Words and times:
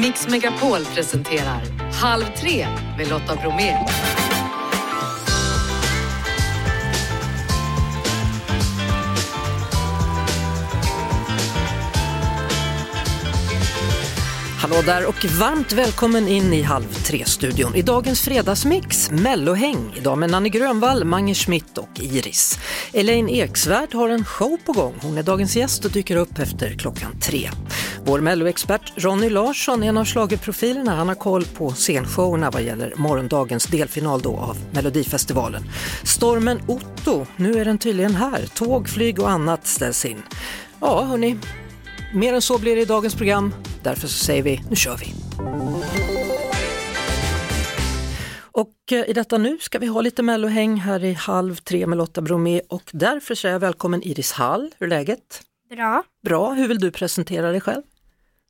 Mix 0.00 0.28
Megapol 0.28 0.84
presenterar 0.84 1.62
Halv 1.92 2.24
tre 2.40 2.68
med 2.98 3.08
Lotta 3.08 3.36
Bromé. 3.36 3.74
Hallå 14.60 14.82
där 14.86 15.06
och 15.06 15.24
varmt 15.24 15.72
välkommen 15.72 16.28
in 16.28 16.52
i 16.52 16.62
Halv 16.62 16.84
tre-studion. 16.84 17.74
I 17.74 17.82
dagens 17.82 18.20
fredagsmix, 18.20 19.10
Mellohäng. 19.10 19.94
Idag 19.96 20.18
med 20.18 20.30
Nanne 20.30 20.48
Grönvall, 20.48 21.04
Mange 21.04 21.34
Schmidt 21.34 21.78
och 21.78 22.00
Iris. 22.00 22.58
Elaine 22.92 23.28
Eksvärd 23.28 23.94
har 23.94 24.08
en 24.08 24.24
show 24.24 24.56
på 24.66 24.72
gång. 24.72 24.94
Hon 25.02 25.18
är 25.18 25.22
dagens 25.22 25.56
gäst 25.56 25.84
och 25.84 25.90
dyker 25.90 26.16
upp 26.16 26.38
efter 26.38 26.78
klockan 26.78 27.20
tre. 27.20 27.50
Vår 28.08 28.20
Melloexpert 28.20 28.92
Ronny 28.96 29.30
Larsson 29.30 29.82
är 29.82 29.88
en 29.88 29.96
av 29.96 30.04
schlagerprofilerna. 30.04 30.94
Han 30.94 31.08
har 31.08 31.14
koll 31.14 31.44
på 31.44 31.70
scenshowerna 31.70 32.50
vad 32.50 32.62
gäller 32.62 32.94
morgondagens 32.96 33.66
delfinal 33.66 34.20
då 34.20 34.36
av 34.36 34.56
Melodifestivalen. 34.72 35.62
Stormen 36.04 36.60
Otto, 36.68 37.26
nu 37.36 37.60
är 37.60 37.64
den 37.64 37.78
tydligen 37.78 38.14
här. 38.14 38.46
Tåg, 38.54 38.88
flyg 38.88 39.20
och 39.20 39.30
annat 39.30 39.66
ställs 39.66 40.04
in. 40.04 40.22
Ja, 40.80 41.02
hörni, 41.02 41.36
mer 42.14 42.34
än 42.34 42.42
så 42.42 42.58
blir 42.58 42.76
det 42.76 42.82
i 42.82 42.84
dagens 42.84 43.14
program. 43.14 43.54
Därför 43.82 44.08
så 44.08 44.24
säger 44.24 44.42
vi, 44.42 44.62
nu 44.70 44.76
kör 44.76 44.96
vi! 44.96 45.14
Och 48.38 48.92
eh, 48.92 49.10
i 49.10 49.12
detta 49.12 49.38
nu 49.38 49.58
ska 49.60 49.78
vi 49.78 49.86
ha 49.86 50.00
lite 50.00 50.22
mellohäng 50.22 50.76
här 50.76 51.04
i 51.04 51.12
halv 51.12 51.56
tre 51.56 51.86
med 51.86 51.98
Lotta 51.98 52.22
Bromé 52.22 52.60
och 52.68 52.90
därför 52.92 53.34
säger 53.34 53.54
jag 53.54 53.60
välkommen 53.60 54.02
Iris 54.02 54.32
Hall. 54.32 54.74
Hur 54.78 54.86
är 54.86 54.90
läget? 54.90 55.42
Bra. 55.70 56.02
Bra, 56.24 56.52
hur 56.52 56.68
vill 56.68 56.80
du 56.80 56.90
presentera 56.90 57.50
dig 57.50 57.60
själv? 57.60 57.82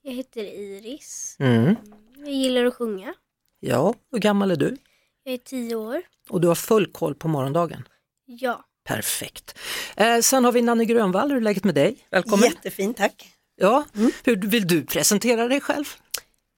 Jag 0.06 0.12
heter 0.12 0.44
Iris. 0.44 1.36
Mm. 1.38 1.76
Jag 2.16 2.34
gillar 2.34 2.64
att 2.64 2.74
sjunga. 2.74 3.14
Ja, 3.60 3.94
hur 4.12 4.18
gammal 4.18 4.50
är 4.50 4.56
du? 4.56 4.76
Jag 5.24 5.34
är 5.34 5.38
tio 5.38 5.76
år. 5.76 6.02
Och 6.28 6.40
du 6.40 6.48
har 6.48 6.54
full 6.54 6.92
koll 6.92 7.14
på 7.14 7.28
morgondagen? 7.28 7.88
Ja. 8.26 8.64
Perfekt. 8.84 9.58
Eh, 9.96 10.18
sen 10.20 10.44
har 10.44 10.52
vi 10.52 10.62
Nanne 10.62 10.84
Grönvall, 10.84 11.30
hur 11.30 11.36
är 11.36 11.40
läget 11.40 11.64
med 11.64 11.74
dig? 11.74 11.96
Välkommen! 12.10 12.48
Jättefint, 12.48 12.96
tack. 12.96 13.28
Ja, 13.56 13.84
hur 14.24 14.36
vill 14.36 14.66
du 14.66 14.84
presentera 14.84 15.48
dig 15.48 15.60
själv? 15.60 15.84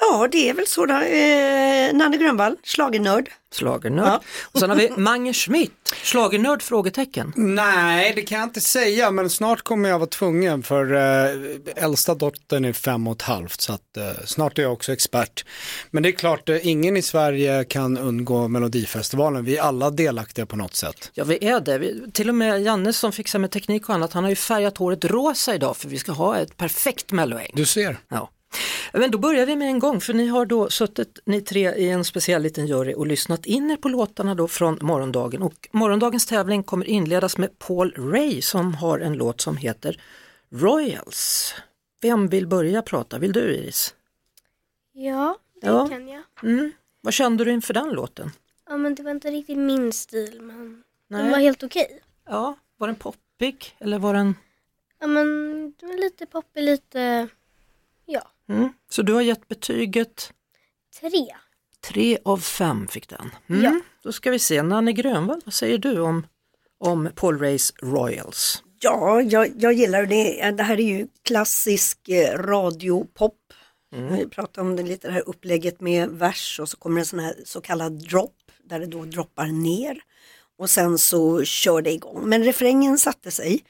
Ja, 0.01 0.29
det 0.33 0.49
är 0.49 0.55
väl 0.55 0.67
så 0.67 0.87
då. 0.87 0.95
Eh, 0.95 1.95
Nanne 1.95 2.17
Grönvall, 2.17 2.57
schlagernörd. 2.65 3.31
Schlagernörd. 3.55 4.07
Ja. 4.09 4.21
Och 4.53 4.61
sen 4.61 4.71
har 4.71 4.77
vi 4.77 4.91
Mange 4.97 5.33
Schmidt, 5.33 5.73
schlagernörd? 6.03 6.63
Frågetecken. 6.63 7.33
Nej, 7.37 8.13
det 8.17 8.23
kan 8.23 8.39
jag 8.39 8.47
inte 8.47 8.61
säga, 8.61 9.11
men 9.11 9.31
snart 9.31 9.63
kommer 9.63 9.89
jag 9.89 9.99
vara 9.99 10.09
tvungen 10.09 10.63
för 10.63 10.95
eh, 10.95 11.85
äldsta 11.85 12.15
dottern 12.15 12.65
är 12.65 12.73
fem 12.73 13.07
och 13.07 13.17
ett 13.17 13.23
halvt 13.23 13.61
så 13.61 13.73
att 13.73 13.97
eh, 13.97 14.25
snart 14.25 14.59
är 14.59 14.63
jag 14.63 14.73
också 14.73 14.93
expert. 14.93 15.45
Men 15.91 16.03
det 16.03 16.09
är 16.09 16.13
klart, 16.13 16.49
eh, 16.49 16.67
ingen 16.69 16.97
i 16.97 17.03
Sverige 17.03 17.65
kan 17.65 17.99
undgå 17.99 18.49
Melodifestivalen. 18.49 19.45
Vi 19.45 19.57
är 19.57 19.63
alla 19.63 19.91
delaktiga 19.91 20.47
på 20.47 20.57
något 20.57 20.75
sätt. 20.75 21.11
Ja 21.15 21.25
vi 21.25 21.45
är 21.47 21.61
det, 21.61 21.79
vi, 21.79 22.11
till 22.13 22.29
och 22.29 22.35
med 22.35 22.63
Janne 22.63 22.93
som 22.93 23.13
fixar 23.13 23.39
med 23.39 23.51
teknik 23.51 23.89
och 23.89 23.95
annat, 23.95 24.13
han 24.13 24.25
har 24.25 24.31
ju 24.31 24.37
färgat 24.37 24.79
håret 24.79 25.05
rosa 25.05 25.55
idag 25.55 25.77
för 25.77 25.89
vi 25.89 25.99
ska 25.99 26.13
ha 26.13 26.39
ett 26.39 26.57
perfekt 26.57 27.13
melloäng. 27.13 27.51
Du 27.55 27.67
ser. 27.67 27.99
Ja. 28.09 28.31
Men 28.93 29.11
då 29.11 29.19
börjar 29.19 29.47
vi 29.47 29.57
med 29.57 29.69
en 29.69 29.79
gång 29.79 30.01
för 30.01 30.15
ni 30.15 30.27
har 30.27 30.47
då 30.47 30.71
suttit 30.71 31.19
ni 31.25 31.41
tre 31.41 31.75
i 31.75 31.91
en 31.91 32.05
speciell 32.05 32.43
liten 32.43 32.67
jury 32.67 32.95
och 32.95 33.07
lyssnat 33.07 33.47
in 33.47 33.71
er 33.71 33.77
på 33.77 33.89
låtarna 33.89 34.35
då 34.35 34.49
från 34.49 34.79
morgondagen 34.83 35.43
och 35.43 35.69
morgondagens 35.73 36.27
tävling 36.27 36.63
kommer 36.63 36.85
inledas 36.87 37.39
med 37.39 37.59
Paul 37.59 37.95
Ray 37.97 38.43
som 38.43 38.75
har 38.75 38.99
en 38.99 39.13
låt 39.13 39.41
som 39.41 39.57
heter 39.57 40.01
Royals. 40.51 41.55
Vem 42.03 42.29
vill 42.29 42.47
börja 42.47 42.83
prata? 42.83 43.19
Vill 43.19 43.33
du 43.33 43.41
Iris? 43.41 43.95
Ja, 44.93 45.39
det 45.61 45.67
Ja. 45.67 45.89
kan 45.89 46.09
jag. 46.09 46.23
Mm. 46.43 46.73
Vad 47.01 47.15
kände 47.15 47.45
du 47.45 47.51
inför 47.53 47.75
den 47.75 47.91
låten? 47.91 48.31
Ja, 48.69 48.77
men 48.77 48.95
det 48.95 49.03
var 49.03 49.11
inte 49.11 49.31
riktigt 49.31 49.59
min 49.59 49.93
stil, 49.93 50.41
men 50.43 50.83
Nej. 51.09 51.23
den 51.23 51.31
var 51.31 51.39
helt 51.39 51.63
okej. 51.63 52.01
Ja, 52.27 52.57
var 52.77 52.87
den 52.87 52.97
poppig 52.97 53.77
eller 53.79 53.99
var 53.99 54.15
den... 54.15 54.35
Ja, 55.01 55.07
men 55.07 55.27
det 55.81 55.87
var 55.87 55.95
lite 56.01 56.27
poppig, 56.27 56.63
lite, 56.63 57.29
Mm. 58.49 58.69
Så 58.91 59.03
du 59.03 59.13
har 59.13 59.23
gett 59.23 59.49
betyget 59.49 60.33
tre. 61.01 61.27
Tre 61.81 62.19
av 62.25 62.37
fem 62.37 62.89
fick 62.89 63.09
den. 63.09 63.31
Mm. 63.49 63.63
Ja. 63.63 63.81
Då 64.03 64.13
ska 64.13 64.31
vi 64.31 64.39
se, 64.39 64.63
Nanne 64.63 64.93
Grönvall, 64.93 65.41
vad 65.45 65.55
säger 65.55 65.79
du 65.79 66.01
om, 66.01 66.27
om 66.79 67.11
Paul 67.15 67.39
Rays 67.39 67.73
Royals? 67.83 68.63
Ja, 68.81 69.23
jag, 69.23 69.53
jag 69.57 69.73
gillar 69.73 70.07
det. 70.07 70.51
Det 70.51 70.63
här 70.63 70.81
är 70.81 70.85
ju 70.85 71.07
klassisk 71.23 72.09
eh, 72.09 72.39
radiopop. 72.39 73.35
Vi 74.11 74.27
pratar 74.29 74.63
om 74.63 74.77
det 74.77 74.83
lite 74.83 75.09
det 75.09 75.13
här 75.13 75.29
upplägget 75.29 75.81
med 75.81 76.09
vers 76.09 76.61
och 76.61 76.69
så 76.69 76.77
kommer 76.77 77.01
en 77.01 77.07
sån 77.07 77.19
här 77.19 77.35
så 77.45 77.61
kallad 77.61 77.93
drop 77.93 78.35
där 78.65 78.81
det 78.81 78.87
då 78.87 79.05
droppar 79.05 79.47
ner 79.47 80.01
och 80.59 80.71
sen 80.71 80.99
så 80.99 81.45
kör 81.45 81.83
det 81.83 81.93
igång. 81.93 82.29
Men 82.29 82.45
refrängen 82.45 82.99
satte 82.99 83.31
sig. 83.31 83.65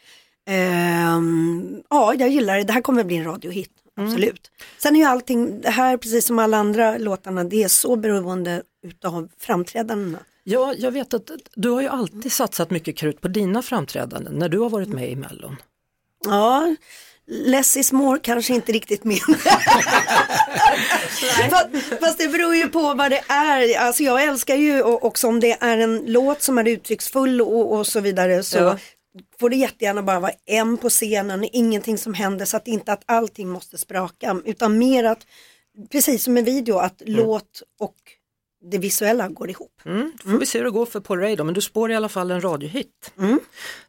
Ehm, 0.47 1.83
ja, 1.91 2.15
jag 2.15 2.29
gillar 2.29 2.57
det. 2.57 2.65
Det 2.65 2.73
här 2.73 2.81
kommer 2.81 3.05
bli 3.05 3.17
en 3.17 3.25
radiohit, 3.25 3.73
absolut. 3.99 4.51
Sen 4.79 4.97
är 4.97 5.01
ju 5.01 5.07
allting, 5.07 5.61
det 5.61 5.71
här 5.71 5.97
precis 5.97 6.27
som 6.27 6.39
alla 6.39 6.57
andra 6.57 6.99
låtarna, 6.99 7.45
det 7.45 7.63
är 7.63 7.69
så 7.69 7.97
beroende 7.97 8.63
utav 8.87 9.29
framträdandena. 9.39 10.19
Ja, 10.45 10.75
jag 10.79 10.91
vet 10.91 11.15
att 11.15 11.31
du 11.55 11.69
har 11.71 11.81
ju 11.81 11.89
alltid 11.89 12.33
satsat 12.33 12.71
mycket 12.71 12.97
krut 12.97 13.21
på 13.21 13.29
dina 13.29 13.63
framträdanden 13.63 14.35
när 14.35 14.49
du 14.49 14.59
har 14.59 14.71
varit 14.71 14.89
med 14.89 15.11
i 15.11 15.17
Mellon. 15.17 15.57
Ja, 16.25 16.77
less 17.27 17.77
is 17.77 17.93
more 17.93 18.21
kanske 18.21 18.55
inte 18.55 18.73
riktigt 18.73 19.05
min. 19.05 19.19
fast, 21.51 21.67
fast 22.01 22.19
det 22.19 22.29
beror 22.29 22.55
ju 22.55 22.69
på 22.69 22.95
vad 22.95 23.11
det 23.11 23.23
är. 23.29 23.79
Alltså 23.79 24.03
jag 24.03 24.25
älskar 24.25 24.57
ju 24.57 24.83
också 24.83 25.29
om 25.29 25.41
det 25.41 25.57
är 25.61 25.79
en 25.79 26.03
låt 26.07 26.43
som 26.43 26.59
är 26.59 26.69
uttrycksfull 26.69 27.41
och, 27.41 27.73
och 27.73 27.87
så 27.87 28.01
vidare 28.01 28.43
så 28.43 28.59
Ja. 28.59 28.79
Får 29.41 29.51
det 29.51 29.57
jättegärna 29.57 30.03
bara 30.03 30.21
vara 30.21 30.33
en 30.47 30.77
på 30.77 30.89
scenen, 30.89 31.49
ingenting 31.53 31.99
som 31.99 32.15
händer 32.15 32.45
så 32.45 32.57
att 32.57 32.69
inte 32.69 32.93
att 32.93 33.03
allting 33.07 33.49
måste 33.49 33.79
spraka 33.79 34.41
utan 34.45 34.79
mer 34.79 35.05
att, 35.05 35.27
precis 35.91 36.25
som 36.25 36.37
en 36.37 36.45
video, 36.45 36.79
att 36.79 37.03
låt 37.07 37.63
och 37.81 37.97
det 38.71 38.79
visuella 38.79 39.29
går 39.29 39.51
ihop. 39.51 39.81
Mm, 39.85 40.13
då 40.25 40.31
får 40.31 40.39
vi 40.39 40.47
se 40.47 40.59
hur 40.59 40.65
det 40.65 40.71
går 40.71 40.87
för 40.87 41.01
Paul 41.01 41.19
Ray 41.21 41.37
då, 41.37 41.45
men 41.45 41.55
du 41.55 41.61
spår 41.61 41.91
i 41.91 41.95
alla 41.95 42.09
fall 42.09 42.31
en 42.31 42.41
radiohit. 42.41 43.13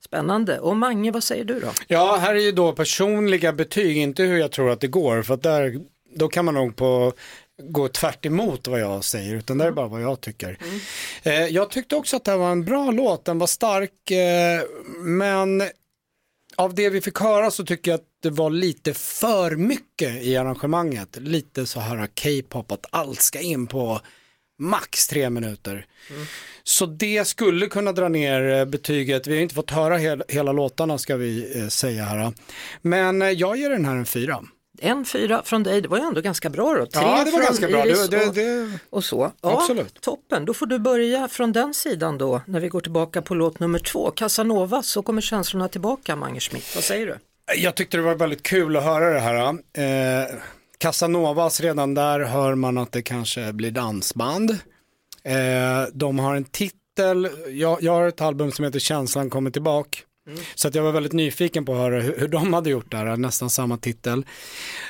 Spännande. 0.06 0.59
Och 0.59 0.78
Mange, 0.78 1.12
vad 1.12 1.23
säger 1.23 1.44
du 1.44 1.59
då? 1.59 1.67
Ja, 1.88 2.16
här 2.16 2.35
är 2.35 2.40
ju 2.40 2.51
då 2.51 2.73
personliga 2.73 3.53
betyg, 3.53 3.97
inte 3.97 4.23
hur 4.23 4.38
jag 4.38 4.51
tror 4.51 4.69
att 4.69 4.79
det 4.79 4.88
går, 4.88 5.22
för 5.22 5.34
att 5.34 5.44
där, 5.44 5.79
då 6.16 6.28
kan 6.28 6.46
man 6.46 6.53
nog 6.53 6.75
på 6.75 7.13
gå 7.59 7.88
tvärt 7.88 8.25
emot 8.25 8.68
vad 8.68 8.80
jag 8.80 9.03
säger, 9.03 9.36
utan 9.36 9.58
det 9.58 9.66
är 9.66 9.72
bara 9.72 9.88
vad 9.88 10.02
jag 10.02 10.22
tycker. 10.22 10.58
Eh, 11.24 11.34
jag 11.34 11.70
tyckte 11.70 11.96
också 11.96 12.16
att 12.16 12.24
det 12.24 12.31
här 12.31 12.38
var 12.38 12.52
en 12.52 12.66
bra 12.66 12.92
låt, 12.92 13.25
den 13.25 13.40
var 13.40 13.47
stark, 13.47 14.12
eh, 14.12 14.62
men 15.00 15.64
av 16.56 16.75
det 16.75 16.90
vi 16.90 17.02
fick 17.02 17.20
höra 17.20 17.52
så 17.52 17.66
tycker 17.66 17.92
jag 17.92 17.97
att 17.97 18.08
det 18.22 18.30
var 18.30 18.50
lite 18.50 18.94
för 18.94 19.56
mycket 19.56 20.24
i 20.24 20.38
arrangemanget. 20.38 21.18
Lite 21.22 21.66
så 21.66 21.80
här 21.80 22.08
K-pop, 22.08 22.72
att 22.72 22.86
allt 22.90 23.22
ska 23.22 23.40
in 23.40 23.68
på 23.68 24.02
max 24.59 25.08
tre 25.08 25.30
minuter. 25.30 25.86
Så 26.64 26.86
det 26.86 27.28
skulle 27.28 27.68
kunna 27.68 27.91
dra 27.91 28.09
ner 28.09 28.50
eh, 28.50 28.66
betyget. 28.66 29.28
Vi 29.28 29.36
har 29.36 29.41
inte 29.41 29.56
fått 29.56 29.72
höra 29.72 29.97
hel, 29.97 30.24
hela 30.28 30.52
låtarna 30.52 30.97
ska 30.97 31.16
vi 31.16 31.59
eh, 31.59 31.68
säga 31.68 32.03
här. 32.03 32.34
Men 32.81 33.38
jag 33.38 33.58
ger 33.58 33.70
den 33.70 33.86
här 33.86 33.96
en 33.96 34.06
fyra. 34.06 34.44
En 34.81 35.06
fyra 35.06 35.41
från 35.45 35.63
dig, 35.63 35.81
det 35.81 35.88
var 35.88 35.97
ju 35.97 36.03
ändå 36.03 36.22
ganska 36.22 36.50
bra 36.50 36.73
då. 36.73 36.85
Tre 36.85 37.01
Ja, 37.01 37.23
det 37.25 37.31
var 37.31 37.41
ganska 37.41 37.67
bra. 37.67 37.85
Iris 37.85 38.09
Det, 38.09 38.17
det, 38.17 38.28
och, 38.28 38.34
det, 38.34 38.79
och 38.90 39.03
så. 39.03 39.31
Ja, 39.41 39.59
Absolut. 39.62 40.01
Toppen, 40.01 40.45
då 40.45 40.53
får 40.53 40.66
du 40.66 40.79
börja 40.79 41.28
från 41.28 41.51
den 41.51 41.73
sidan 41.73 42.17
då 42.17 42.41
när 42.45 42.59
vi 42.59 42.67
går 42.69 42.81
tillbaka 42.81 43.22
på 43.22 43.35
låt 43.35 43.59
nummer 43.59 43.79
två, 43.79 44.12
Casanova, 44.12 44.84
så 44.84 45.01
kommer 45.01 45.22
känslorna 45.22 45.67
tillbaka 45.67 46.16
Mange 46.16 46.40
Schmidt. 46.40 46.75
Vad 46.75 46.84
säger 46.84 47.06
du? 47.07 47.17
Jag 47.56 47.75
tyckte 47.75 47.97
det 47.97 48.03
var 48.03 48.16
väldigt 48.16 48.44
kul 48.44 48.78
att 48.78 48.84
höra 48.84 49.13
det 49.13 49.19
här. 49.19 49.50
Eh, 49.50 50.35
Casanovas, 50.78 51.61
redan 51.61 51.93
där 51.93 52.20
hör 52.20 52.55
man 52.55 52.78
att 52.78 52.91
det 52.91 53.02
kanske 53.02 53.53
blir 53.53 53.72
dansband. 53.72 54.52
Eh, 55.23 55.37
de 55.93 56.20
har 56.20 56.35
en 56.35 56.43
titel, 56.43 57.29
jag, 57.49 57.78
jag 57.82 57.91
har 57.91 58.08
ett 58.08 58.22
album 58.22 58.52
som 58.52 58.66
heter 58.66 58.79
Känslan 58.79 59.29
kommer 59.29 59.52
tillbaka. 59.52 59.99
Så 60.55 60.67
att 60.67 60.76
jag 60.76 60.84
var 60.84 60.91
väldigt 60.91 61.14
nyfiken 61.14 61.66
på 61.66 61.72
att 61.73 61.78
höra 61.79 62.02
hur, 62.02 62.16
hur 62.17 62.28
de 62.28 62.53
hade 62.53 62.70
gjort 62.70 62.91
det 62.91 62.97
här, 62.97 63.17
nästan 63.17 63.49
samma 63.49 63.78
titel. 63.78 64.26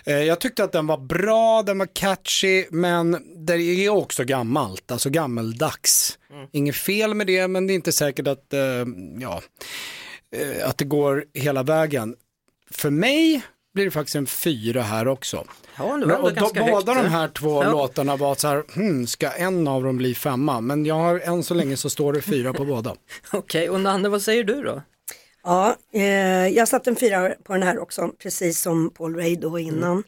Eh, 0.06 0.18
jag 0.24 0.40
tyckte 0.40 0.64
att 0.64 0.72
den 0.72 0.88
var 0.88 0.98
bra, 0.98 1.64
den 1.64 1.78
var 1.78 1.88
catchy, 1.94 2.66
men 2.72 3.18
det 3.46 3.54
är 3.54 3.90
också 3.90 4.24
gammalt, 4.24 4.92
alltså 4.92 5.10
gammeldags. 5.10 6.18
Inget 6.52 6.76
fel 6.76 7.14
med 7.14 7.28
det, 7.28 7.48
men 7.48 7.68
det 7.68 7.74
är 7.74 7.76
inte 7.76 7.92
säkert 7.92 8.28
att, 8.28 8.54
eh, 8.54 8.60
ja, 9.20 9.42
eh, 10.36 10.70
att 10.70 10.78
det 10.78 10.86
går 10.86 11.26
hela 11.34 11.64
vägen. 11.64 12.16
För 12.72 12.90
mig 12.90 13.42
blir 13.74 13.86
det 13.86 13.92
faktiskt 13.92 14.16
en 14.16 14.26
fyra 14.28 14.82
här 14.82 15.08
också. 15.08 15.46
Ja, 15.78 15.94
ändå 15.94 16.16
och 16.16 16.34
då, 16.34 16.50
båda 16.54 16.94
högt. 16.94 17.04
de 17.06 17.10
här 17.10 17.28
två 17.28 17.64
Ja. 17.64 17.72
låtarna 17.72 18.16
var 18.16 18.36
så 18.36 18.48
här, 18.48 18.64
hmm, 18.76 19.08
ska 19.08 19.30
en 19.30 19.68
av 19.68 19.84
dem 19.84 19.98
bli 19.98 20.16
femma? 20.16 20.62
Men 20.62 20.86
jag 20.86 20.96
har, 20.96 21.20
än 21.20 21.44
så 21.44 21.54
länge 21.54 21.78
så 21.78 21.90
står 21.90 22.14
det 22.14 22.22
fyra 22.22 22.54
på 22.54 22.66
båda. 22.66 22.96
Okej, 23.32 23.70
och 23.70 23.80
Nanne, 23.80 24.10
vad 24.10 24.22
säger 24.22 24.44
du 24.44 24.62
då? 24.64 24.82
Ja, 25.44 25.76
eh, 25.94 26.48
jag 26.48 26.68
satte 26.68 26.90
en 26.90 26.96
fyra 26.96 27.34
på 27.44 27.54
den 27.54 27.64
här 27.64 27.80
också, 27.80 28.12
precis 28.24 28.62
som 28.62 28.90
Paul 28.90 29.16
Ray 29.16 29.36
då 29.36 29.60
innan. 29.60 30.04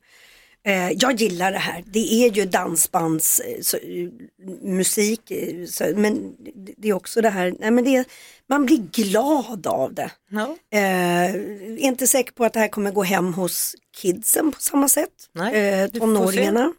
Eh, 0.64 0.92
jag 0.92 1.14
gillar 1.22 1.52
det 1.52 1.58
här. 1.58 1.84
Det 1.88 2.14
är 2.14 2.32
ju 2.32 2.46
dansbandsmusik, 2.46 5.32
eh, 5.32 5.66
så, 5.66 5.84
men 5.96 6.36
det- 6.78 6.90
är 6.90 6.94
också 6.94 7.22
det 7.22 7.30
här, 7.30 7.54
nej, 7.60 7.72
men 7.72 7.84
det, 7.84 7.96
är- 7.96 8.06
man 8.48 8.66
blir 8.66 8.78
glad 8.92 9.68
av 9.68 9.94
det. 9.94 10.12
Ja. 10.30 10.56
Eh, 10.72 11.36
är 11.36 11.78
inte 11.78 12.08
säker 12.08 12.32
på 12.34 12.46
att 12.46 12.54
det 12.54 12.60
här 12.60 12.68
kommer 12.68 12.92
gå 12.92 13.04
hem 13.04 13.34
hos 13.34 13.76
kidsen 14.02 14.52
på 14.52 14.62
samma 14.62 14.90
sätt. 14.90 15.10
Nej, 15.34 15.82
eh, 15.84 15.90
tonåringarna 16.00 16.74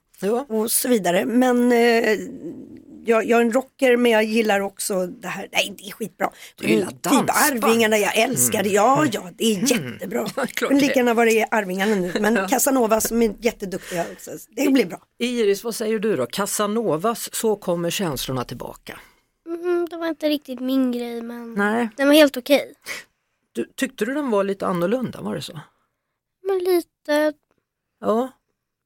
och 0.48 0.70
så 0.70 0.88
vidare. 0.88 1.24
Men 1.24 1.72
eh, 1.72 2.18
jag, 3.04 3.24
jag 3.24 3.40
är 3.40 3.44
en 3.44 3.52
rocker 3.52 3.96
men 3.96 4.12
jag 4.12 4.24
gillar 4.24 4.60
också 4.60 5.06
det 5.06 5.28
här, 5.28 5.48
nej 5.52 5.74
det 5.78 5.84
är 5.88 5.92
skitbra. 5.92 6.30
Du 6.56 6.68
gillar 6.68 6.86
typ 6.90 7.02
dansband. 7.02 7.30
Arvingarna, 7.64 7.98
jag 7.98 8.16
älskar 8.18 8.62
det, 8.62 8.68
ja 8.68 9.06
ja 9.12 9.30
det 9.36 9.44
är 9.44 9.70
jättebra. 9.72 10.18
Mm. 10.18 10.30
Ja, 10.36 10.68
Men 10.68 10.74
det. 10.78 10.80
lika 10.82 10.94
gärna 10.94 11.14
vad 11.14 11.26
det 11.26 11.40
är 11.40 11.48
Arvingarna 11.50 11.94
nu, 11.94 12.12
men 12.20 12.48
Casanova 12.48 13.00
som 13.00 13.22
är 13.22 13.34
jätteduktiga 13.40 14.04
också, 14.12 14.30
det 14.50 14.68
blir 14.72 14.86
bra. 14.86 14.98
Iris, 15.18 15.64
vad 15.64 15.74
säger 15.74 15.98
du 15.98 16.16
då? 16.16 16.26
Casanovas 16.26 17.34
Så 17.34 17.56
kommer 17.56 17.90
känslorna 17.90 18.44
tillbaka. 18.44 19.00
Mm, 19.46 19.86
det 19.90 19.96
var 19.96 20.06
inte 20.06 20.28
riktigt 20.28 20.60
min 20.60 20.92
grej 20.92 21.22
men 21.22 21.54
Nej, 21.54 21.88
den 21.96 22.08
var 22.08 22.14
helt 22.14 22.36
okej. 22.36 22.74
du, 23.52 23.64
tyckte 23.76 24.04
du 24.04 24.14
den 24.14 24.30
var 24.30 24.44
lite 24.44 24.66
annorlunda, 24.66 25.20
var 25.20 25.34
det 25.34 25.42
så? 25.42 25.60
Men 26.42 26.58
lite, 26.58 27.32
Ja, 28.00 28.30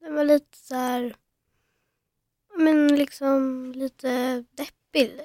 den 0.00 0.14
var 0.14 0.24
lite 0.24 0.58
så 0.58 0.74
här, 0.74 1.14
men 2.56 2.96
liksom 2.96 3.72
lite 3.76 4.44
deppig. 4.56 5.20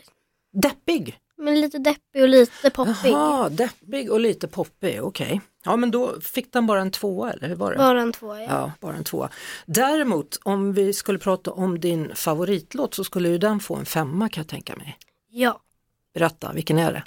deppig. 0.54 1.18
Men 1.38 1.62
lite 1.62 1.78
deppig 1.80 2.22
och 2.22 2.30
lite 2.30 2.70
poppig. 2.70 3.12
Jaha, 3.12 3.50
deppig 3.50 4.12
och 4.12 4.20
lite 4.20 4.48
poppig, 4.48 5.04
okej. 5.04 5.42
Ja 5.64 5.76
men 5.76 5.92
då 5.92 6.22
fick 6.22 6.54
den 6.54 6.68
bara 6.68 6.82
en 6.82 6.92
tvåa 6.92 7.34
eller 7.34 7.48
hur 7.48 7.56
var 7.56 7.72
det? 7.72 7.78
Bara 7.78 8.02
en 8.02 8.12
tvåa 8.14 8.42
ja. 8.42 8.48
Ja, 8.50 8.72
bara 8.80 8.96
en 8.96 9.04
tvåa. 9.04 9.30
Däremot 9.66 10.40
om 10.44 10.74
vi 10.74 10.94
skulle 10.94 11.20
prata 11.20 11.52
om 11.52 11.80
din 11.80 12.16
favoritlåt 12.16 12.94
så 12.94 13.04
skulle 13.04 13.30
ju 13.30 13.38
den 13.38 13.60
få 13.60 13.76
en 13.76 13.86
femma 13.86 14.30
kan 14.30 14.42
jag 14.42 14.48
tänka 14.48 14.76
mig. 14.76 14.98
Ja, 15.30 15.62
Berätta, 16.14 16.54
vilken 16.54 16.78
är 16.80 16.94
det? 16.94 17.04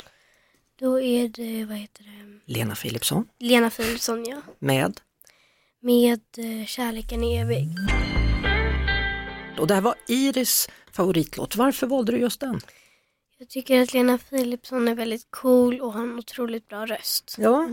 då 0.79 1.00
är 1.00 1.29
det, 1.29 1.65
vad 1.65 1.76
heter 1.76 2.05
det, 2.05 2.53
Lena 2.53 2.75
Philipsson 2.75 3.29
Lena 3.38 3.71
Philipsson 3.71 4.25
ja. 4.25 4.41
med 4.59 5.00
Med 5.81 6.21
eh, 6.37 6.67
Kärleken 6.67 7.25
är 7.25 7.41
evig. 7.41 7.69
Och 9.58 9.66
det 9.66 9.74
här 9.74 9.80
var 9.80 9.94
Iris 10.08 10.68
favoritlåt. 10.92 11.56
Varför 11.56 11.86
valde 11.86 12.12
du 12.12 12.18
just 12.18 12.40
den? 12.40 12.60
Jag 13.38 13.48
tycker 13.48 13.82
att 13.82 13.92
Lena 13.92 14.18
Philipsson 14.18 14.88
är 14.88 14.94
väldigt 14.94 15.26
cool 15.30 15.80
och 15.80 15.92
har 15.92 16.02
en 16.02 16.18
otroligt 16.18 16.68
bra 16.68 16.86
röst. 16.86 17.34
Ja, 17.38 17.68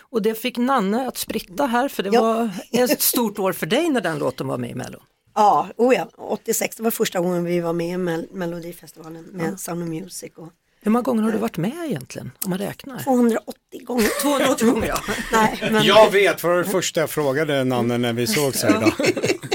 och 0.00 0.22
det 0.22 0.34
fick 0.34 0.56
Nanne 0.58 1.08
att 1.08 1.16
spritta 1.16 1.66
här 1.66 1.88
för 1.88 2.02
det 2.02 2.10
Ja. 2.12 2.22
var 2.22 2.50
ett 2.70 3.02
stort 3.02 3.38
år 3.38 3.52
för 3.52 3.66
dig 3.66 3.88
när 3.88 4.00
den 4.00 4.18
låten 4.18 4.46
var 4.46 4.58
med 4.58 4.70
i 4.70 4.74
Mello. 4.74 4.98
Ja, 5.34 5.68
oh 5.76 5.94
ja, 5.94 6.08
86 6.16 6.76
det 6.76 6.82
var 6.82 6.90
första 6.90 7.20
gången 7.20 7.44
vi 7.44 7.60
var 7.60 7.72
med 7.72 7.88
i 7.94 7.96
Mel- 7.96 8.28
Melodifestivalen 8.32 9.22
med 9.24 9.60
Sound 9.60 9.82
of 9.82 9.88
Music. 9.88 10.32
Och 10.36 10.48
Hur 10.80 10.90
många 10.90 11.02
gånger 11.02 11.22
har 11.22 11.32
du 11.32 11.38
varit 11.38 11.56
med 11.56 11.72
egentligen 11.86 12.30
om 12.44 12.50
man 12.50 12.58
räknar? 12.58 12.98
280 13.02 13.84
gånger. 13.84 14.08
280 14.22 14.66
gånger 14.70 14.86
ja. 14.86 14.98
Nej, 15.32 15.58
men 15.72 15.84
Jag 15.84 16.10
vet, 16.10 16.40
för 16.40 16.48
det 16.48 16.54
var 16.56 16.62
det 16.64 16.70
första 16.70 17.00
jag 17.00 17.10
frågade 17.10 17.64
Nanne 17.64 17.98
när 17.98 18.12
vi 18.12 18.26
sågs 18.26 18.62
här 18.62 18.70
idag. 18.76 18.92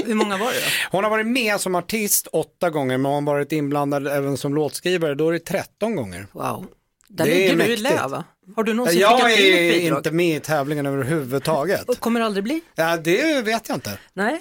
Hur 0.08 0.14
många 0.14 0.36
var 0.36 0.46
det 0.46 0.58
då? 0.58 0.66
Hon 0.90 1.04
har 1.04 1.10
varit 1.10 1.26
med 1.26 1.60
som 1.60 1.74
artist 1.74 2.26
åtta 2.26 2.70
gånger, 2.70 2.98
men 2.98 3.12
hon 3.12 3.26
har 3.26 3.34
varit 3.34 3.52
inblandad 3.52 4.06
även 4.08 4.36
som 4.36 4.54
låtskrivare, 4.54 5.14
då 5.14 5.28
är 5.28 5.32
det 5.32 5.38
13 5.38 5.96
gånger. 5.96 6.26
Wow. 6.32 6.66
Där 7.08 7.24
Det 7.24 7.30
är 7.48 7.52
ligger 7.56 7.66
du 7.66 7.72
i 7.72 7.76
lä 7.76 8.06
va? 8.08 8.24
Har 8.56 8.62
du 8.64 8.74
någonsin 8.74 9.00
Jag 9.00 9.20
skickat 9.20 9.38
in 9.38 9.54
ett 9.54 9.60
är 9.74 9.80
bidrag? 9.80 9.98
inte 9.98 10.10
med 10.10 10.36
i 10.36 10.40
tävlingen 10.40 10.86
överhuvudtaget. 10.86 11.88
Och 11.88 12.00
kommer 12.00 12.20
aldrig 12.20 12.44
bli? 12.44 12.60
Ja, 12.74 12.96
det 12.96 13.42
vet 13.42 13.68
jag 13.68 13.76
inte. 13.76 13.98
Nej. 14.14 14.40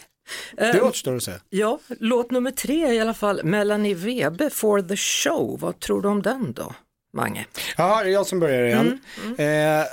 Det 0.57 0.63
Eh, 0.77 0.83
återstår 0.87 1.15
att 1.15 1.23
se. 1.23 1.31
Ja, 1.49 1.79
låt 1.99 2.31
nummer 2.31 2.51
tre 2.51 2.93
i 2.93 2.99
alla 2.99 3.13
fall, 3.13 3.41
Melanie 3.43 3.95
Webe, 3.95 4.49
For 4.49 4.81
the 4.81 4.95
Show. 4.97 5.59
Vad 5.59 5.79
tror 5.79 6.01
du 6.01 6.07
om 6.07 6.21
den 6.21 6.53
då, 6.53 6.73
Mange? 7.17 7.45
Ja, 7.77 8.03
det 8.03 8.09
är 8.09 8.13
jag 8.13 8.27
som 8.27 8.39
börjar 8.39 8.63
igen. 8.65 8.99
Mm, 9.25 9.35
Eh, 9.39 9.79
eh, 9.81 9.85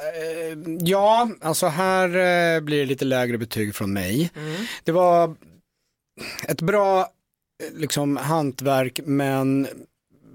ja, 0.81 1.29
alltså 1.41 1.67
här 1.67 2.09
eh, 2.09 2.61
blir 2.61 2.79
det 2.79 2.85
lite 2.87 3.05
lägre 3.05 3.39
betyg 3.39 3.75
från 3.75 3.93
mig. 3.93 4.31
Mm. 4.37 4.55
Det 4.85 4.93
var 4.93 5.35
ett 6.49 6.63
bra 6.63 7.01
eh, 7.01 7.79
liksom, 7.79 8.17
hantverk 8.17 9.01
men 9.05 9.69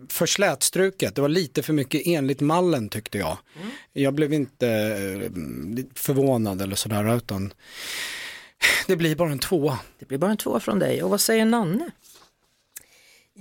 för 0.10 0.26
slätstruket. 0.26 1.16
Det 1.16 1.22
var 1.22 1.30
lite 1.30 1.64
för 1.64 1.74
mycket 1.74 2.02
enligt 2.06 2.42
mallen 2.42 2.90
tyckte 2.90 3.18
jag. 3.18 3.38
Mm. 3.56 3.70
Jag 3.94 4.14
blev 4.14 4.34
inte 4.34 4.68
eh, 4.68 5.84
förvånad 5.96 6.62
eller 6.62 6.76
sådär 6.76 7.16
utan 7.16 7.54
det 8.88 8.96
blir 8.96 9.16
bara 9.16 9.32
en 9.32 9.40
tvåa. 9.40 9.80
Det 10.00 10.06
blir 10.06 10.18
bara 10.18 10.32
en 10.32 10.38
tvåa 10.38 10.60
från 10.60 10.80
dig. 10.80 11.04
Och 11.04 11.10
vad 11.10 11.22
säger 11.22 11.46
Nanne? 11.46 11.92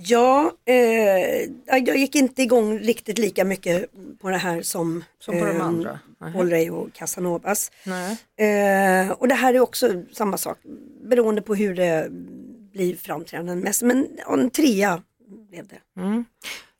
Ja, 0.01 0.51
eh, 0.65 1.49
jag 1.65 1.97
gick 1.97 2.15
inte 2.15 2.41
igång 2.41 2.79
riktigt 2.79 3.17
lika 3.17 3.45
mycket 3.45 3.85
på 4.21 4.29
det 4.29 4.37
här 4.37 4.61
som, 4.61 5.03
Som 5.19 5.39
på 5.39 5.45
de 5.45 5.57
eh, 5.57 5.65
andra? 5.65 5.99
Nej. 6.17 6.33
Paul 6.33 6.49
Rey 6.49 6.69
och 6.69 6.93
Casanovas. 6.93 7.71
Eh, 8.37 9.11
och 9.11 9.27
det 9.27 9.35
här 9.35 9.53
är 9.53 9.59
också 9.59 10.03
samma 10.11 10.37
sak, 10.37 10.57
beroende 11.03 11.41
på 11.41 11.55
hur 11.55 11.75
det 11.75 12.07
blir 12.73 12.95
framträdanden 12.95 13.59
mest. 13.59 13.81
Men 13.81 14.07
en 14.29 14.49
trea 14.49 15.03
blev 15.49 15.67
det. 15.67 16.01
Mm. 16.01 16.25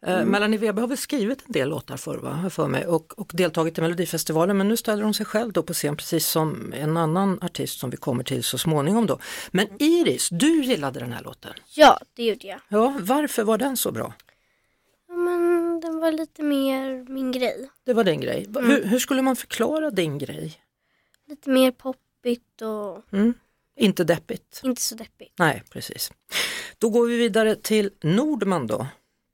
Eh, 0.06 0.26
Melanie 0.26 0.60
Webe 0.60 0.82
har 0.82 0.88
väl 0.88 0.98
skrivit 0.98 1.44
en 1.46 1.52
del 1.52 1.70
låtar 1.70 1.98
för, 1.98 2.18
va? 2.18 2.50
för 2.50 2.68
mig, 2.68 2.86
och, 2.88 3.20
och 3.20 3.32
deltagit 3.34 3.78
i 3.78 3.82
Melodifestivalen 3.82 4.58
men 4.58 4.68
nu 4.68 4.78
ställer 4.78 5.04
hon 5.04 5.14
sig 5.14 5.26
själv 5.26 5.52
då 5.54 5.64
på 5.64 5.74
scen 5.74 5.96
precis 5.98 6.28
som 6.28 6.74
en 6.74 6.98
annan 6.98 7.40
artist 7.42 7.80
som 7.80 7.90
vi 7.90 7.98
kommer 7.98 8.24
till 8.24 8.44
så 8.44 8.58
småningom 8.58 9.06
då. 9.06 9.20
Men 9.52 9.68
Iris, 9.80 10.30
du 10.32 10.64
gillade 10.64 11.00
den 11.00 11.12
här 11.14 11.24
låten. 11.24 11.54
Ja, 11.76 12.00
det 12.14 12.24
gjorde 12.24 12.48
jag. 12.48 12.60
Ja, 12.70 12.98
varför 13.02 13.44
var 13.44 13.58
den 13.58 13.78
så 13.78 13.92
bra? 13.92 14.14
Ja, 15.08 15.14
men 15.16 15.80
den 15.80 16.00
var 16.00 16.12
lite 16.12 16.44
mer 16.44 17.06
min 17.12 17.32
grej. 17.32 17.70
Det 17.86 17.94
var 17.94 18.04
din 18.04 18.22
grej. 18.22 18.46
Va- 18.50 18.62
Hur, 18.62 18.84
hur 18.84 19.00
skulle 19.00 19.22
man 19.22 19.36
förklara 19.36 19.90
din 19.92 20.18
grej? 20.18 20.54
Lite 21.28 21.50
mer 21.50 21.72
poppigt 21.72 22.62
och 22.62 23.14
Mm. 23.14 23.34
Inte 23.80 24.04
deppigt. 24.04 24.62
inte 24.64 24.82
så 24.82 24.96
deppigt. 24.96 25.34
Nej, 25.40 25.64
precis. 25.70 26.12
Då 26.78 26.90
går 26.90 27.08
vi 27.08 27.18
vidare 27.18 27.56
till 27.56 27.90
Nordman 28.02 28.68
då. 28.68 28.88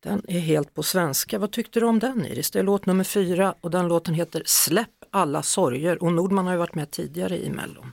Den 0.06 0.22
är 0.28 0.40
helt 0.40 0.74
på 0.74 0.84
svenska. 0.84 1.40
Vad 1.40 1.52
tyckte 1.52 1.80
du 1.80 1.86
om 1.86 2.00
den 2.00 2.26
Iris? 2.26 2.52
Det 2.52 2.60
är 2.60 2.64
låt 2.64 2.86
nummer 2.86 3.04
fyra 3.04 3.56
och 3.62 3.72
den 3.72 3.88
låten 3.88 4.14
heter 4.14 4.44
Släpp 4.46 4.90
alla 5.12 5.44
sorger 5.44 6.04
och 6.04 6.14
Nordman 6.14 6.46
har 6.46 6.54
ju 6.54 6.60
varit 6.60 6.76
med 6.76 6.92
tidigare 6.92 7.38
i 7.38 7.50
Mellon. 7.50 7.92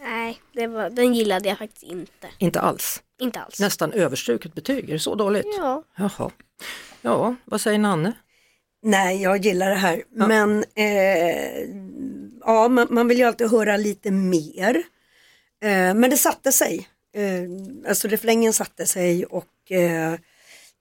Nej, 0.00 0.40
det 0.52 0.66
var, 0.66 0.90
den 0.90 1.14
gillade 1.14 1.48
jag 1.48 1.58
faktiskt 1.58 1.82
inte. 1.82 2.28
Inte 2.38 2.60
alls. 2.60 3.02
Inte 3.20 3.40
alls. 3.40 3.60
Nästan 3.60 3.92
överstruket 3.92 4.54
betyg, 4.54 4.88
är 4.88 4.92
det 4.92 4.98
så 4.98 5.14
dåligt? 5.14 5.46
Ja, 5.58 5.82
Jaha. 5.96 6.30
Ja, 7.02 7.34
vad 7.44 7.60
säger 7.60 7.78
Nanne? 7.78 8.12
Nej, 8.82 9.22
jag 9.22 9.44
gillar 9.44 9.70
det 9.70 9.76
här. 9.76 10.02
Men 10.10 10.64
eh, 10.74 11.68
ja, 12.40 12.68
man, 12.68 12.86
man 12.90 13.08
vill 13.08 13.18
ju 13.18 13.24
alltid 13.24 13.50
höra 13.50 13.76
lite 13.76 14.10
mer. 14.10 14.74
Eh, 15.62 15.94
men 15.94 16.10
det 16.10 16.16
satte 16.16 16.52
sig. 16.52 16.88
Eh, 17.14 17.88
alltså 17.88 18.08
refrängen 18.08 18.52
satte 18.52 18.86
sig 18.86 19.24
och 19.24 19.72
eh, 19.72 20.14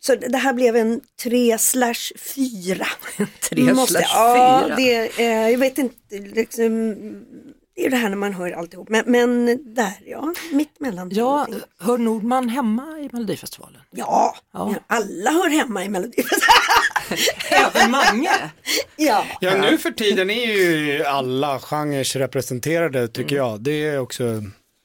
så 0.08 0.16
det 0.16 0.38
här 0.38 0.54
blev 0.54 0.76
en 0.76 1.02
3 1.24 1.58
slash 1.58 1.94
4. 2.36 2.88
Tre 3.50 3.76
slash 3.88 4.02
Ja, 4.14 4.64
fyra. 4.66 4.76
det, 4.76 5.20
eh, 5.20 5.50
jag 5.50 5.58
vet 5.60 5.78
inte, 5.78 6.18
liksom, 6.20 6.96
det 7.76 7.86
är 7.86 7.90
det 7.90 7.98
här 7.98 8.10
när 8.10 8.18
man 8.18 8.34
hör 8.34 8.52
alltihop. 8.52 8.90
Men, 8.90 9.04
men 9.08 9.46
där, 9.76 9.92
ja, 10.06 10.34
mitt 10.52 10.80
mellan. 10.80 11.10
Ja, 11.14 11.48
hör 11.80 11.98
Nordman 11.98 12.50
hemma 12.50 13.00
i 13.00 13.10
Melodifestivalen? 13.14 13.82
ja, 13.92 14.36
Ja. 14.54 14.76
alla 14.88 15.32
hör 15.32 15.50
hemma 15.50 15.84
i 15.86 15.90
Melodifestivalen. 15.90 16.54
Även 17.76 17.92
Mange? 17.92 18.30
ja. 18.96 19.26
Ja, 19.42 19.58
nu 19.62 19.78
för 19.78 19.92
tiden 19.92 20.30
är 20.30 20.46
ju 20.54 21.04
alla 21.06 21.60
genrer 21.60 22.20
representerade 22.20 23.08
tycker 23.08 23.36
jag. 23.36 23.62
Det 23.62 23.86
är 23.86 24.00
också 24.00 24.44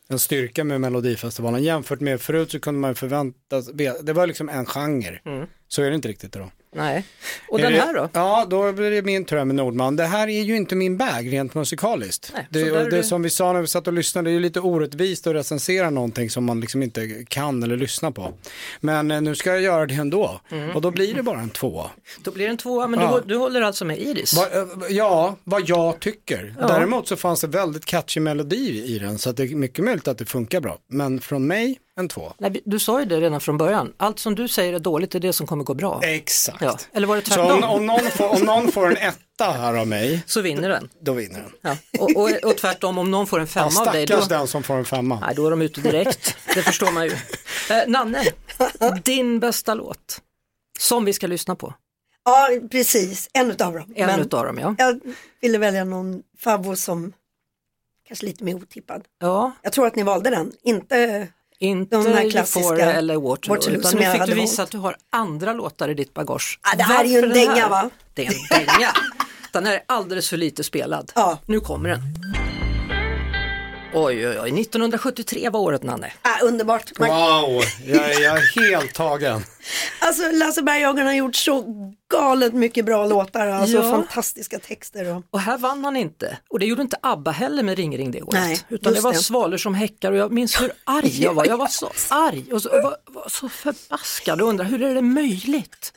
en 0.09 0.19
styrka 0.19 0.65
med 0.65 0.81
Melodifestivalen. 0.81 1.63
Jämfört 1.63 2.01
med 2.01 2.21
förut 2.21 2.51
så 2.51 2.61
kunde 2.61 2.81
man 2.81 2.95
förvänta 2.95 3.63
sig, 3.63 3.75
det 4.03 4.13
var 4.13 4.27
liksom 4.27 4.49
en 4.49 4.67
genre. 4.67 5.21
Så 5.69 5.83
är 5.83 5.91
det 5.91 5.97
inte 5.97 6.09
riktigt 6.09 6.37
idag. 6.37 6.51
Nej. 6.75 7.05
Och 7.49 7.59
den 7.59 7.73
här 7.73 7.95
då? 7.95 8.09
Ja, 8.13 8.47
då 8.51 8.73
blir 8.73 8.91
det 8.91 9.03
min 9.03 9.25
tur 9.25 9.45
med 9.45 9.55
Nordman. 9.57 9.97
Det 9.97 10.05
här 10.05 10.29
är 10.29 10.43
ju 10.43 10.57
inte 10.57 10.75
min 10.75 10.97
bag 10.97 11.33
rent 11.33 11.55
musikaliskt. 11.55 12.31
Nej, 12.35 12.47
det, 12.51 12.65
det 12.71 12.91
du- 12.91 13.03
som 13.03 13.23
vi 13.23 13.31
sa 13.31 13.53
när 13.53 13.61
vi 13.61 13.67
satt 13.67 13.87
och 13.87 13.93
lyssnade, 13.93 14.29
det 14.29 14.31
är 14.31 14.35
ju 14.35 14.41
lite 14.41 14.61
orättvist 14.61 15.27
att 15.27 15.35
recensera 15.35 15.91
någonting 15.91 16.31
som 16.31 16.45
man 16.45 16.61
liksom 16.61 16.83
inte 16.83 17.25
kan 17.29 17.63
eller 17.63 17.77
lyssnar 17.77 18.11
på. 18.11 18.33
Men 18.81 19.11
eh, 19.11 19.21
nu 19.21 19.35
ska 19.35 19.51
jag 19.51 19.61
göra 19.63 19.87
det 19.87 19.95
ändå. 19.95 20.41
Mm. 20.51 20.71
Och 20.77 20.81
då 20.83 20.91
blir 20.91 21.15
det 21.15 21.23
bara 21.23 21.41
en 21.41 21.51
tvåa. 21.51 21.91
Då 22.25 22.31
blir 22.31 22.45
det 22.45 22.51
en 22.51 22.57
tvåa, 22.57 22.87
men 22.87 23.01
Ja. 23.01 23.21
du, 23.27 23.29
du 23.35 23.37
håller 23.39 23.61
alltså 23.63 23.85
med 23.85 23.99
Iris? 24.01 24.35
Va, 24.35 24.47
eh, 24.53 24.65
ja, 24.97 25.37
vad 25.45 25.63
jag 25.69 26.01
tycker. 26.01 26.55
Ja. 26.61 26.67
Däremot 26.67 27.09
så 27.09 27.17
fanns 27.17 27.41
det 27.41 27.47
väldigt 27.47 27.85
catchy 27.85 28.21
melodi 28.21 28.85
i 28.95 28.99
den 28.99 29.19
så 29.19 29.31
att 29.31 29.37
det 29.37 29.43
är 29.43 29.55
mycket 29.57 29.85
möjligt 29.85 30.09
att 30.09 30.19
det 30.19 30.25
funkar 30.27 30.61
bra. 30.61 30.79
Men 30.89 31.21
från 31.21 31.47
mig, 31.47 31.79
en 31.99 32.09
två. 32.09 32.33
Nej, 32.39 32.61
du 32.65 32.79
sa 32.79 33.01
ju 33.01 33.07
det 33.07 33.21
redan 33.21 33.41
från 33.41 33.59
början. 33.59 33.93
Allt 33.97 34.19
som 34.19 34.35
du 34.35 34.49
säger 34.49 34.73
är 34.73 34.79
dåligt 34.79 35.15
är 35.15 35.21
det 35.21 35.33
som 35.33 35.47
kommer 35.47 35.65
gå 35.65 35.75
bra. 35.75 36.01
Exakt. 36.05 36.63
Ja. 36.63 36.79
Eller 36.93 37.07
var 37.07 37.17
det 37.17 37.23
Så 37.25 37.35
tvärtom? 37.35 37.63
om, 37.65 37.71
om, 37.71 37.87
någon 37.87 38.11
får, 38.11 38.29
om 38.29 38.41
någon 38.43 38.73
får 38.73 38.87
en 38.91 38.97
etta 38.97 39.51
här 39.53 39.75
av 39.75 39.87
mig, 39.87 40.23
Så 40.27 40.41
vinner 40.41 40.69
den. 40.69 40.89
då 41.01 41.13
vinner 41.13 41.41
den. 41.41 41.53
Ja. 41.61 41.77
Och, 42.01 42.17
och, 42.17 42.31
och 42.51 42.57
tvärtom, 42.57 42.99
om 42.99 43.11
någon 43.11 43.27
får 43.27 43.41
en 43.41 43.47
femma 43.47 43.71
Ja, 43.75 43.87
av 43.87 43.93
dig, 43.93 44.07
då, 44.07 44.13
stackars 44.17 44.29
den 44.29 44.47
som 44.49 44.63
får 44.63 44.75
en 44.75 44.85
femma. 44.85 45.21
nej, 45.21 45.35
då 45.35 45.47
är 45.47 45.51
de 45.51 45.63
ute 45.63 45.81
direkt. 45.81 46.37
Det 46.55 46.63
förstår 46.63 46.91
man 46.93 47.05
ju. 47.05 47.13
Eh, 47.71 47.89
Nanne, 47.89 48.23
din 49.05 49.41
bästa 49.41 49.75
låt 49.75 50.21
som 50.79 51.05
vi 51.05 51.13
ska 51.13 51.27
lyssna 51.27 51.55
på. 51.57 51.75
Ja, 52.25 52.49
precis, 52.71 53.29
en 53.33 53.51
utav 53.51 53.73
dem. 53.75 53.93
En 53.97 54.07
Men 54.07 54.21
utav 54.21 54.45
dem, 54.47 54.59
ja. 54.59 54.75
jag 54.79 55.01
ville 55.41 55.59
välja 55.59 55.85
någon 55.85 56.23
favvo 56.39 56.77
som 56.77 57.13
kanske 58.09 58.27
lite 58.27 58.45
mer 58.45 58.55
otippad. 58.55 59.03
Ja, 59.21 59.53
Jag 59.63 59.73
tror 59.73 59.87
att 59.87 59.97
ni 59.97 60.03
valde 60.03 60.31
den, 60.31 60.53
inte 60.63 61.29
inte 61.63 61.97
De 61.97 62.07
här 62.07 62.31
klassiska 62.31 62.93
eller 62.93 63.17
Waterloo, 63.17 63.57
Waterloo 63.57 63.81
utan 63.81 63.95
nu 63.95 64.13
fick 64.13 64.27
du 64.27 64.35
visa 64.35 64.63
valt. 64.63 64.69
att 64.69 64.71
du 64.71 64.79
har 64.79 64.97
andra 65.11 65.53
låtar 65.53 65.89
i 65.89 65.95
ditt 65.95 66.15
bagage. 66.15 66.61
Ja, 66.63 66.77
det 66.77 66.83
här 66.83 67.05
är 67.05 67.09
ju 67.09 67.19
en 67.19 67.29
Varför 67.29 67.47
dänga, 67.47 67.69
va? 67.69 67.91
Det 68.15 68.27
är 68.27 68.33
en 68.33 68.67
dänga. 68.67 68.89
Den 69.53 69.67
här 69.67 69.73
är 69.73 69.83
alldeles 69.87 70.29
för 70.29 70.37
lite 70.37 70.65
spelad. 70.65 71.13
Ja. 71.15 71.39
Nu 71.47 71.61
kommer 71.61 71.89
den. 71.89 72.01
Oj, 73.95 74.29
oj, 74.29 74.39
oj, 74.41 74.61
1973 74.61 75.49
var 75.51 75.61
året 75.61 75.83
Nanne. 75.83 76.07
äh, 76.07 76.47
underbart. 76.47 76.99
Man, 76.99 77.09
Wow, 77.09 77.63
jag, 77.87 78.11
är- 78.11 78.21
jag 78.23 78.39
är 78.39 78.71
helt 78.71 78.95
tagen. 78.95 79.45
Alltså 80.01 80.23
Lasse 80.33 80.63
Berghagen 80.63 81.07
har 81.07 81.13
gjort 81.15 81.37
så 81.37 81.65
galet 82.11 82.55
mycket 82.55 82.85
bra 82.85 83.07
låtar, 83.07 83.47
alltså 83.47 83.77
Ja. 83.77 83.91
fantastiska 83.91 84.59
texter. 84.59 85.15
Och... 85.17 85.23
Och 85.31 85.41
här 85.41 85.59
vann 85.59 85.85
han 85.85 85.97
inte. 85.97 86.39
Och 86.51 86.59
det 86.59 86.67
gjorde 86.67 86.83
inte 86.83 86.97
ABBA 87.03 87.31
heller 87.31 87.63
med 87.63 87.77
Ring 87.77 87.99
ring 87.99 88.11
det 88.11 88.23
året. 88.23 88.33
Nej, 88.41 88.59
utan 88.69 88.93
det 88.95 89.01
var 89.01 89.13
det. 89.13 89.19
svalor 89.19 89.57
som 89.57 89.75
häckar 89.75 90.13
och 90.13 90.19
jag 90.19 90.33
minns 90.33 90.61
hur 90.61 90.73
arg 90.85 91.23
jag 91.23 91.35
var. 91.35 91.47
Jag 91.47 91.57
var 91.57 91.67
så 91.67 91.91
arg 92.11 92.53
och 92.53 92.63
så, 92.63 92.69
var, 92.69 92.97
var 93.07 93.29
så 93.29 93.49
förbaskad 93.49 94.41
och 94.43 94.49
undrade 94.49 94.71
hur 94.71 94.83
är 94.83 94.95
det 94.95 95.03
möjligt? 95.03 95.93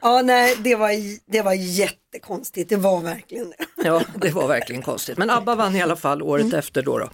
Ja, 0.00 0.22
nej, 0.22 0.56
det 0.58 0.74
var, 0.74 0.90
det 1.32 1.42
var 1.42 1.52
jättekonstigt, 1.52 2.68
det 2.68 2.76
var 2.76 3.00
verkligen 3.00 3.50
det. 3.50 3.84
Ja, 3.84 4.02
det 4.14 4.30
var 4.30 4.48
verkligen 4.48 4.82
konstigt. 4.82 5.18
Men 5.18 5.30
ABBA 5.30 5.54
vann 5.54 5.76
i 5.76 5.82
alla 5.82 5.96
fall 5.96 6.22
året 6.22 6.52
efter 6.54 6.82
då. 6.82 6.98
då. 6.98 7.10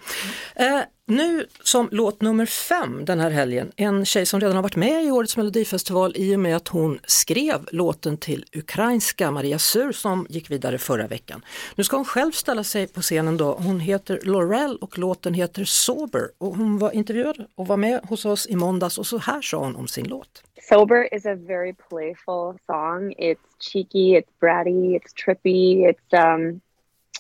Eh, 0.55 0.81
nu 1.17 1.47
som 1.63 1.89
låt 1.93 2.21
nummer 2.21 2.47
fem 2.47 3.05
den 3.05 3.21
här 3.21 3.31
helgen, 3.31 3.73
en 3.77 4.05
tjej 4.05 4.27
som 4.27 4.41
redan 4.41 4.57
har 4.57 4.63
varit 4.63 4.77
med 4.77 5.05
i 5.05 5.11
årets 5.11 5.37
melodifestival 5.37 6.13
i 6.17 6.37
och 6.37 6.41
med 6.41 6.57
att 6.57 6.69
hon 6.69 6.99
skrev 7.05 7.69
låten 7.71 8.17
till 8.17 8.45
ukrainska 8.57 9.31
Maria 9.31 9.59
Sur 9.59 9.93
som 9.93 10.27
gick 10.29 10.51
vidare 10.51 10.79
förra 10.79 11.07
veckan. 11.07 11.45
Nu 11.75 11.85
ska 11.85 11.97
hon 11.97 12.05
själv 12.05 12.33
ställa 12.33 12.65
sig 12.65 12.87
på 12.87 13.01
scenen 13.01 13.37
då. 13.37 13.53
Hon 13.53 13.81
heter 13.81 14.21
Laurel 14.23 14.77
och 14.77 14.99
låten 14.99 15.35
heter 15.35 15.65
Sober 15.65 16.29
och 16.39 16.57
hon 16.57 16.79
var 16.79 16.91
intervjuad 16.91 17.47
och 17.55 17.67
var 17.67 17.77
med 17.77 18.01
hos 18.09 18.25
oss 18.25 18.47
i 18.47 18.57
måndags 18.57 18.99
och 18.99 19.07
så 19.07 19.19
här 19.19 19.43
sa 19.43 19.59
hon 19.59 19.77
om 19.77 19.89
sin 19.89 20.09
låt. 20.09 20.43
Sober 20.69 21.15
is 21.15 21.27
a 21.27 21.35
very 21.35 21.75
playful 21.89 22.59
song. 22.67 23.15
It's 23.19 23.73
cheeky, 23.73 24.17
it's 24.17 24.31
bratty, 24.41 24.97
it's 24.97 25.13
trippy, 25.25 25.85
it's 25.91 26.13
um 26.13 26.61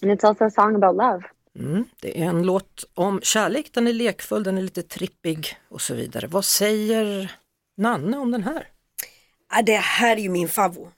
and 0.02 0.10
it's 0.12 0.24
also 0.24 0.44
a 0.44 0.50
song 0.50 0.74
about 0.74 0.96
love. 0.96 1.22
Mm, 1.58 1.84
det 2.00 2.20
är 2.20 2.24
en 2.24 2.42
låt 2.42 2.84
om 2.94 3.20
kärlek, 3.22 3.70
den 3.72 3.86
är 3.88 3.92
lekfull, 3.92 4.42
den 4.42 4.58
är 4.58 4.62
lite 4.62 4.82
trippig 4.82 5.56
och 5.68 5.80
så 5.80 5.94
vidare. 5.94 6.26
Vad 6.26 6.44
säger 6.44 7.32
Nanne 7.76 8.18
om 8.18 8.30
den 8.30 8.42
här? 8.42 8.66
Ja, 9.54 9.62
det 9.62 9.76
här 9.76 10.16
är 10.16 10.20
ju 10.20 10.28
min 10.28 10.48
favvo. 10.48 10.88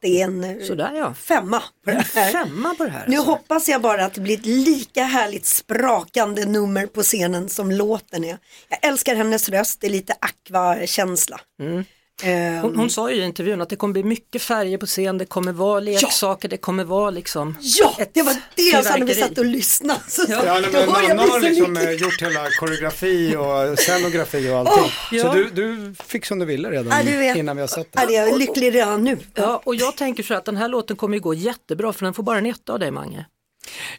Det 0.00 0.20
är 0.20 0.24
en 0.24 0.44
eh, 0.44 0.66
Sådär 0.66 0.92
ja. 0.94 1.14
femma 1.14 1.62
på 1.84 1.90
det 1.90 2.06
här. 2.14 2.32
femma 2.32 2.74
på 2.74 2.84
det 2.84 2.90
här. 2.90 3.06
Nu 3.08 3.16
alltså. 3.16 3.30
hoppas 3.30 3.68
jag 3.68 3.82
bara 3.82 4.04
att 4.04 4.14
det 4.14 4.20
blir 4.20 4.38
ett 4.38 4.46
lika 4.46 5.04
härligt 5.04 5.46
sprakande 5.46 6.44
nummer 6.44 6.86
på 6.86 7.02
scenen 7.02 7.48
som 7.48 7.70
låten 7.70 8.24
är. 8.24 8.38
Jag 8.68 8.78
älskar 8.82 9.14
hennes 9.14 9.48
röst, 9.48 9.80
det 9.80 9.86
är 9.86 9.90
lite 9.90 10.14
aqua-känsla. 10.20 11.40
Mm. 11.60 11.84
Ehm, 12.22 12.62
Hon, 12.62 12.76
hon 12.76 12.90
sa 12.90 13.10
ju 13.10 13.16
i 13.16 13.24
intervjun 13.24 13.60
att 13.60 13.68
det 13.68 13.76
kommer 13.76 13.92
bli 13.92 14.02
mycket 14.04 14.42
färger 14.42 14.78
på 14.78 14.86
scen, 14.86 15.18
det 15.18 15.26
kommer 15.26 15.52
vara 15.52 15.80
leksaker, 15.80 16.48
det 16.48 16.56
kommer 16.56 16.84
vara 16.84 17.10
liksom 17.10 17.56
ja, 17.60 17.96
det 18.12 18.22
var 18.22 18.34
det 18.54 18.62
jag 18.62 18.84
sa 18.84 18.96
när 18.96 19.06
vi 19.06 19.14
satt 19.14 19.38
och 19.38 19.44
lyssnade. 19.44 20.00
Så, 20.08 20.22
Ja, 20.28 20.60
då 20.60 20.68
men 20.72 20.88
Nanna 21.08 21.22
har 21.32 21.40
liksom 21.40 21.72
lycklig. 21.74 21.88
eh, 21.94 22.00
gjort 22.02 22.22
hela 22.22 22.50
koreografi 22.50 23.36
och 23.36 23.78
scenografi 23.78 24.50
och 24.50 24.58
allting. 24.58 24.90
ja. 25.12 25.22
Så 25.22 25.32
du, 25.32 25.50
du 25.50 25.94
fick 26.04 26.26
som 26.26 26.38
du 26.38 26.46
ville 26.46 26.70
redan 26.70 27.06
Ja, 27.06 27.34
innan 27.36 27.56
vi 27.56 27.60
har 27.62 27.68
sett 27.68 27.88
Ja, 27.92 28.06
det. 28.06 28.12
jag 28.12 28.28
är 28.28 28.38
lycklig 28.38 28.74
redan 28.74 29.04
nu. 29.04 29.18
Ja, 29.34 29.62
och 29.64 29.74
jag 29.74 29.96
tänker 29.96 30.22
så 30.22 30.34
att 30.34 30.44
den 30.44 30.56
här 30.56 30.68
låten 30.68 30.96
kommer 30.96 31.16
ju 31.16 31.20
gå 31.20 31.34
jättebra 31.34 31.92
för 31.92 32.04
den 32.04 32.14
får 32.14 32.22
bara 32.22 32.38
en 32.38 32.46
etta 32.46 32.72
av 32.72 32.78
dig 32.78 32.90
Mange. 32.90 33.26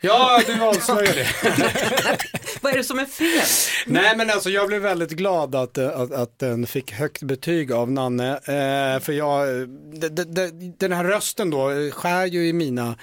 Ja, 0.02 0.42
du 0.48 0.62
avslöjar 0.62 1.16
det. 1.16 1.28
Vad 2.62 2.74
är 2.74 2.78
det 2.78 2.84
som 2.84 3.00
är 3.00 3.06
fel? 3.06 3.46
Nej 3.86 4.18
men 4.18 4.30
alltså 4.30 4.50
jag 4.50 4.68
blev 4.68 4.82
väldigt 4.82 5.12
glad 5.12 5.56
att, 5.56 5.78
att, 5.78 6.12
att 6.12 6.40
den 6.40 6.68
fick 6.68 6.92
högt 6.92 7.22
betyg 7.24 7.72
av 7.72 7.92
Nanne. 7.92 8.32
Eh, 8.34 9.00
för 9.04 9.12
jag, 9.12 9.48
d- 10.02 10.10
d- 10.10 10.24
d- 10.24 10.74
den 10.80 10.92
här 10.92 11.04
rösten 11.04 11.50
då 11.50 11.70
skär 11.94 12.26
ju 12.26 12.48
i 12.48 12.54
mina 12.54 12.96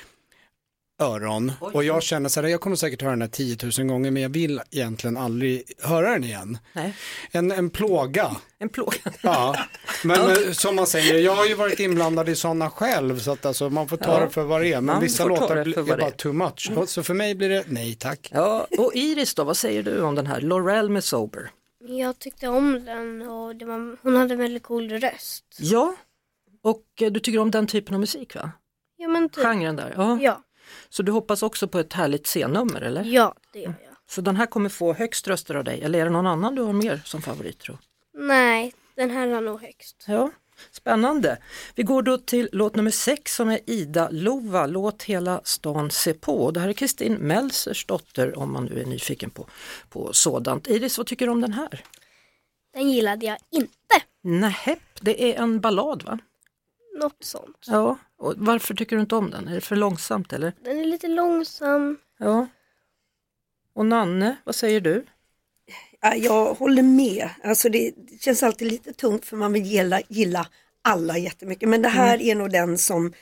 öron 1.03 1.53
och 1.61 1.85
jag 1.85 2.03
känner 2.03 2.29
så 2.29 2.41
här, 2.41 2.49
jag 2.49 2.61
kommer 2.61 2.77
säkert 2.77 3.03
höra 3.03 3.11
den 3.11 3.23
här 3.23 3.29
10 3.29 3.57
000 3.79 3.87
gånger 3.89 4.11
men 4.11 4.23
jag 4.23 4.29
vill 4.29 4.61
egentligen 4.71 5.17
aldrig 5.17 5.63
höra 5.83 6.11
den 6.11 6.25
igen. 6.25 6.59
Nej, 6.73 6.95
En, 7.31 7.51
en 7.51 7.71
plåga. 7.71 8.37
en 8.59 8.69
plåga. 8.69 8.97
Ja, 9.23 9.57
men 10.05 10.21
eh, 10.21 10.37
som 10.53 10.77
man 10.77 10.87
säger, 10.87 11.19
jag 11.19 11.35
har 11.35 11.47
ju 11.47 11.55
varit 11.55 11.81
inblandad 11.81 12.29
i 12.29 12.35
sådana 12.37 12.71
själv 12.71 13.19
så 13.19 13.33
att 13.33 13.47
alltså, 13.47 13.71
man 13.71 13.89
får 13.89 13.97
ta 13.97 14.13
Ja, 14.19 14.25
det 14.25 14.31
för 14.31 14.43
vad 14.43 14.61
det 14.61 14.69
är. 14.69 14.75
Men 14.75 14.85
man 14.85 15.01
vissa 15.03 15.25
låtar 15.25 15.57
är 15.57 15.83
bara 15.97 16.07
är. 16.07 16.11
too 16.11 16.33
much. 16.33 16.73
Och 16.77 16.89
Så 16.89 17.03
för 17.03 17.15
mig 17.15 17.35
blir 17.35 17.49
det 17.49 17.65
nej 17.67 17.95
tack. 17.95 18.31
Ja, 18.33 18.67
och 18.79 18.93
Iris 18.95 19.35
då, 19.35 19.45
vad 19.45 19.57
säger 19.57 19.83
du 19.83 20.01
om 20.01 20.15
den 20.15 20.27
här? 20.27 20.41
Laurel 20.41 20.91
med 20.91 21.05
Sober. 21.05 21.51
Jag 21.89 22.19
tyckte 22.19 22.49
om 22.49 22.85
den 22.85 23.23
och 23.23 23.57
det 23.57 23.65
var, 23.65 23.97
hon 24.03 24.17
hade 24.17 24.35
en 24.35 24.41
väldigt 24.41 24.63
cool 24.63 24.91
röst. 24.91 25.45
Ja, 25.59 25.95
och 26.63 26.83
eh, 27.01 27.13
du 27.13 27.21
tycker 27.21 27.39
om 27.39 27.51
den 27.51 27.67
typen 27.67 27.95
av 27.95 28.01
musik 28.01 28.35
va? 28.35 28.51
Ja 28.97 29.09
men 29.09 29.29
typ. 29.29 29.45
Genren 29.45 29.77
där. 29.77 29.95
Ja. 29.97 30.19
Ja, 30.23 30.41
Så 30.95 31.03
du 31.03 31.13
hoppas 31.13 31.43
också 31.43 31.69
på 31.69 31.79
ett 31.79 31.93
härligt 31.93 32.27
scennummer 32.27 32.81
eller? 32.81 33.05
ja 33.05 33.35
det 33.53 33.59
gör 33.59 33.75
jag. 33.85 33.97
Så 34.09 34.21
den 34.21 34.37
här 34.37 34.47
kommer 34.47 34.69
få 34.69 34.93
högst 34.93 35.29
röster 35.29 35.55
av 35.55 35.65
dig, 35.65 35.83
eller 35.83 35.99
är 35.99 36.05
det 36.05 36.11
någon 36.11 36.27
annan 36.27 36.55
du 36.55 36.63
har 36.63 36.73
mer 36.73 37.03
som 37.05 37.23
favorit 37.23 37.59
tro? 37.59 37.79
Nej, 38.19 38.73
den 38.95 39.11
här 39.11 39.29
är 39.29 39.41
nog 39.41 39.61
högst. 39.61 40.05
Ja, 40.07 40.31
spännande. 40.71 41.39
Vi 41.75 41.83
går 41.83 42.03
då 42.03 42.19
till 42.19 42.49
låt 42.53 42.77
nummer 42.77 42.91
sex 42.91 43.35
som 43.35 43.49
är 43.49 43.61
Ida 43.67 44.09
Lova, 44.11 44.67
Låt 44.67 45.03
hela 45.03 45.41
stan 45.45 45.91
se 45.91 46.15
på. 46.15 46.51
Det 46.51 46.61
här 46.61 46.69
är 46.69 46.73
Kristin 46.73 47.15
Melsers 47.15 47.87
dotter 47.87 48.39
om 48.39 48.53
man 48.53 48.65
nu 48.65 48.81
är 48.81 48.87
nyfiken 48.87 49.31
på, 49.31 49.47
på 49.89 50.13
sådant. 50.13 50.67
Iris, 50.67 50.99
vad 50.99 51.07
tycker 51.07 51.27
du 51.27 51.33
om 51.33 51.41
den 51.41 51.53
här? 51.53 51.85
Den 52.75 52.91
gillade 52.91 53.27
jag 53.27 53.39
inte. 53.51 54.03
Nähä, 54.23 54.77
det 55.01 55.33
är 55.33 55.43
en 55.43 55.61
ballad 55.61 56.03
va? 56.03 56.19
Något 56.95 57.25
sånt. 57.25 57.65
Ja, 57.67 57.99
och 58.19 58.35
varför 58.37 58.75
tycker 58.75 58.97
du 58.97 59.03
inte 59.03 59.17
om 59.17 59.31
den? 59.31 59.49
Är 59.49 59.55
det 59.55 59.61
för 59.61 59.77
långsamt 59.77 60.33
eller? 60.33 60.53
Den 60.65 60.81
är 60.81 60.85
lite 60.85 61.09
långsam. 61.09 61.99
Ja. 62.19 62.47
Och 63.75 63.87
Nanne, 63.87 64.37
vad 64.45 64.55
säger 64.55 64.81
du? 64.81 65.05
Ja, 66.01 66.15
jag 66.15 66.55
håller 66.55 66.83
med. 66.83 67.29
Alltså 67.45 67.69
det, 67.69 67.93
det 67.97 68.23
känns 68.23 68.43
alltid 68.43 68.69
lite 68.73 68.93
tungt 68.93 69.25
för 69.25 69.37
man 69.37 69.53
vill 69.53 69.63
gilla, 69.63 70.01
gilla 70.09 70.47
alla 70.83 71.19
jättemycket. 71.19 71.69
Men 71.69 71.83
det 71.83 71.89
här 71.89 72.15
Mm. 72.15 72.27
är 72.29 72.35
nog 72.35 72.51
den 72.51 72.79
som 72.79 73.13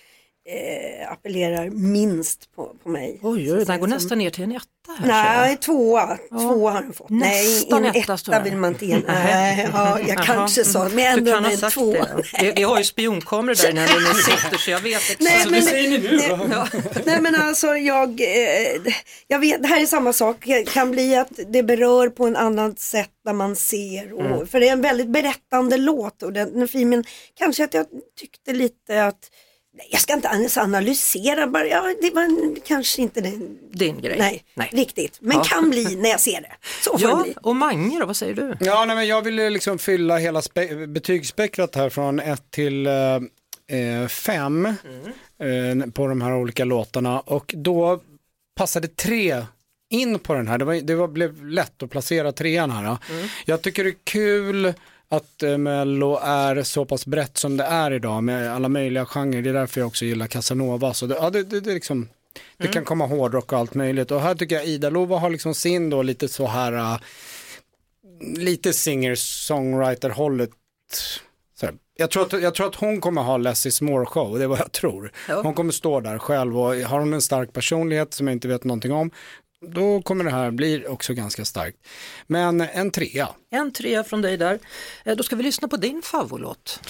eh, 0.45 1.13
appellerar 1.13 1.71
minst 1.71 2.53
på, 2.55 2.77
på 2.83 2.89
mig. 2.89 3.19
Oj, 3.23 3.53
oj, 3.53 3.65
den 3.65 3.81
går 3.81 3.87
säga, 3.87 3.97
nästan 3.97 4.19
ner 4.19 4.31
till 4.31 4.45
en 4.45 4.53
etta 4.53 4.67
här. 4.89 4.97
ser 4.97 5.41
Nej, 5.41 5.57
tvåa. 5.57 6.19
Tvåa 6.31 6.71
har 6.73 6.83
den 6.83 6.93
fått. 6.93 7.11
Nej, 7.11 7.69
en 7.71 7.85
etta 7.85 8.15
etta 8.15 8.31
det. 8.31 8.41
vill 8.45 8.57
man 8.57 8.73
inte 8.73 8.87
ge. 8.87 8.99
Nej, 9.07 9.69
ja, 9.73 10.01
jag 10.01 10.19
kanske 10.25 10.65
sa, 10.65 10.89
men 10.89 10.95
Du 10.95 11.03
ändå 11.05 11.33
kan 11.33 11.45
ha 11.45 11.51
en 11.51 11.59
sagt 11.59 11.75
tvåa. 11.75 11.93
det. 11.93 12.23
Vi, 12.43 12.53
vi 12.57 12.63
har 12.63 12.79
ju 12.79 12.85
spionkameror 12.85 13.55
där 13.63 13.73
när 13.73 13.83
ni 14.15 14.23
sitter 14.23 14.57
så 14.59 14.71
jag 14.71 14.81
vet 14.81 14.97
exakt. 15.11 15.21
Nej, 15.21 15.47
men, 15.51 15.63
säger 15.63 15.91
ni 15.91 15.99
nu 15.99 16.17
nej, 16.17 16.29
då? 16.29 16.67
nej 17.05 17.21
men 17.21 17.35
alltså 17.35 17.67
jag, 17.77 18.21
eh, 18.21 18.93
jag 19.29 19.39
vet, 19.39 19.63
det 19.63 19.69
här 19.69 19.83
är 19.83 19.87
samma 19.87 20.13
sak, 20.13 20.37
det 20.47 20.69
kan 20.73 20.91
bli 20.91 21.17
att 21.17 21.31
det 21.53 21.63
berör 21.63 22.09
på 22.09 22.27
en 22.27 22.37
annat 22.37 22.79
sätt 22.81 23.11
när 23.25 23.33
man 23.33 23.57
ser. 23.57 24.13
Och, 24.13 24.23
Mm. 24.23 24.47
För 24.47 24.61
det 24.61 24.69
är 24.69 24.73
en 24.73 24.81
väldigt 24.83 25.09
berättande 25.09 25.77
låt 25.77 26.23
och 26.23 26.33
den, 26.33 26.59
den 26.59 26.69
filmen, 26.69 27.05
kanske 27.39 27.65
att 27.65 27.75
jag 27.75 27.87
tyckte 28.21 28.53
lite 28.53 29.05
att 29.05 29.19
jag 29.91 30.01
ska 30.01 30.13
inte 30.13 30.29
ens 30.29 30.57
analysera, 30.59 31.47
bara, 31.47 31.67
ja, 31.67 31.95
det 32.03 32.11
var 32.15 32.23
en- 32.23 32.57
kanske 32.67 33.03
inte 33.03 33.21
den, 33.21 33.59
Din 33.73 34.01
grej. 34.01 34.19
nej, 34.19 34.45
Nej. 34.55 34.71
riktigt, 34.73 35.19
men 35.21 35.37
Ja. 35.37 35.45
kan 35.45 35.71
bli 35.71 35.97
när 35.97 36.11
jag 36.11 36.21
ser 36.21 36.41
det. 36.41 36.53
Så 36.85 36.91
får 36.91 36.99
det 36.99 37.05
Ja, 37.05 37.23
bli. 37.23 37.35
och 37.43 37.57
Mange 37.57 38.01
då, 38.01 38.07
vad 38.07 38.17
säger 38.17 38.35
du? 38.35 38.55
Ja, 38.61 38.85
nej, 38.85 38.97
men 38.97 39.07
jag 39.07 39.23
ville 39.23 39.51
liksom 39.51 39.79
fylla 39.79 40.17
hela 40.19 40.41
spe- 40.41 40.87
betygsspektrat 40.87 41.75
här 41.75 41.91
från 41.91 42.21
1 42.21 42.43
till 42.51 42.89
5 44.09 44.67
eh, 44.67 44.75
på 45.95 46.07
de 46.07 46.21
här 46.23 46.35
olika 46.35 46.65
låtarna 46.65 47.21
och 47.21 47.55
då 47.57 48.01
passade 48.57 48.89
tre 48.89 49.45
in 49.91 50.19
på 50.19 50.35
den 50.35 50.49
här. 50.49 50.59
Det, 50.59 50.65
var, 50.65 50.75
det 50.75 50.95
var, 50.95 51.09
blev 51.09 51.47
lätt 51.47 51.83
att 51.83 51.91
placera 51.91 52.33
trean 52.33 52.71
här. 52.71 52.97
Jag 53.47 53.63
tycker 53.63 53.85
det 53.85 53.91
är 53.91 53.97
kul 54.05 54.75
att 55.13 55.43
eh, 55.43 55.59
Mello 55.59 56.19
är 56.23 56.63
så 56.63 56.85
pass 56.85 57.07
brett 57.07 57.39
som 57.39 57.57
det 57.57 57.65
är 57.65 57.91
idag 57.91 58.25
med 58.25 58.53
alla 58.53 58.69
möjliga 58.69 59.07
genrer. 59.07 59.43
Det 59.43 59.51
är 59.51 59.55
därför 59.55 59.81
jag 59.81 59.87
också 59.87 60.05
gillar 60.05 60.27
Casanova. 60.27 60.95
Så 60.95 61.07
det, 61.07 61.15
ja, 61.15 61.31
det, 61.31 61.43
det, 61.43 61.61
det, 61.61 61.75
liksom, 61.75 62.09
det 62.57 62.69
kan 62.69 62.85
komma 62.85 63.07
hårdrock 63.07 63.53
och 63.53 63.59
allt 63.59 63.75
möjligt. 63.75 64.11
Och 64.11 64.21
här 64.21 64.35
tycker 64.35 64.55
jag 64.55 64.67
Ida 64.67 64.91
Lova 64.91 65.19
har 65.19 65.31
liksom 65.31 65.55
sin 65.55 65.91
då 65.91 66.03
lite 66.03 66.29
så 66.29 66.47
här 66.47 66.73
eh, 66.73 66.99
lite 68.37 68.73
singer-songwriter-hållet. 68.73 70.51
Jag 71.97 72.11
tror, 72.11 72.23
att, 72.23 72.43
jag 72.43 72.55
tror 72.55 72.67
att 72.67 72.75
hon 72.75 73.01
kommer 73.01 73.23
ha 73.23 73.37
less 73.37 73.67
is 73.67 73.81
more 73.81 74.07
show, 74.07 74.39
det 74.39 74.45
är 74.45 74.49
vad 74.49 74.59
jag 74.59 74.73
tror. 74.73 75.13
Hon 75.43 75.55
kommer 75.55 75.73
stå 75.73 76.01
där 76.01 76.19
själv 76.19 76.59
och 76.59 76.75
har 76.75 77.01
hon 77.01 77.13
en 77.13 77.23
stark 77.23 77.53
personlighet 77.53 78.15
som 78.15 78.27
jag 78.27 78.35
inte 78.35 78.49
vet 78.49 78.65
någonting 78.65 78.93
om, 78.93 79.11
då 79.69 80.03
kommer 80.03 80.25
det 80.25 80.31
här 80.31 80.51
bli 80.51 80.87
också 80.89 81.15
ganska 81.15 81.45
starkt. 81.45 81.77
Men 82.27 82.61
en 82.61 82.91
trea. 82.91 83.29
En 83.51 83.73
trea 83.73 84.05
från 84.05 84.23
dig 84.23 84.37
där. 84.37 84.59
Eh, 85.05 85.17
Då 85.17 85.23
ska 85.23 85.37
vi 85.37 85.43
lyssna 85.43 85.69
på 85.69 85.77
din 85.77 86.03
favoritlåt. 86.03 86.81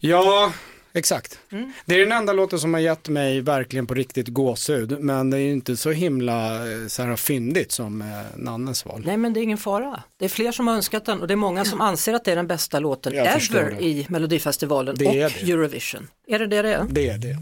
Ja, 0.00 0.52
exakt. 0.94 1.38
Det 1.84 1.94
är 1.94 1.98
den 1.98 2.12
enda 2.12 2.32
låten 2.32 2.58
som 2.58 2.74
har 2.74 2.80
gett 2.80 3.08
mig 3.08 3.40
verkligen 3.40 3.86
på 3.86 3.94
riktigt 3.94 4.28
gåshud, 4.28 5.00
men 5.00 5.30
det 5.30 5.36
är 5.36 5.40
ju 5.40 5.52
inte 5.52 5.76
så 5.76 5.90
himla 5.90 6.54
eh, 6.72 6.86
så 6.88 7.02
här 7.02 7.16
fyndigt 7.16 7.72
som 7.72 8.02
eh, 8.02 8.06
Nannes 8.36 8.84
val. 8.86 9.02
Nej 9.06 9.16
men 9.16 9.32
det 9.32 9.40
är 9.40 9.42
ingen 9.42 9.58
fara. 9.58 10.02
Det 10.18 10.24
är 10.24 10.28
fler 10.28 10.52
som 10.52 10.66
har 10.66 10.74
önskat 10.74 11.04
den 11.04 11.20
och 11.20 11.28
det 11.28 11.34
är 11.34 11.36
många 11.36 11.64
som 11.64 11.80
anser 11.80 12.14
att 12.14 12.24
det 12.24 12.32
är 12.32 12.36
den 12.36 12.46
bästa 12.46 12.78
låten 12.78 13.14
Jag 13.14 13.26
ever 13.26 13.80
i 13.80 14.06
Melodifestivalen 14.08 14.96
Det 14.98 15.06
och. 15.26 15.32
Eurovision. 15.42 16.08
Är 16.26 16.38
det 16.38 16.46
det 16.46 16.62
det 16.62 16.74
är? 16.74 16.86
Det 16.90 17.08
är 17.08 17.18
det. 17.18 17.36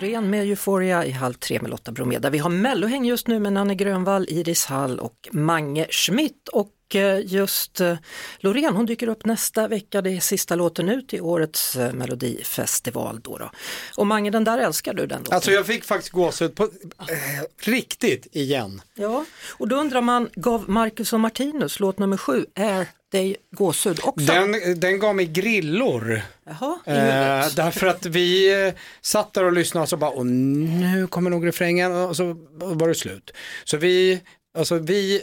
Loreen 0.00 0.30
med 0.30 0.44
Euphoria 0.44 1.04
i 1.04 1.10
Halv 1.10 1.34
tre 1.34 1.60
med 1.60 1.70
Lotta 1.70 1.92
Bromé 1.92 2.18
där 2.18 2.30
vi 2.30 2.38
har 2.38 2.50
Mellohäng 2.50 3.04
just 3.04 3.26
nu 3.26 3.38
med 3.38 3.52
Nanne 3.52 3.74
Grönvall, 3.74 4.26
Iris 4.28 4.66
Hall 4.66 4.98
och 4.98 5.28
Mange 5.32 5.86
Schmidt. 5.90 6.48
Och 6.48 6.94
eh, 6.94 7.20
just 7.26 7.80
eh, 7.80 7.96
Loreen 8.38 8.76
hon 8.76 8.86
dyker 8.86 9.08
upp 9.08 9.24
nästa 9.24 9.68
vecka, 9.68 10.02
det 10.02 10.10
är 10.10 10.20
sista 10.20 10.54
låten 10.54 10.88
ut 10.88 11.14
i 11.14 11.20
årets 11.20 11.76
eh, 11.76 11.92
Melodifestival. 11.92 13.20
Då 13.20 13.38
då. 13.38 13.50
Och 13.96 14.06
Mange 14.06 14.30
den 14.30 14.44
där 14.44 14.58
älskar 14.58 14.94
du 14.94 15.06
den 15.06 15.18
låten? 15.18 15.34
Alltså 15.34 15.50
jag 15.50 15.66
fick 15.66 15.84
faktiskt 15.84 16.12
gåshud 16.12 16.54
på 16.54 16.64
eh, 16.64 17.68
riktigt 17.70 18.26
igen. 18.32 18.82
Ja, 18.94 19.24
och 19.58 19.68
då 19.68 19.76
undrar 19.76 20.00
man, 20.00 20.28
gav 20.34 20.70
Marcus 20.70 21.12
och 21.12 21.20
Martinus 21.20 21.80
låt 21.80 21.98
nummer 21.98 22.16
sju, 22.16 22.46
Är 22.54 22.86
dig 23.10 23.36
gåshud 23.50 24.00
också? 24.02 24.26
Den, 24.26 24.80
den 24.80 24.98
gav 24.98 25.16
mig 25.16 25.26
grillor. 25.26 26.22
Jaha, 26.46 26.78
Eh, 26.86 27.46
därför 27.56 27.86
att 27.86 28.06
vi 28.06 28.52
eh, 28.66 28.74
satt 29.00 29.32
där 29.32 29.44
och 29.44 29.52
lyssnade 29.52 29.82
och 29.82 29.88
så 29.88 29.96
bara, 29.96 30.10
och 30.10 30.26
nu 30.26 31.06
kommer 31.06 31.30
nog 31.30 31.46
refrängen 31.46 31.92
och 31.92 32.16
så 32.16 32.36
var 32.52 32.88
det 32.88 32.94
slut. 32.94 33.30
Så 33.64 33.76
vi, 33.76 34.20
alltså 34.58 34.78
vi, 34.78 35.22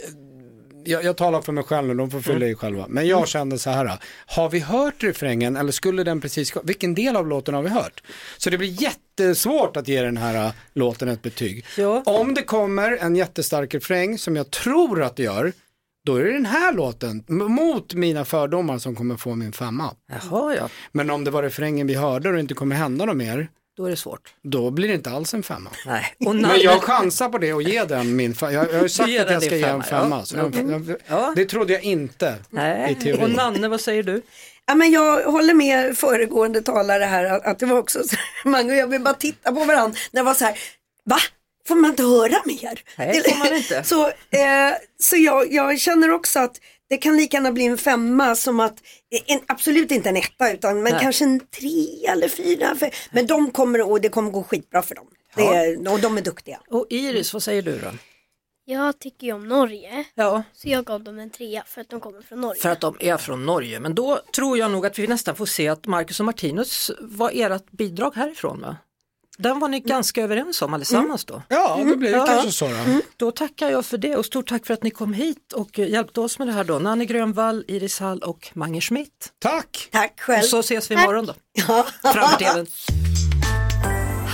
jag, 0.84 1.04
jag 1.04 1.16
talar 1.16 1.40
för 1.40 1.52
mig 1.52 1.64
själv 1.64 1.88
nu, 1.88 1.94
de 1.94 2.10
får 2.10 2.20
fylla 2.20 2.46
i 2.46 2.54
själva. 2.54 2.86
Men 2.88 3.06
jag 3.06 3.28
kände 3.28 3.58
så 3.58 3.70
här, 3.70 3.98
har 4.26 4.50
vi 4.50 4.60
hört 4.60 5.02
refrängen 5.02 5.56
eller 5.56 5.72
skulle 5.72 6.04
den 6.04 6.20
precis, 6.20 6.52
vilken 6.62 6.94
del 6.94 7.16
av 7.16 7.28
låten 7.28 7.54
har 7.54 7.62
vi 7.62 7.68
hört? 7.68 8.02
Så 8.36 8.50
det 8.50 8.58
blir 8.58 8.82
jättesvårt 8.82 9.76
att 9.76 9.88
ge 9.88 10.02
den 10.02 10.16
här 10.16 10.46
eh, 10.46 10.52
låten 10.72 11.08
ett 11.08 11.22
betyg. 11.22 11.64
Ja. 11.76 12.02
Om 12.06 12.34
det 12.34 12.42
kommer 12.42 12.96
en 12.96 13.16
jättestark 13.16 13.74
refräng 13.74 14.18
som 14.18 14.36
jag 14.36 14.50
tror 14.50 15.02
att 15.02 15.16
det 15.16 15.22
gör, 15.22 15.52
då 16.08 16.16
är 16.16 16.24
det 16.24 16.32
den 16.32 16.46
här 16.46 16.72
låten, 16.72 17.24
mot 17.28 17.94
mina 17.94 18.24
fördomar 18.24 18.78
som 18.78 18.94
kommer 18.96 19.16
få 19.16 19.34
min 19.34 19.52
femma. 19.52 19.94
Jaha, 20.12 20.54
ja, 20.54 20.68
Men 20.92 21.10
om 21.10 21.24
det 21.24 21.30
var 21.30 21.42
refrängen 21.42 21.86
vi 21.86 21.94
hörde 21.94 22.28
och 22.28 22.34
det 22.34 22.40
inte 22.40 22.54
kommer 22.54 22.76
hända 22.76 23.04
något 23.04 23.16
mer, 23.16 23.48
då 23.76 23.86
är 23.86 23.90
det 23.90 23.96
svårt. 23.96 24.34
då 24.42 24.70
blir 24.70 24.88
det 24.88 24.94
inte 24.94 25.10
alls 25.10 25.34
en 25.34 25.42
femma. 25.42 25.70
Nej. 25.86 26.14
Och 26.26 26.36
Men 26.36 26.60
jag 26.60 26.82
chansar 26.82 27.28
på 27.28 27.38
det 27.38 27.52
och 27.52 27.62
ge 27.62 27.84
den 27.84 28.16
min 28.16 28.34
femma. 28.34 28.52
Jag, 28.52 28.68
jag 28.68 28.74
har 28.74 28.82
ju 28.82 28.88
sagt 28.88 29.10
ger 29.10 29.24
att 29.24 29.30
jag 29.30 29.42
ska 29.42 29.50
din 29.50 29.58
ge 29.58 29.64
en 29.64 29.82
femma, 29.82 30.02
femma. 30.02 30.16
ja. 30.16 30.24
Så 30.24 30.36
jag, 30.36 30.70
jag, 30.88 30.96
Ja. 31.06 31.32
Det 31.36 31.44
trodde 31.44 31.72
jag 31.72 31.82
inte 31.82 32.26
i 32.26 32.54
Nej. 32.54 32.94
teorin. 32.94 33.22
Och 33.22 33.30
Nanne, 33.30 33.68
vad 33.68 33.80
säger 33.80 34.02
du? 34.02 34.22
Ja, 34.66 34.74
men 34.74 34.90
jag 34.90 35.22
håller 35.32 35.54
med 35.54 35.96
föregående 35.98 36.62
talare 36.62 37.04
här 37.04 37.48
att, 37.48 37.58
det 37.58 37.66
var 37.66 37.78
också 37.78 37.98
så 38.02 38.16
Mange 38.48 38.72
och 38.72 38.78
jag 38.78 38.86
vill 38.86 39.00
bara 39.02 39.14
titta 39.14 39.52
på 39.52 39.64
varandra 39.64 39.98
när 40.12 40.20
det 40.20 40.24
var 40.26 40.34
så 40.34 40.44
här, 40.44 40.58
va? 41.04 41.18
Får 41.68 41.74
man 41.74 41.90
inte 41.90 42.02
höra 42.02 42.42
mer? 42.44 42.80
Nej, 42.98 43.22
det 43.24 43.30
får 43.30 43.38
man 43.38 43.56
inte. 43.56 43.84
Så, 43.84 44.06
eh, 44.06 44.74
så 45.00 45.16
jag, 45.16 45.52
jag 45.52 45.80
känner 45.80 46.10
också 46.10 46.38
att 46.38 46.60
det 46.88 46.96
kan 46.96 47.16
lika 47.16 47.36
gärna 47.36 47.52
bli 47.52 47.64
en 47.64 47.78
femma 47.78 48.34
som 48.36 48.60
att, 48.60 48.78
en, 49.26 49.40
absolut 49.46 49.90
inte 49.90 50.08
en 50.08 50.16
etta 50.16 50.52
utan 50.52 50.82
men 50.82 50.92
Nej. 50.92 51.02
kanske 51.02 51.24
en 51.24 51.40
tre 51.40 52.06
eller 52.08 52.28
fyra. 52.28 52.74
För, 52.74 52.90
men 53.10 53.26
de 53.26 53.50
kommer, 53.50 53.90
och 53.90 54.00
det 54.00 54.08
kommer 54.08 54.30
gå 54.30 54.42
skitbra 54.42 54.82
för 54.82 54.94
dem. 54.94 55.06
Det 55.36 55.42
är, 55.42 55.92
och 55.92 56.00
de 56.00 56.18
är 56.18 56.22
duktiga. 56.22 56.60
Och 56.70 56.86
Iris, 56.90 57.32
vad 57.32 57.42
säger 57.42 57.62
du 57.62 57.78
då? 57.78 57.90
Jag 58.64 58.98
tycker 58.98 59.26
ju 59.26 59.32
om 59.32 59.48
Norge, 59.48 60.04
Ja, 60.14 60.42
så 60.52 60.68
jag 60.68 60.84
gav 60.84 61.04
dem 61.04 61.18
en 61.18 61.30
trea 61.30 61.62
för 61.66 61.80
att 61.80 61.90
de 61.90 62.00
kommer 62.00 62.22
från 62.22 62.40
Norge. 62.40 62.60
för 62.62 62.68
att 62.68 62.80
de 62.80 62.96
är 63.00 63.16
från 63.16 63.46
Norge. 63.46 63.80
Men 63.80 63.94
då 63.94 64.20
tror 64.34 64.58
jag 64.58 64.70
nog 64.70 64.86
att 64.86 64.98
vi 64.98 65.06
nästan 65.06 65.36
får 65.36 65.46
se 65.46 65.68
att 65.68 65.86
Marcus 65.86 66.20
och 66.20 66.26
Martinus 66.26 66.90
var 67.00 67.30
ert 67.34 67.70
bidrag 67.70 68.14
härifrån 68.14 68.60
va? 68.60 68.76
Den 69.38 69.58
var 69.58 69.68
ni 69.68 69.80
ganska 69.80 70.22
överens 70.22 70.62
om 70.62 70.74
allesammans 70.74 71.24
då. 71.24 71.42
Ja, 71.48 71.80
det 71.86 71.96
blir 71.96 72.10
Ja. 72.12 72.26
kanske 72.26 72.52
så 72.52 72.68
då. 72.68 72.74
Då 73.16 73.30
tackar 73.30 73.70
jag 73.70 73.86
för 73.86 73.98
det 73.98 74.16
och 74.16 74.26
stort 74.26 74.48
tack 74.48 74.66
för 74.66 74.74
att 74.74 74.82
ni 74.82 74.90
kom 74.90 75.12
hit 75.12 75.52
och 75.52 75.78
hjälpte 75.78 76.20
oss 76.20 76.38
med 76.38 76.48
det 76.48 76.52
här 76.52 76.64
då. 76.64 76.78
Nanne 76.78 77.04
Grönvall, 77.04 77.64
Iris 77.68 78.00
Hall 78.00 78.18
och 78.18 78.48
Mange 78.54 78.80
Schmidt. 78.80 79.32
Tack! 79.38 79.88
Tack 79.92 80.20
själv. 80.20 80.38
Och 80.38 80.44
så 80.44 80.58
ses 80.58 80.90
vi 80.90 80.94
imorgon 80.94 81.26
då. 81.26 81.34
Framför 82.02 82.36
tvn. 82.38 82.66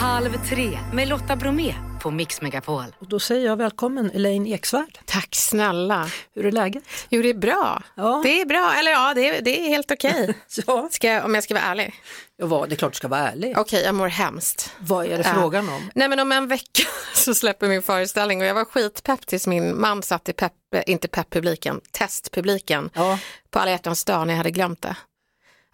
Halv 0.05 0.47
tre 0.49 0.79
med 0.93 1.09
Lotta 1.09 1.37
Bromé 1.37 1.75
på 2.03 2.11
Mix 2.11 2.41
Megapol. 2.41 2.85
Och 2.99 3.09
då 3.09 3.21
säger 3.21 3.47
jag 3.47 3.57
välkommen 3.57 4.11
Elaine 4.11 4.47
Eksvärd. 4.47 4.99
Tack 5.05 5.35
snälla. 5.35 6.11
Hur 6.35 6.47
är 6.47 6.53
läget? 6.53 6.85
Jo, 7.09 7.23
det 7.23 7.29
är 7.31 7.35
bra. 7.35 7.83
Ja. 7.95 8.21
Det 8.25 8.41
är 8.41 8.47
bra, 8.47 8.75
eller 8.79 8.91
ja, 8.91 9.15
det 9.15 9.29
är, 9.29 9.43
det 9.43 9.61
är 9.61 9.69
helt 9.69 9.91
okej. 9.91 10.35
Ja, 10.67 10.89
Ska 10.91 11.09
jag- 11.09 11.25
Om 11.25 11.35
jag 11.35 11.45
ska 11.45 11.55
vara 11.55 11.65
ärlig. 11.65 11.95
var, 12.39 12.67
det 12.67 12.75
är 12.75 12.77
klart 12.77 12.93
du 12.93 12.97
ska 12.97 13.09
vara 13.09 13.21
ärlig. 13.31 13.59
Okej, 13.59 13.83
jag 13.85 13.95
mår 13.95 14.09
hemskt. 14.09 14.73
Vad 14.79 15.07
är 15.07 15.19
det 15.19 15.25
Ja. 15.29 15.35
frågan 15.35 15.69
om? 15.69 15.91
Nej 15.95 16.09
men 16.09 16.21
om 16.21 16.33
en 16.33 16.49
vecka 16.49 16.83
så 17.15 17.35
släpper 17.35 17.69
min 17.69 17.83
föreställning 17.83 18.41
och 18.41 18.47
jag 18.47 18.55
var 18.55 18.65
skitpepp 18.65 19.27
tills 19.27 19.47
min 19.47 19.81
man 19.81 20.03
satt 20.03 20.29
i 20.29 20.33
pepp, 20.33 20.53
inte 20.87 21.09
pepp-publiken, 21.09 21.81
testpubliken 21.93 22.91
Ja, 22.95 23.19
på 23.51 23.59
alla 23.59 23.71
hjärtans 23.71 24.05
dag 24.05 24.27
när 24.27 24.35
jag 24.35 24.39
hade 24.39 24.51
glömt 24.51 24.83
det. 24.83 24.97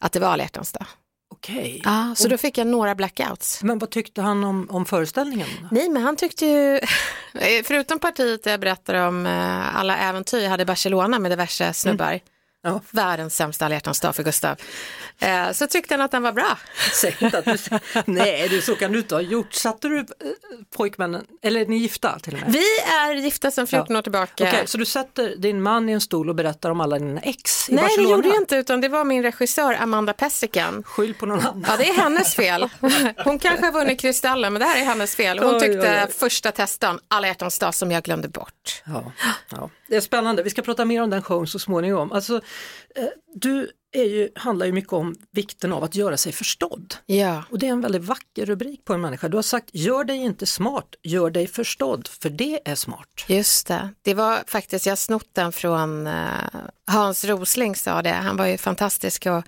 Att 0.01 0.12
det 0.12 0.21
var 0.21 0.29
alla 0.29 0.43
hjärtans 0.43 0.73
dag. 0.73 0.87
Okej. 1.40 1.81
Ja, 1.85 2.14
så 2.16 2.29
då 2.29 2.38
fick 2.38 2.59
jag 2.59 2.66
några 2.66 2.94
blackouts. 2.94 3.62
Men 3.62 3.79
vad 3.79 3.90
tyckte 3.90 4.22
han 4.22 4.44
om, 4.44 4.66
om 4.70 4.87
föreställningen? 4.87 5.48
Nej, 5.70 5.88
men 5.88 6.03
han 6.03 6.16
tyckte 6.16 6.46
ju, 6.46 6.81
förutom 7.64 7.98
partiet 7.98 8.44
där 8.44 8.50
jag 8.50 8.61
berättar 8.61 8.94
om 8.94 9.26
eh, 9.26 9.76
alla 9.76 9.96
äventyr 9.96 10.38
jag 10.38 10.50
hade 10.50 10.62
i 10.62 10.66
Barcelona 10.66 11.18
med 11.18 11.33
diverse 11.33 11.72
snubbar, 11.72 12.20
Ja. 12.62 12.81
världens 12.90 13.37
sämsta 13.37 13.64
alla 13.64 13.81
dag 14.03 14.16
för 14.16 14.23
Gustav, 14.23 14.57
eh, 15.18 15.53
så 15.53 15.66
tyckte 15.66 15.94
han 15.94 16.01
att 16.01 16.11
den 16.11 16.23
var 16.23 16.33
bra. 16.33 16.59
Säg 17.01 17.16
att 17.20 17.44
du, 17.44 17.57
nej, 18.05 18.49
du, 18.49 18.62
så 18.62 18.75
kan 18.77 18.92
du 18.92 18.99
inte 18.99 19.14
ha 19.14 19.23
gjort. 19.23 19.53
Satte 19.53 19.88
du 19.88 19.99
eh, 19.99 20.05
pojkvännen, 20.77 21.27
eller 21.42 21.61
är 21.61 21.66
ni 21.66 21.77
gifta 21.77 22.18
till 22.18 22.35
och 22.35 22.40
med? 22.40 22.53
Vi 22.53 22.64
är 22.99 23.14
gifta 23.14 23.51
sedan 23.51 23.66
14 23.66 23.96
år 23.96 24.03
tillbaka. 24.03 24.44
Okej, 24.44 24.66
så 24.66 24.79
du 24.79 24.85
sätter 24.85 25.37
din 25.37 25.62
man 25.62 25.88
i 25.88 25.92
en 25.92 26.01
stol 26.01 26.29
och 26.29 26.35
berättar 26.35 26.70
om 26.70 26.81
alla 26.81 26.99
dina 26.99 27.20
ex 27.20 27.68
i 27.68 27.75
Nej, 27.75 27.83
Barcelona? 27.85 28.09
det 28.09 28.12
gjorde 28.14 28.29
jag 28.29 28.37
inte, 28.37 28.57
utan 28.57 28.81
det 28.81 28.88
var 28.88 29.05
min 29.05 29.23
regissör 29.23 29.75
Amanda 29.81 30.12
Pessikan. 30.12 30.83
Skyll 30.87 31.14
på 31.14 31.27
någon 31.27 31.40
annan. 31.40 31.64
Ja, 31.68 31.77
det 31.77 31.88
är 31.88 31.94
hennes 31.94 32.35
fel. 32.35 32.68
Hon 33.25 33.38
kanske 33.38 33.66
har 33.66 33.73
vunnit 33.73 34.01
Kristallen, 34.01 34.53
men 34.53 34.61
det 34.61 34.66
här 34.66 34.81
är 34.81 34.85
hennes 34.85 35.16
fel. 35.16 35.38
Hon 35.38 35.55
Oj, 35.55 35.61
tyckte 35.61 35.79
oj, 35.90 36.03
oj. 36.09 36.12
första 36.18 36.53
testan, 36.53 37.01
alla 37.09 37.27
hjärtans 37.27 37.59
dag, 37.59 37.75
som 37.75 37.90
jag 37.90 38.03
glömde 38.03 38.29
bort. 38.29 38.83
Ja, 38.87 39.12
ja. 39.51 39.70
Det 39.90 39.96
är 39.96 40.00
spännande, 40.00 40.42
vi 40.42 40.50
ska 40.50 40.62
prata 40.62 40.85
mer 40.85 41.03
om 41.03 41.11
den 41.11 41.22
showen 41.22 41.46
så 41.46 41.59
småningom. 41.59 42.12
Alltså, 42.12 42.40
eh, 42.96 43.05
du 43.35 43.70
är 43.92 44.05
ju, 44.05 44.29
handlar 44.35 44.66
ju 44.66 44.72
mycket 44.72 44.92
om 44.92 45.14
vikten 45.31 45.72
av 45.72 45.85
att 45.85 45.94
göra 45.94 46.16
sig 46.16 46.33
förstådd. 46.33 46.94
Ja, 47.07 47.44
Och 47.50 47.59
det 47.59 47.66
är 47.66 47.70
en 47.70 47.81
väldigt 47.81 48.05
vacker 48.05 48.46
rubrik 48.46 48.85
på 48.85 48.94
en 48.94 49.00
människa. 49.00 49.29
Du 49.29 49.37
har 49.37 49.42
sagt, 49.42 49.70
gör 49.72 50.05
dig 50.05 50.16
inte 50.16 50.46
smart, 50.46 50.94
gör 51.03 51.31
dig 51.31 51.46
förstådd, 51.46 52.09
för 52.09 52.31
det 52.31 52.61
är 52.64 52.74
smart. 52.74 53.24
just 53.26 53.66
det. 53.66 53.88
Det 54.03 54.14
var 54.14 54.38
faktiskt, 54.46 54.87
jag 54.87 54.98
snott 54.98 55.29
den 55.33 55.53
från 55.53 56.07
eh, 56.07 56.14
Hans 56.87 57.24
Rosling 57.24 57.76
sa 57.76 58.03
det. 58.03 58.11
Han 58.11 58.37
var 58.37 58.46
ju 58.46 58.59
fantastisk 58.59 59.26
och 59.26 59.44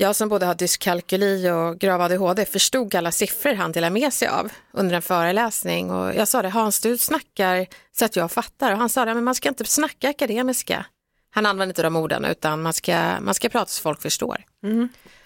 jag 0.00 0.16
som 0.16 0.28
både 0.28 0.46
har 0.46 0.54
dyskalkyli 0.54 1.50
och 1.50 1.78
grav 1.78 2.00
ADHD 2.00 2.44
förstod 2.44 2.94
alla 2.94 3.12
siffror 3.12 3.54
han 3.54 3.72
delade 3.72 3.92
med 3.92 4.12
sig 4.12 4.28
av 4.28 4.52
under 4.72 4.96
en 4.96 5.02
föreläsning 5.02 5.90
och 5.90 6.14
jag 6.14 6.28
sa 6.28 6.42
det, 6.42 6.48
Hans 6.48 6.80
du 6.80 6.98
snackar 6.98 7.66
så 7.92 8.04
att 8.04 8.16
jag 8.16 8.32
fattar 8.32 8.72
och 8.72 8.78
han 8.78 8.88
sa 8.88 9.04
det, 9.04 9.14
men 9.14 9.24
man 9.24 9.34
ska 9.34 9.48
inte 9.48 9.64
snacka 9.64 10.08
akademiska. 10.08 10.86
Han 11.30 11.46
använde 11.46 11.70
inte 11.70 11.82
de 11.82 11.96
orden 11.96 12.24
utan 12.24 12.62
man 12.62 12.72
ska, 12.72 13.20
man 13.20 13.34
ska 13.34 13.48
prata 13.48 13.66
så 13.66 13.82
folk 13.82 14.02
förstår. 14.02 14.44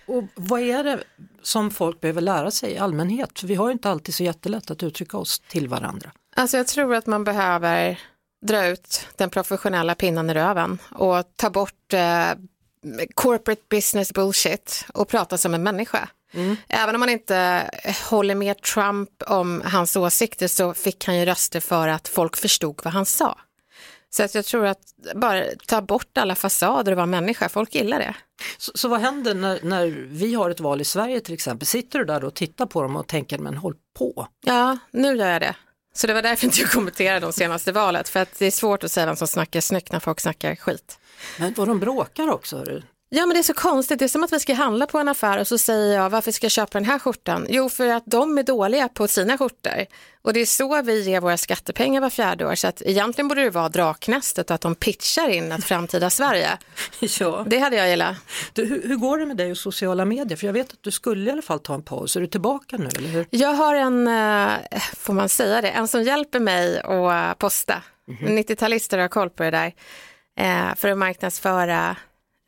Och 0.07 0.25
vad 0.35 0.61
är 0.61 0.85
det 0.85 1.05
som 1.43 1.71
folk 1.71 2.01
behöver 2.01 2.21
lära 2.21 2.51
sig 2.51 2.73
i 2.73 2.79
allmänhet? 2.79 3.39
För 3.39 3.47
vi 3.47 3.55
har 3.55 3.71
inte 3.71 3.91
alltid 3.91 4.15
så 4.15 4.23
jättelätt 4.23 4.71
att 4.71 4.83
uttrycka 4.83 5.17
oss 5.17 5.41
till 5.41 5.69
varandra. 5.69 6.11
Alltså 6.37 6.57
jag 6.57 6.67
tror 6.67 6.95
att 6.95 7.07
man 7.07 7.25
behöver 7.25 8.01
dra 8.47 8.67
ut 8.67 9.07
den 9.17 9.31
professionella 9.31 9.95
pinnen 9.95 10.31
i 10.31 10.35
röven 10.35 10.79
och 10.91 11.25
ta 11.37 11.51
bort 11.51 11.93
eh, 11.93 12.31
corporate 13.15 13.63
business 13.71 14.13
bullshit 14.13 14.87
och 14.95 15.09
prata 15.09 15.39
som 15.39 15.55
en 15.55 15.63
människa. 15.63 16.09
Även 16.69 16.95
om 16.95 17.01
man 17.01 17.09
inte 17.09 17.71
håller 18.11 18.35
med 18.35 18.63
Trump 18.63 19.11
om 19.27 19.63
hans 19.65 19.97
åsikter 19.97 20.49
så 20.49 20.75
fick 20.75 21.07
han 21.07 21.19
ju 21.19 21.25
röster 21.25 21.61
för 21.61 21.89
att 21.89 22.09
folk 22.09 22.37
förstod 22.37 22.81
vad 22.85 22.93
han 22.93 23.07
sa. 23.07 23.39
Så 24.11 24.23
att 24.23 24.35
jag 24.35 24.45
tror 24.45 24.67
att 24.67 24.79
bara 25.15 25.45
ta 25.67 25.81
bort 25.81 26.19
alla 26.19 26.35
fasader 26.35 26.93
och 26.93 26.97
vara 26.97 27.07
människa, 27.07 27.49
folk 27.49 27.75
gillar 27.75 27.99
det. 27.99 28.15
Så, 28.59 28.73
så 28.75 28.89
vad 28.89 29.01
händer 29.01 29.35
när, 29.35 29.61
när 29.63 29.87
vi 30.09 30.35
har 30.35 30.51
ett 30.51 30.61
val 30.61 30.81
i 30.81 30.85
Sverige 30.85 31.21
till 31.21 31.35
exempel? 31.35 31.67
Sitter 31.67 31.99
du 31.99 32.05
där 32.05 32.25
och 32.25 32.35
tittar 32.35 32.67
på 32.67 32.83
dem 32.83 32.97
och 32.97 33.07
tänker, 33.07 33.39
men 33.39 33.57
håll 33.57 33.75
på. 33.99 34.29
Ja, 34.45 34.79
nu 34.91 35.17
gör 35.17 35.29
jag 35.29 35.43
det. 35.43 35.57
Så 35.95 36.07
det 36.07 36.15
var 36.15 36.23
därför 36.23 36.45
inte 36.45 36.61
jag 36.61 36.71
kommenterade 36.71 37.21
de 37.21 37.33
senaste 37.33 37.73
valet, 37.73 38.09
för 38.09 38.21
att 38.21 38.39
det 38.39 38.47
är 38.47 38.51
svårt 38.51 38.85
att 38.85 38.93
säga 38.93 39.07
vem 39.07 39.17
som 39.17 39.29
snackar 39.29 39.61
snyggt 39.61 39.93
när 39.93 40.01
folk 40.01 40.21
snackar 40.21 40.57
skit. 40.57 40.99
Men 41.39 41.55
vad 41.57 41.69
de 41.69 41.81
bråkar 41.81 42.31
också. 42.31 42.57
hörru. 42.57 42.83
Ja 43.17 43.27
men 43.27 43.35
det 43.35 43.41
är 43.41 43.43
så 43.43 43.55
konstigt, 43.55 43.99
det 43.99 44.05
är 44.05 44.09
som 44.09 44.25
att 44.25 44.33
vi 44.33 44.41
ska 44.41 44.55
handla 44.55 44.87
på 44.87 44.99
en 44.99 45.09
affär 45.09 45.39
och 45.41 45.49
så 45.49 45.59
säger 45.59 45.97
jag 45.97 46.11
varför 46.11 46.31
ska 46.31 46.45
jag 46.45 46.53
köpa 46.53 46.79
den 46.79 46.89
här 46.89 46.99
skjortan? 46.99 47.47
Jo 47.49 47.69
för 47.69 47.89
att 47.89 48.03
de 48.07 48.39
är 48.39 48.43
dåliga 48.43 48.89
på 48.89 49.09
sina 49.09 49.39
skjortor. 49.39 49.87
Och 50.23 50.33
det 50.33 50.41
är 50.41 50.47
så 50.47 50.83
vi 50.83 51.03
ger 51.03 51.21
våra 51.21 51.37
skattepengar 51.37 52.01
var 52.01 52.11
fjärde 52.11 52.47
år 52.47 52.55
så 52.55 52.67
att 52.67 52.83
egentligen 52.83 53.29
borde 53.29 53.43
det 53.43 53.51
vara 53.51 53.69
Draknästet 53.69 54.51
och 54.51 54.55
att 54.55 54.61
de 54.61 54.75
pitchar 54.75 55.29
in 55.29 55.53
ett 55.53 55.65
framtida 55.65 56.11
Sverige. 56.11 56.59
Ja. 57.21 57.45
Det 57.47 57.59
hade 57.59 57.77
jag 57.77 57.89
gillat. 57.89 58.17
Du, 58.53 58.65
hur, 58.65 58.83
hur 58.89 58.97
går 58.97 59.19
det 59.19 59.27
med 59.27 59.37
dig 59.37 59.51
och 59.51 59.59
sociala 59.59 60.05
medier? 60.05 60.37
För 60.37 60.47
jag 60.47 60.53
vet 60.53 60.73
att 60.73 60.83
du 60.83 60.91
skulle 60.91 61.31
i 61.31 61.33
alla 61.33 61.43
fall 61.43 61.59
ta 61.61 61.75
en 61.75 61.83
paus. 61.83 62.17
Är 62.17 62.21
du 62.21 62.27
tillbaka 62.27 62.77
nu 62.77 62.89
eller 62.97 63.09
hur? 63.09 63.27
Jag 63.31 63.55
har 63.55 63.75
en, 63.75 64.09
eh, 64.09 64.81
får 64.97 65.13
man 65.13 65.29
säga 65.29 65.61
det, 65.61 65.71
en 65.71 65.89
som 65.89 66.03
hjälper 66.03 66.41
mig 66.41 66.81
att 66.81 67.39
posta. 67.39 67.83
90-talister 68.07 68.99
har 68.99 69.09
koll 69.09 69.31
på 69.31 69.43
det 69.43 69.51
där. 69.51 69.73
Eh, 70.39 70.75
För 70.77 70.89
att 70.89 70.99
marknadsföra 70.99 71.97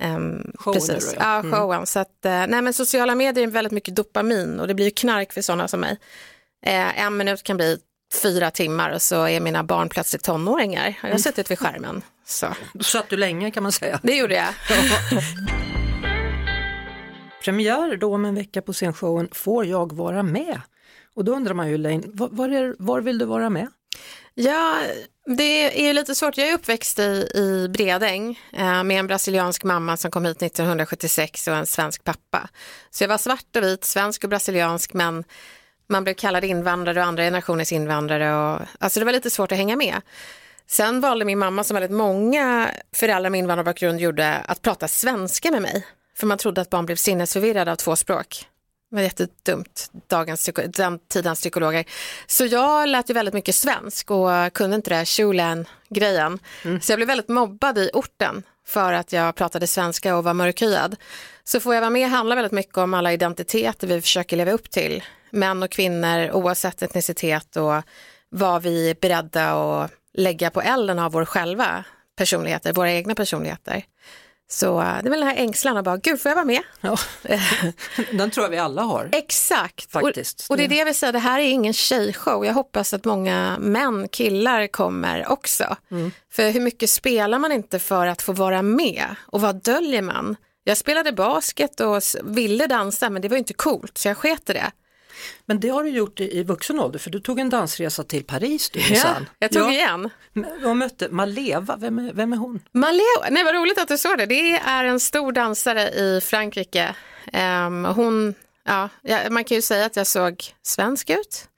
Um, 0.03 0.53
Showen 0.59 0.81
precis. 0.81 1.15
ja. 1.19 1.43
Ja, 1.45 1.51
showen. 1.51 1.87
Så 1.87 1.99
att, 1.99 2.25
eh, 2.25 2.47
nej, 2.47 2.63
men 2.63 2.73
sociala 2.73 3.15
medier 3.15 3.47
är 3.47 3.51
väldigt 3.51 3.73
mycket 3.73 3.97
dopamin 3.97 4.61
och 4.61 4.69
det 4.69 4.75
blir 4.75 4.85
ju 4.87 4.91
knark 4.91 5.33
för 5.33 5.43
sådana 5.43 5.69
som 5.69 5.81
mig. 5.81 5.99
Eh, 6.67 7.01
en 7.01 7.17
minut 7.17 7.43
kan 7.43 7.57
bli 7.57 7.79
fyra 8.23 8.51
timmar 8.51 8.91
och 8.91 9.03
så 9.03 9.25
är 9.29 9.41
mina 9.41 9.65
barn 9.65 9.89
plötsligt 9.89 10.23
tonåringar. 10.23 10.95
Jag 11.03 11.11
har 11.11 11.19
suttit 11.19 11.51
vid 11.51 11.59
skärmen. 11.59 12.03
Så. 12.25 12.47
Då 12.73 12.85
satt 12.85 13.09
du 13.09 13.17
länge 13.17 13.51
kan 13.51 13.63
man 13.63 13.73
säga. 13.73 14.01
Det 14.03 14.17
gjorde 14.17 14.35
jag. 14.35 14.49
Premiär 17.45 17.97
då 17.97 18.15
om 18.15 18.25
en 18.25 18.35
vecka 18.35 18.63
på 18.63 18.73
scenshowen 18.73 19.29
Får 19.33 19.67
jag 19.67 19.93
vara 19.93 20.23
med? 20.23 20.61
Och 21.15 21.25
då 21.25 21.33
undrar 21.33 21.55
man 21.55 21.69
ju 21.69 21.75
Elaine, 21.75 22.03
var, 22.07 22.29
var, 22.29 22.49
är, 22.49 22.77
var 22.79 23.01
vill 23.01 23.19
du 23.19 23.25
vara 23.25 23.51
med? 23.51 23.69
Ja, 24.39 24.83
det 25.27 25.81
är 25.83 25.87
ju 25.87 25.93
lite 25.93 26.15
svårt. 26.15 26.39
Jag 26.39 26.49
är 26.49 26.55
uppväxt 26.55 26.99
i, 26.99 27.29
i 27.35 27.69
Bredäng 27.69 28.41
eh, 28.53 28.85
med 28.85 28.99
en 28.99 29.07
brasiliansk 29.07 29.65
mamma 29.65 29.97
som 29.97 30.11
kom 30.11 30.25
hit 30.25 30.43
1976 30.43 31.49
och 31.49 31.55
en 31.55 31.67
svensk 31.67 32.05
pappa. 32.05 32.49
Så 32.91 33.05
jag 33.05 33.09
var 33.09 33.19
svart 33.19 33.57
och 33.57 33.63
vit, 33.63 33.85
svensk 33.85 34.25
och 34.25 34.31
brasiliansk 34.31 34.93
men 34.93 35.25
man 35.89 36.05
blev 36.05 36.15
kallad 36.15 36.45
invandrare 36.45 37.01
och 37.01 37.07
andra 37.07 37.23
generationens 37.23 37.73
invandrare. 37.73 38.35
Och, 38.35 38.61
alltså 38.79 39.01
det 39.01 39.07
var 39.07 39.13
lite 39.13 39.31
svårt 39.31 39.53
att 39.53 39.59
hänga 39.59 39.77
med. 39.77 40.01
Sen 40.67 41.01
valde 41.01 41.25
min 41.25 41.39
mamma 41.39 41.65
som 41.65 41.75
väldigt 41.75 41.97
många 41.97 42.71
föräldrar 42.93 43.31
med 43.31 43.39
invandrarbakgrund 43.39 44.01
gjorde 44.01 44.37
att 44.37 44.63
prata 44.63 44.89
svenska 44.89 45.51
med 45.51 45.63
mig. 45.63 45.87
För 46.17 46.27
man 46.27 46.39
trodde 46.39 46.61
att 46.61 46.71
barn 46.71 46.87
blev 46.87 46.97
sinnesförvirrade 46.97 47.73
av 47.73 47.77
två 47.77 47.97
språk. 47.97 48.47
Det 48.91 48.97
var 48.97 49.03
jättedumt, 49.03 49.91
dagens, 50.09 50.51
den 50.67 50.99
tidens 50.99 51.41
psykologer. 51.41 51.85
Så 52.27 52.47
jag 52.47 52.89
lät 52.89 53.11
ju 53.11 53.15
väldigt 53.15 53.35
mycket 53.35 53.55
svensk 53.55 54.11
och 54.11 54.53
kunde 54.53 54.77
inte 54.77 54.91
det 54.91 54.97
här 54.97 55.05
shulen-grejen. 55.05 56.39
Så 56.81 56.93
jag 56.93 56.99
blev 56.99 57.07
väldigt 57.09 57.29
mobbad 57.29 57.79
i 57.79 57.91
orten 57.93 58.43
för 58.67 58.93
att 58.93 59.13
jag 59.13 59.35
pratade 59.35 59.67
svenska 59.67 60.17
och 60.17 60.25
var 60.25 60.35
mörkhyad. 60.35 60.97
Så 61.45 61.61
får 61.61 61.75
jag 61.75 61.81
vara 61.81 61.91
med 61.91 62.11
handlar 62.11 62.37
väldigt 62.37 62.53
mycket 62.53 62.79
om 62.79 62.95
alla 62.95 63.13
identiteter 63.13 63.87
vi 63.87 64.01
försöker 64.01 64.37
leva 64.37 64.53
upp 64.53 64.71
till. 64.71 65.05
Män 65.31 65.63
och 65.63 65.71
kvinnor 65.71 66.31
oavsett 66.31 66.83
etnicitet 66.83 67.57
och 67.57 67.83
vad 68.29 68.63
vi 68.63 68.91
är 68.91 68.97
beredda 69.01 69.51
att 69.51 69.91
lägga 70.15 70.51
på 70.51 70.61
elden 70.61 70.99
av 70.99 71.13
vår 71.13 71.25
själva 71.25 71.85
personligheter, 72.17 72.73
våra 72.73 72.93
egna 72.93 73.15
personligheter. 73.15 73.85
Så 74.49 74.81
eh, 74.81 75.03
det 75.03 75.09
är 75.09 75.11
väl 75.11 75.21
den 75.21 75.29
här 75.29 75.37
ängslan 75.37 75.77
att 75.77 75.85
bara, 75.85 75.97
gud 75.97 76.21
får 76.21 76.31
jag 76.31 76.37
vara 76.37 76.45
med? 76.45 76.63
Ja. 76.81 76.97
Den 78.13 78.31
tror 78.31 78.45
jag 78.45 78.51
vi 78.51 78.59
alla 78.59 78.83
har. 78.83 79.09
Exakt. 79.13 79.93
Faktiskt. 79.93 80.47
Och, 80.49 80.51
och 80.51 80.57
det 80.57 80.65
är 80.65 80.69
det 80.69 80.85
vill 80.85 80.95
säga, 80.95 81.13
det 81.13 81.19
här 81.19 81.39
är 81.41 81.45
ingen 81.45 81.73
tjejshow. 81.73 82.45
Jag 82.45 82.55
hoppas 82.55 82.95
att 82.95 83.05
många 83.05 83.57
män, 83.61 84.09
killar 84.09 84.67
kommer 84.67 85.33
också. 85.33 85.77
För 86.33 86.51
hur 86.51 86.61
mycket 86.61 86.91
spelar 86.91 87.39
man 87.39 87.53
inte 87.53 87.79
för 87.79 88.07
att 88.07 88.23
få 88.23 88.33
vara 88.33 88.63
med? 88.63 89.07
Och 89.27 89.41
vad 89.41 89.63
döljer 89.63 90.03
man? 90.03 90.37
Jag 90.65 90.77
spelade 90.77 91.13
basket 91.13 91.81
och 91.81 92.03
ville 92.25 92.67
dansa 92.67 93.11
men 93.11 93.23
det 93.23 93.29
var 93.29 93.35
ju 93.37 93.39
inte 93.39 93.55
coolt 93.55 93.99
så 93.99 94.09
jag 94.09 94.17
sket 94.17 94.47
det. 94.47 94.71
Men 95.47 95.61
det 95.61 95.69
har 95.69 95.85
du 95.85 95.91
gjort 95.91 96.21
i, 96.21 96.43
vuxen 96.43 96.81
ålder 96.81 96.99
för 96.99 97.11
du 97.11 97.21
tog 97.21 97.39
en 97.39 97.51
dansresa 97.51 98.05
till 98.05 98.25
Paris 98.25 98.71
du 98.71 98.79
minsann. 98.79 99.29
jag 99.39 99.53
tog 99.53 99.63
ja. 99.63 99.73
igen. 99.73 100.11
Och 100.65 100.77
mötte 100.77 101.09
Maleva, 101.09 101.77
vem 101.77 101.99
är, 101.99 102.13
vem 102.13 102.33
är 102.33 102.37
hon? 102.37 102.61
Maleo, 102.73 103.31
nej 103.31 103.45
vad 103.45 103.55
roligt 103.55 103.79
att 103.79 103.89
du 103.89 103.99
såg 103.99 104.19
det. 104.19 104.27
Det 104.27 104.57
är 104.57 104.85
en 104.85 105.01
stor 105.01 105.33
dansare 105.33 105.91
i 105.91 106.21
Frankrike. 106.21 106.95
Ehm, 107.33 107.85
hon, 107.85 108.35
ja, 108.65 108.89
ja, 109.03 109.19
man 109.31 109.45
kan 109.45 109.55
ju 109.55 109.63
säga 109.63 109.87
att 109.87 109.97
jag 109.97 110.07
såg 110.07 110.45
svensk 110.63 111.11
ut 111.11 111.49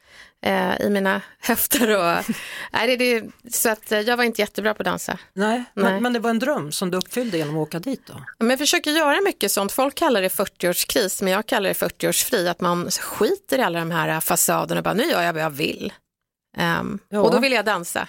eh, 0.47 0.81
i 0.81 0.91
mina 0.91 1.23
höfter. 1.39 1.97
Och, 1.97 2.25
nej, 2.73 2.97
det, 2.97 3.21
det, 3.21 3.31
så 3.53 3.69
att 3.71 3.93
eh, 3.93 4.01
jag 4.01 4.17
var 4.17 4.25
inte 4.25 4.43
jättebra 4.43 4.75
på 4.75 4.83
att 4.83 4.85
dansa. 4.85 5.19
Nej, 5.33 5.65
Nej. 5.75 5.85
Men, 5.93 6.03
men 6.03 6.13
det 6.13 6.19
var 6.19 6.31
en 6.31 6.39
dröm 6.39 6.73
som 6.73 6.91
du 6.91 6.99
uppfyllde 6.99 7.39
genom 7.39 7.57
att 7.57 7.69
åka 7.69 7.79
dit 7.79 8.07
då? 8.07 8.25
Men 8.39 8.51
jag 8.51 8.59
försöker 8.59 8.91
göra 8.91 9.21
mycket 9.21 9.53
sånt. 9.53 9.73
Folk 9.73 9.95
kallar 9.95 10.23
det 10.23 10.29
40-årskris, 10.29 11.25
men 11.25 11.33
jag 11.33 11.47
kallar 11.47 11.69
det 11.69 11.75
40-årsfri. 11.75 12.51
Att 12.51 12.61
man 12.61 12.91
skiter 12.91 13.59
i 13.59 13.63
alla 13.63 13.79
de 13.79 13.91
här 13.91 14.21
fasaderna 14.21 14.79
och 14.81 14.85
bara, 14.85 14.95
nu 14.95 15.05
gör 15.05 15.23
jag 15.23 15.33
vad 15.33 15.43
jag 15.43 15.51
vill. 15.51 15.93
Ehm, 16.57 16.99
Ja. 17.09 17.21
Och 17.21 17.31
då 17.33 17.39
vill 17.39 17.53
jag 17.53 17.65
dansa. 17.65 18.09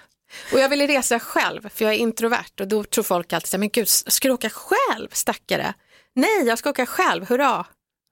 Och 0.53 0.59
jag 0.59 0.69
ville 0.69 0.87
resa 0.87 1.19
själv, 1.19 1.69
för 1.69 1.85
jag 1.85 1.93
är 1.93 1.97
introvert. 1.97 2.59
Och 2.59 2.67
då 2.67 2.83
tror 2.83 3.03
folk 3.03 3.33
alltid, 3.33 3.59
men 3.59 3.69
gud, 3.69 3.87
ska 3.89 4.27
du 4.27 4.33
åka 4.33 4.49
själv, 4.49 5.07
stackare? 5.11 5.73
Nej, 6.15 6.43
jag 6.45 6.57
ska 6.59 6.69
åka 6.69 6.85
själv, 6.85 7.29
hurra. 7.29 7.65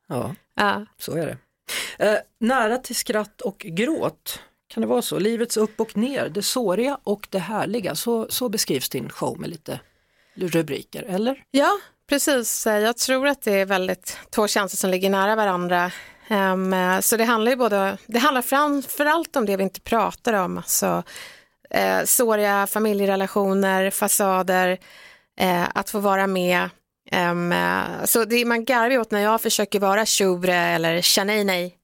Ja, 0.09 0.35
Ja. 0.55 0.85
så 0.99 1.11
är 1.17 1.25
det. 1.25 1.37
Eh, 1.97 2.15
nära 2.39 2.77
till 2.77 2.95
skratt 2.95 3.41
och 3.41 3.57
gråt, 3.57 4.39
kan 4.67 4.81
det 4.81 4.87
vara 4.87 5.01
så? 5.01 5.19
Livets 5.19 5.57
upp 5.57 5.79
och 5.79 5.97
ner, 5.97 6.29
det 6.29 6.43
såriga 6.43 6.97
och 7.03 7.27
det 7.29 7.39
härliga, 7.39 7.95
så, 7.95 8.27
så 8.29 8.49
beskrivs 8.49 8.89
din 8.89 9.09
show 9.09 9.39
med 9.39 9.49
lite 9.49 9.79
rubriker, 10.35 11.03
eller? 11.03 11.43
Ja, 11.51 11.79
precis. 12.09 12.67
Eh, 12.67 12.79
jag 12.79 12.97
tror 12.97 13.27
att 13.27 13.41
det 13.41 13.53
är 13.53 13.65
väldigt 13.65 14.17
två 14.29 14.47
känslor 14.47 14.77
som 14.77 14.89
ligger 14.89 15.09
nära 15.09 15.35
varandra. 15.35 15.91
Um, 16.29 16.75
så 17.01 17.17
det 17.17 17.23
handlar 17.23 17.51
ju 17.51 17.55
både, 17.55 17.97
det 18.05 18.19
handlar 18.19 18.41
framförallt 18.41 19.35
om 19.35 19.45
det 19.45 19.57
vi 19.57 19.63
inte 19.63 19.81
pratar 19.81 20.33
om, 20.33 20.57
alltså 20.57 21.03
uh, 21.75 22.05
såriga 22.05 22.67
familjerelationer, 22.67 23.91
fasader, 23.91 24.79
eh, 25.39 25.63
att 25.73 25.89
få 25.89 25.99
vara 25.99 26.27
med. 26.27 26.69
Eh, 27.11 28.05
så 28.05 28.25
det, 28.25 28.45
man 28.45 28.65
garvar 28.65 28.97
åt 28.97 29.11
när 29.11 29.21
jag 29.21 29.41
försöker 29.41 29.79
vara 29.79 30.05
tjobre 30.05 30.55
eller 30.55 31.01
tjanej 31.01 31.43
nej, 31.43 31.75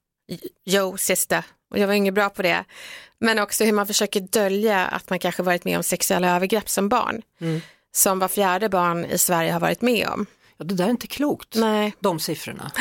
yo 0.66 0.98
sista, 0.98 1.44
och 1.72 1.80
jag 1.80 1.88
var 1.88 1.94
inget 1.94 2.14
bra 2.14 2.30
på 2.30 2.42
det. 2.42 2.64
Men 3.20 3.40
också 3.40 3.64
hur 3.64 3.72
man 3.72 3.88
försöker 3.88 4.20
dölja 4.20 4.86
att 4.86 5.10
man 5.10 5.20
kanske 5.20 5.44
varit 5.44 5.66
med 5.66 5.78
om 5.78 5.84
sexuella 5.84 6.36
övergrepp 6.36 6.70
som 6.70 6.90
barn 6.90 7.22
som 7.96 8.20
var 8.20 8.28
fjärde 8.28 8.70
barn 8.70 9.06
i 9.06 9.18
Sverige 9.18 9.52
har 9.52 9.60
varit 9.60 9.82
med 9.82 10.08
om. 10.08 10.26
Ja, 10.58 10.66
det 10.66 10.76
där 10.76 10.86
är 10.86 10.90
inte 10.90 11.08
klokt, 11.08 11.56
Nej, 11.56 11.94
de 12.00 12.20
siffrorna. 12.20 12.72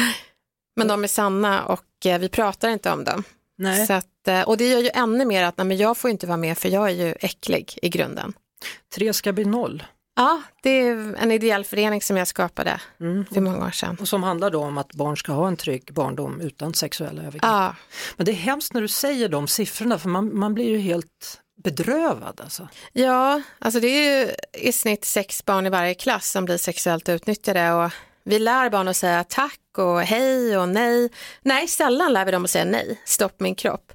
men 0.76 0.88
de 0.88 1.05
är 1.05 1.09
sanna 1.09 1.64
och 1.64 2.07
eh, 2.07 2.18
vi 2.18 2.28
pratar 2.28 2.68
inte 2.68 2.90
om 2.90 3.05
dem. 3.05 3.24
Nej. 3.59 3.87
Så 3.87 3.92
att, 3.92 4.28
eh, 4.28 4.42
och 4.42 4.57
det 4.57 4.68
gör 4.68 4.81
ju 4.81 4.90
ännu 4.94 5.24
mer 5.24 5.44
att 5.44 5.57
nej, 5.57 5.66
men 5.66 5.76
jag 5.76 5.96
får 5.96 6.11
inte 6.11 6.26
vara 6.26 6.37
med 6.37 6.59
för 6.59 6.68
jag 6.68 6.90
är 6.90 6.94
ju 6.94 7.14
äcklig 7.20 7.78
i 7.83 7.88
grunden. 7.88 8.33
Tre 8.94 9.12
ska 9.12 9.33
bli 9.33 9.44
noll. 9.44 9.83
Ja, 10.14 10.42
det 10.62 10.70
är 10.70 11.14
en 11.18 11.31
ideell 11.33 11.64
förening 11.64 12.03
som 12.03 12.16
jag 12.16 12.29
skapade 12.29 12.81
Mm. 13.01 13.25
för 13.33 13.40
många 13.40 13.66
år 13.66 13.70
sedan. 13.70 13.96
Och 14.01 14.09
som 14.09 14.22
handlar 14.22 14.51
då 14.51 14.62
om 14.64 14.79
att 14.79 14.92
barn 14.94 15.16
ska 15.16 15.33
ha 15.33 15.48
en 15.48 15.57
trygg 15.57 15.88
barndom 15.92 16.40
utan 16.40 16.75
sexuella 16.75 17.22
övergrepp. 17.22 17.42
Ja, 17.42 17.75
Men 18.16 18.27
det 18.27 18.33
är 18.33 18.37
hemskt 18.37 18.72
när 18.75 18.81
du 18.81 18.88
säger 18.88 19.29
de 19.29 19.48
siffrorna 19.48 19.98
för 19.98 20.09
man, 20.09 20.38
man 20.38 20.55
blir 20.55 20.68
ju 20.68 20.79
helt 20.79 21.40
bedrövad 21.64 22.40
alltså. 22.44 22.68
ja, 22.92 23.42
alltså 23.59 23.81
det 23.81 23.87
är 23.88 24.20
ju 24.27 24.31
i 24.68 24.72
snitt 24.72 25.05
sex 25.05 25.44
barn 25.44 25.66
i 25.66 25.70
varje 25.70 25.94
klass 25.94 26.31
som 26.31 26.44
blir 26.44 26.57
sexuellt 26.57 27.09
utnyttjade 27.09 27.72
och 27.72 27.90
vi 28.25 28.38
lär 28.38 28.70
barn 28.70 28.88
att 28.88 28.96
säga 28.96 29.25
tack 29.25 29.61
och 29.79 30.01
hej 30.03 30.59
och 30.59 30.68
nej. 30.68 31.09
Nej, 31.42 31.68
sällan 31.68 32.12
lär 32.12 32.25
vi 32.25 32.31
dem 32.33 32.44
att 32.44 32.51
säga 32.51 32.64
nej, 32.64 33.01
stopp 33.05 33.40
min 33.40 33.55
kropp. 33.55 33.92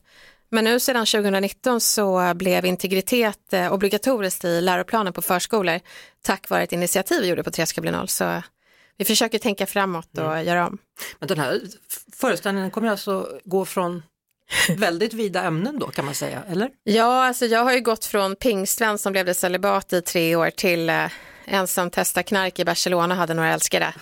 Men 0.49 0.63
nu 0.63 0.79
sedan 0.79 1.05
2019 1.05 1.81
så 1.81 2.33
blev 2.33 2.65
integritet 2.65 3.53
eh, 3.53 3.73
obligatoriskt 3.73 4.45
i 4.45 4.62
läroplanen 4.62 5.13
på 5.13 5.21
förskolor 5.21 5.79
tack 6.21 6.49
vare 6.49 6.63
ett 6.63 6.71
initiativ 6.71 7.21
vi 7.21 7.27
gjorde 7.27 7.43
på 7.43 7.51
Tre 7.51 7.65
ska 7.65 7.81
bli 7.81 7.91
noll. 7.91 8.07
Så 8.07 8.41
vi 8.97 9.05
försöker 9.05 9.39
tänka 9.39 9.65
framåt 9.65 10.17
och 10.17 10.43
göra 10.43 10.67
om. 10.67 10.77
Men 11.19 11.27
den 11.27 11.39
här 11.39 11.62
föreställningen 12.13 12.71
kommer 12.71 12.88
alltså 12.88 13.39
gå 13.45 13.65
från 13.65 14.03
väldigt 14.77 15.13
vida 15.13 15.43
ämnen 15.43 15.79
då 15.79 15.88
kan 15.88 16.05
man 16.05 16.15
säga, 16.15 16.43
eller? 16.49 16.69
Ja, 16.83 17.25
alltså 17.27 17.45
jag 17.45 17.63
har 17.63 17.73
ju 17.73 17.81
gått 17.81 18.05
från 18.05 18.36
pingstvän 18.36 18.97
som 18.97 19.12
blev 19.12 19.33
celibat 19.33 19.93
i 19.93 20.01
tre 20.01 20.36
år 20.36 20.49
till 20.49 20.89
eh, 20.89 21.12
en 21.45 21.67
som 21.67 21.89
testar 21.89 22.21
knark 22.21 22.60
i 22.60 22.65
Barcelona 22.65 23.15
hade 23.15 23.33
några 23.33 23.53
älskare. 23.53 23.93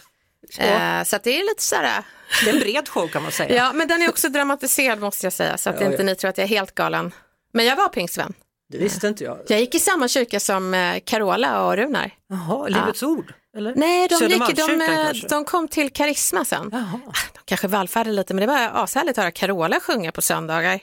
Eh, 0.58 1.03
så 1.03 1.17
det 1.23 1.39
är 1.39 1.49
lite 1.49 1.63
sådär, 1.63 2.03
Det 2.43 2.49
är 2.49 2.53
en 2.53 2.60
bred 2.60 2.89
show 2.89 3.08
kan 3.08 3.23
man 3.23 3.31
säga. 3.31 3.55
ja 3.55 3.73
men 3.73 3.88
den 3.88 4.01
är 4.01 4.10
också 4.10 4.29
dramatiserad 4.29 4.99
måste 4.99 5.25
jag 5.25 5.34
säga 5.34 5.58
så 5.58 5.69
att 5.69 5.79
Ja, 5.81 5.86
inte 5.86 5.97
ja. 5.97 6.03
ni 6.05 6.15
tror 6.15 6.29
att 6.29 6.38
jag 6.38 6.45
är 6.45 6.49
helt 6.49 6.75
galen. 6.75 7.12
Men 7.53 7.65
jag 7.65 7.75
var 7.75 7.89
pingstvän. 7.89 8.34
Det 8.71 8.77
visste 8.77 9.08
inte 9.08 9.23
jag. 9.23 9.38
Jag 9.47 9.60
gick 9.60 9.75
i 9.75 9.79
samma 9.79 10.08
kyrka 10.08 10.39
som 10.39 10.73
eh, 10.73 10.99
Carola 11.05 11.65
och 11.65 11.75
Runar. 11.77 12.12
Jaha, 12.29 12.67
Livets 12.67 13.03
ord? 13.03 13.34
Eller? 13.58 13.75
Nej, 13.75 14.08
de, 14.08 14.15
gick, 14.27 14.55
de, 14.55 14.81
eh, 14.81 15.29
de 15.29 15.45
kom 15.45 15.67
till 15.67 15.89
Karisma 15.93 16.45
sen. 16.45 16.69
Jaha. 16.71 16.99
De 17.34 17.39
kanske 17.45 17.67
vallfärdade 17.67 18.15
lite 18.15 18.34
men 18.34 18.41
det 18.41 18.47
var 18.47 18.84
ashärligt 18.84 19.17
att 19.17 19.23
höra 19.23 19.31
Carola 19.31 19.79
sjunga 19.79 20.12
på 20.12 20.21
söndagar. 20.21 20.79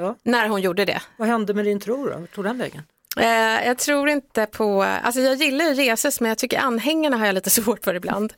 Ja. 0.00 0.16
när 0.22 0.48
hon 0.48 0.60
gjorde 0.62 0.84
det. 0.84 1.02
Vad 1.16 1.28
hände 1.28 1.54
med 1.54 1.64
din 1.64 1.80
tro 1.80 2.06
då? 2.08 2.26
Tog 2.34 2.44
den 2.44 2.58
vägen? 2.58 2.82
Eh, 3.20 3.66
jag 3.66 3.78
tror 3.78 4.08
inte 4.08 4.46
på, 4.46 4.82
alltså 4.82 5.20
jag 5.20 5.34
gillar 5.34 5.64
ju 5.64 5.82
Jesus 5.84 6.20
men 6.20 6.28
jag 6.28 6.38
tycker 6.38 6.58
anhängarna 6.58 7.16
har 7.16 7.26
jag 7.26 7.34
lite 7.34 7.50
svårt 7.60 7.84
för 7.84 7.94
ibland. 7.94 8.32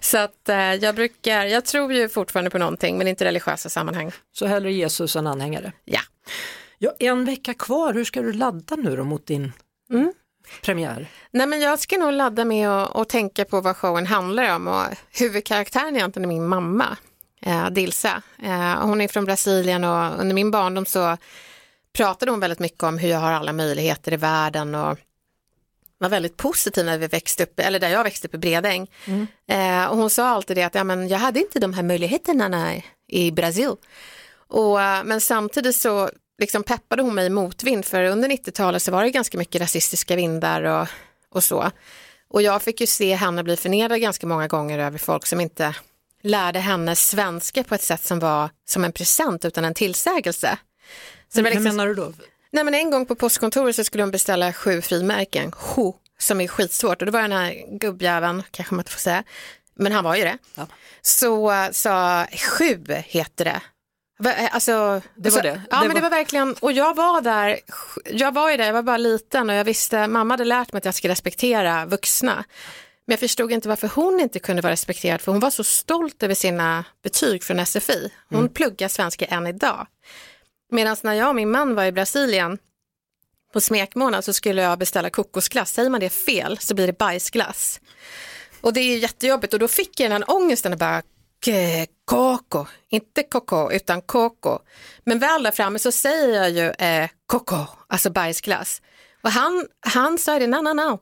Så 0.00 0.18
att 0.18 0.48
eh, 0.48 0.74
jag 0.74 0.94
brukar, 0.94 1.44
jag 1.46 1.64
tror 1.64 1.92
ju 1.92 2.08
fortfarande 2.08 2.50
på 2.50 2.58
någonting 2.58 2.98
men 2.98 3.08
inte 3.08 3.24
religiösa 3.24 3.68
sammanhang. 3.68 4.12
Så 4.32 4.46
hellre 4.46 4.72
Jesus 4.72 5.16
än 5.16 5.26
anhängare. 5.26 5.72
Ja. 5.84 6.00
Ja, 6.78 6.92
en 6.98 7.24
vecka 7.24 7.54
kvar, 7.54 7.94
hur 7.94 8.04
ska 8.04 8.22
du 8.22 8.32
ladda 8.32 8.76
nu 8.76 8.96
då 8.96 9.04
mot 9.04 9.26
din 9.26 9.52
Mm. 9.90 10.12
premiär? 10.62 11.06
Nej 11.30 11.46
men 11.46 11.60
jag 11.60 11.78
ska 11.78 11.96
nog 11.96 12.12
ladda 12.12 12.44
med 12.44 12.68
att 12.70 12.90
och 12.90 13.08
tänka 13.08 13.44
på 13.44 13.60
vad 13.60 13.76
showen 13.76 14.06
handlar 14.06 14.54
om 14.56 14.66
och 14.68 14.82
huvudkaraktären 15.18 15.96
egentligen 15.96 16.24
är 16.30 16.34
min 16.34 16.46
mamma, 16.48 16.96
eh, 17.42 17.70
Dilsa. 17.70 18.22
Eh, 18.42 18.80
hon 18.80 19.00
är 19.00 19.08
från 19.08 19.24
Brasilien 19.24 19.84
och 19.84 20.20
under 20.20 20.34
min 20.34 20.50
barndom 20.50 20.86
så 20.86 21.16
pratade 21.98 22.30
hon 22.30 22.40
väldigt 22.40 22.58
mycket 22.58 22.82
om 22.82 22.98
hur 22.98 23.08
jag 23.08 23.18
har 23.18 23.32
alla 23.32 23.52
möjligheter 23.52 24.12
i 24.12 24.16
världen 24.16 24.74
och 24.74 24.98
var 25.98 26.08
väldigt 26.08 26.36
positiv 26.36 26.84
när 26.84 26.98
vi 26.98 27.06
växte 27.06 27.42
upp, 27.42 27.60
eller 27.60 27.80
där 27.80 27.88
jag 27.88 28.04
växte 28.04 28.28
upp 28.28 28.34
i 28.34 28.38
Bredäng. 28.38 28.90
Eh, 29.48 29.84
och 29.84 29.96
hon 29.96 30.10
sa 30.10 30.28
alltid 30.28 30.56
det 30.56 30.62
att 30.62 30.74
ja, 30.74 30.84
men 30.84 31.08
jag 31.08 31.18
hade 31.18 31.40
inte 31.40 31.60
de 31.60 31.74
här 31.74 31.82
möjligheterna 31.82 32.48
när, 32.48 32.82
i 33.08 33.30
Brasil. 33.30 33.72
Och, 34.48 34.82
eh, 34.82 35.04
men 35.04 35.20
samtidigt 35.20 35.76
så 35.76 36.10
liksom 36.38 36.62
peppade 36.62 37.02
hon 37.02 37.14
mig 37.14 37.26
i 37.26 37.30
motvind 37.30 37.84
för 37.84 38.04
under 38.04 38.28
90-talet 38.28 38.82
så 38.82 38.92
var 38.92 39.04
det 39.04 39.10
ganska 39.10 39.38
mycket 39.38 39.60
rasistiska 39.60 40.16
vindar 40.16 40.62
och, 40.62 40.88
och 41.30 41.44
så. 41.44 41.70
Och 42.28 42.42
jag 42.42 42.62
fick 42.62 42.80
ju 42.80 42.86
se 42.86 43.14
henne 43.14 43.42
bli 43.42 43.56
förnedrad 43.56 44.00
ganska 44.00 44.26
många 44.26 44.48
gånger 44.48 44.78
över 44.78 44.98
folk 44.98 45.26
som 45.26 45.40
inte 45.40 45.74
lärde 46.22 46.58
henne 46.58 46.96
svenska 46.96 47.64
på 47.64 47.74
ett 47.74 47.82
sätt 47.82 48.04
som 48.04 48.18
var 48.18 48.50
som 48.68 48.84
en 48.84 48.92
present 48.92 49.44
utan 49.44 49.64
en 49.64 49.74
tillsägelse. 49.74 50.58
Så 51.34 51.42
var 51.42 51.50
Hur 51.50 51.56
liksom, 51.60 51.76
menar 51.76 51.86
du 51.86 51.94
då? 51.94 52.12
nej 52.50 52.64
men 52.64 52.74
en 52.74 52.90
gång 52.90 53.06
på 53.06 53.14
postkontoret 53.14 53.76
så 53.76 53.84
skulle 53.84 54.02
hon 54.02 54.10
beställa 54.10 54.52
sju 54.52 54.82
frimärken, 54.82 55.52
ho, 55.56 55.94
som 56.18 56.40
är 56.40 56.48
skitsvårt 56.48 57.02
och 57.02 57.06
det 57.06 57.12
var 57.12 57.22
den 57.22 57.32
här 57.32 57.78
gubbjäveln, 57.78 58.42
kanske 58.50 58.74
man 58.74 58.80
inte 58.80 58.92
får 58.92 59.00
säga, 59.00 59.24
men 59.74 59.92
han 59.92 60.04
var 60.04 60.16
ju 60.16 60.24
det. 60.24 60.38
Ja. 60.54 60.66
Så 61.02 61.52
sa 61.72 62.26
sju 62.58 62.84
heter 63.06 63.44
det. 63.44 63.60
Eh, 64.30 64.54
Alltså, 64.54 65.02
Det 65.16 65.30
var 65.30 65.36
så- 65.36 65.42
det. 65.42 65.62
Ja 65.70 65.76
Det 65.80 65.86
men 65.86 65.88
det 65.88 65.94
var- 65.94 66.10
var 66.10 66.16
verkligen, 66.16 66.54
och 66.54 66.72
jag 66.72 66.94
var 66.96 67.20
där, 67.20 67.58
jag 68.04 68.34
var 68.34 68.50
ju 68.50 68.56
där, 68.56 68.66
jag 68.66 68.72
var 68.72 68.82
bara 68.82 68.96
liten 68.96 69.50
och 69.50 69.56
jag 69.56 69.64
visste, 69.64 70.06
mamma 70.06 70.32
hade 70.34 70.44
lärt 70.44 70.72
mig 70.72 70.78
att 70.78 70.84
jag 70.84 70.94
skulle 70.94 71.12
respektera 71.12 71.86
vuxna. 71.86 72.44
Men 73.06 73.12
jag 73.12 73.20
förstod 73.20 73.52
inte 73.52 73.68
varför 73.68 73.88
hon 73.94 74.20
inte 74.20 74.38
kunde 74.38 74.62
vara 74.62 74.72
respekterad 74.72 75.20
för 75.20 75.32
hon 75.32 75.40
var 75.40 75.50
så 75.50 75.64
stolt 75.64 76.22
över 76.22 76.34
sina 76.34 76.84
betyg 77.02 77.44
från 77.44 77.58
SFI. 77.66 78.10
Hon 78.28 78.48
pluggar 78.48 78.88
svenska 78.88 79.24
än 79.24 79.46
idag. 79.46 79.86
Medan 80.70 80.96
när 81.02 81.14
jag 81.14 81.28
och 81.28 81.34
min 81.34 81.50
man 81.50 81.74
var 81.74 81.84
i 81.84 81.92
Brasilien 81.92 82.58
på 83.52 83.60
smekmånad 83.60 84.24
så 84.24 84.32
skulle 84.32 84.62
jag 84.62 84.78
beställa 84.78 85.10
kokosglass. 85.10 85.72
Säger 85.72 85.90
man 85.90 86.00
det 86.00 86.10
fel 86.10 86.58
så 86.60 86.74
blir 86.74 86.86
det 86.86 86.98
bajsglass. 86.98 87.80
Och 88.60 88.72
det 88.72 88.80
är 88.80 88.98
jättejobbigt 88.98 89.52
och 89.52 89.58
då 89.58 89.68
fick 89.68 90.00
jag 90.00 90.10
den 90.10 90.22
här 90.22 90.30
ångesten 90.30 90.72
och 90.72 90.78
bara 90.78 91.02
koko, 92.04 92.66
inte 92.88 93.22
koko 93.22 93.72
utan 93.72 94.02
koko. 94.02 94.58
Men 95.04 95.18
väl 95.18 95.42
där 95.42 95.50
framme 95.50 95.78
så 95.78 95.92
säger 95.92 96.42
jag 96.42 96.50
ju 96.50 96.86
eh, 96.86 97.10
koko, 97.26 97.66
alltså 97.86 98.10
bajsglass. 98.10 98.82
Och 99.22 99.30
han, 99.30 99.66
han 99.80 100.18
sa 100.18 100.38
det, 100.38 100.46
na 100.46 100.60
na 100.60 100.72
na, 100.72 100.98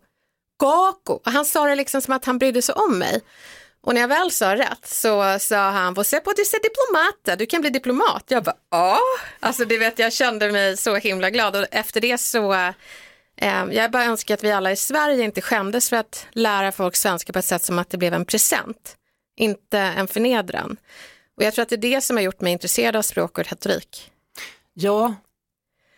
koko. 0.56 1.12
Och 1.12 1.32
han 1.32 1.44
sa 1.44 1.66
det 1.66 1.74
liksom 1.74 2.02
som 2.02 2.14
att 2.14 2.24
han 2.24 2.38
brydde 2.38 2.62
sig 2.62 2.74
om 2.74 2.98
mig. 2.98 3.20
Och 3.86 3.94
när 3.94 4.00
jag 4.00 4.08
väl 4.08 4.30
sa 4.30 4.56
rätt 4.56 4.86
så 4.86 5.38
sa 5.38 5.70
han, 5.70 5.94
você 5.94 6.20
du 6.36 6.44
ser 6.44 6.62
diplomata, 6.62 7.36
du 7.36 7.46
kan 7.46 7.60
bli 7.60 7.70
diplomat. 7.70 8.24
Jag 8.28 8.44
bara, 8.44 8.56
ja, 8.70 8.98
alltså 9.40 9.64
det 9.64 9.78
vet 9.78 9.98
jag 9.98 10.12
kände 10.12 10.52
mig 10.52 10.76
så 10.76 10.96
himla 10.96 11.30
glad 11.30 11.56
och 11.56 11.66
efter 11.70 12.00
det 12.00 12.18
så 12.18 12.52
eh, 13.36 13.64
jag 13.70 13.90
bara 13.90 14.04
önskar 14.04 14.34
att 14.34 14.44
vi 14.44 14.52
alla 14.52 14.72
i 14.72 14.76
Sverige 14.76 15.24
inte 15.24 15.40
skämdes 15.40 15.88
för 15.88 15.96
att 15.96 16.26
lära 16.30 16.72
folk 16.72 16.96
svenska 16.96 17.32
på 17.32 17.38
ett 17.38 17.44
sätt 17.44 17.64
som 17.64 17.78
att 17.78 17.90
det 17.90 17.98
blev 17.98 18.14
en 18.14 18.24
present, 18.24 18.96
inte 19.36 19.78
en 19.78 20.08
förnedran. 20.08 20.76
Och 21.36 21.42
jag 21.42 21.54
tror 21.54 21.62
att 21.62 21.68
det 21.68 21.76
är 21.76 21.90
det 21.94 22.00
som 22.00 22.16
har 22.16 22.24
gjort 22.24 22.40
mig 22.40 22.52
intresserad 22.52 22.96
av 22.96 23.02
språk 23.02 23.38
och 23.38 23.44
retorik. 23.44 24.10
Ja, 24.74 25.14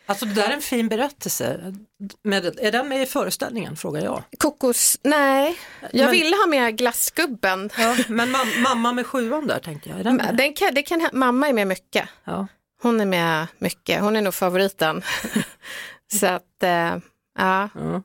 alltså 0.09 0.27
det 0.27 0.35
där 0.35 0.49
är 0.49 0.55
en 0.55 0.61
fin 0.63 0.89
berättelse. 0.89 1.75
Med, 2.23 2.59
är 2.59 2.73
den 2.73 2.89
med 2.89 3.03
i 3.03 3.07
föreställningen, 3.07 3.77
frågar 3.77 4.03
jag. 4.03 4.23
Kokos, 4.39 4.99
nej, 5.03 5.59
jag 5.93 6.05
Men- 6.05 6.11
ville 6.13 6.37
ha 6.37 6.47
med 6.47 6.77
glassgubben. 6.79 7.71
Ja, 7.79 7.97
men 8.09 8.29
mam- 8.37 8.61
mamma 8.63 8.93
med 8.93 9.07
sjuan 9.07 9.47
där 9.47 9.59
tänkte 9.59 9.89
jag, 9.89 10.01
är 10.01 10.05
den 10.05 10.17
med? 10.17 10.37
Den 10.37 10.55
kan, 10.55 10.75
det 10.75 10.83
kan, 10.83 11.09
mamma 11.13 11.49
är 11.49 11.53
med 11.53 11.67
mycket. 11.67 12.09
Ja. 12.25 12.47
Hon 12.83 13.01
är 13.01 13.07
med 13.07 13.47
mycket, 13.59 14.01
hon 14.01 14.17
är 14.17 14.23
nog 14.23 14.35
favoriten. 14.35 15.03
så 16.13 16.27
att, 16.27 16.63
eh, 16.63 16.97
ja. 17.39 17.69
Ja. 17.75 18.03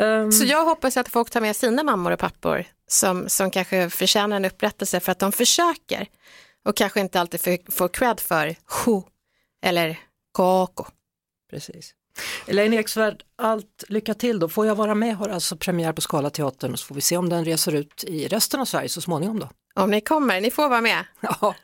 Ehm, 0.00 0.32
Så 0.32 0.44
jag 0.44 0.64
hoppas 0.64 0.96
att 0.96 1.08
folk 1.08 1.30
tar 1.30 1.40
med 1.40 1.56
sina 1.56 1.82
mammor 1.82 2.10
och 2.10 2.18
pappor 2.18 2.64
som, 2.88 3.28
som 3.28 3.50
kanske 3.50 3.90
förtjänar 3.90 4.36
en 4.36 4.44
upprättelse 4.44 5.00
för 5.00 5.12
att 5.12 5.18
de 5.18 5.32
försöker 5.32 6.06
och 6.64 6.76
kanske 6.76 7.00
inte 7.00 7.20
alltid 7.20 7.40
får, 7.72 7.88
cred 7.88 8.20
för 8.20 8.54
ho 8.84 9.02
eller 9.66 9.98
koko. 10.32 10.84
Precis. 11.50 11.94
Elaine 12.46 12.72
Eksvärd, 12.74 13.22
allt 13.36 13.84
lycka 13.88 14.14
till 14.14 14.38
då. 14.38 14.48
Får 14.48 14.66
jag 14.66 14.74
vara 14.74 14.94
med 14.94 15.16
har 15.16 15.28
alltså 15.28 15.56
premiär 15.56 15.92
på 15.92 16.00
Skala 16.00 16.30
teatern 16.30 16.72
och 16.72 16.78
så 16.78 16.86
får 16.86 16.94
vi 16.94 17.00
se 17.00 17.16
om 17.16 17.28
den 17.28 17.44
reser 17.44 17.74
ut 17.74 18.04
i 18.04 18.28
resten 18.28 18.60
av 18.60 18.64
Sverige 18.64 18.88
så 18.88 19.00
småningom 19.00 19.38
då. 19.38 19.48
Om 19.74 19.90
ni 19.90 20.00
kommer, 20.00 20.40
ni 20.40 20.50
får 20.50 20.68
vara 20.68 20.80
med. 20.80 21.04
Ja, 21.20 21.54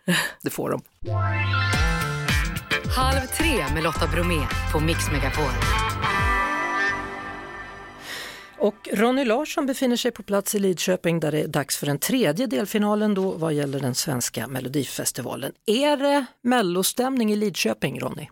det 0.43 0.51
får 0.51 0.71
de. 0.71 0.83
Halv 2.97 3.27
tre 3.27 3.75
med 3.75 3.83
Lotta 3.83 4.07
Bromé 4.07 4.47
på 4.73 4.81
Mix 4.81 5.11
Megapol. 5.13 5.51
Och 8.59 8.89
Ronny 8.93 9.25
Larsson 9.25 9.67
befinner 9.67 9.97
sig 9.97 10.11
på 10.11 10.23
plats 10.23 10.55
i 10.55 10.59
Lidköping 10.59 11.21
där 11.21 11.33
det 11.33 11.41
är 11.41 11.49
dags 11.49 11.77
för 11.79 11.87
den 11.87 11.99
tredje 11.99 12.47
delfinalen 12.47 13.15
då 13.15 13.31
vad 13.31 13.53
gäller 13.53 13.81
den 13.81 13.95
svenska 13.95 14.47
melodifestivalen. 14.47 15.53
Är 15.67 15.97
det 15.97 16.25
mellostämning 16.43 17.33
i 17.33 17.37
Lidköping, 17.37 18.01
Ronny? 18.01 18.29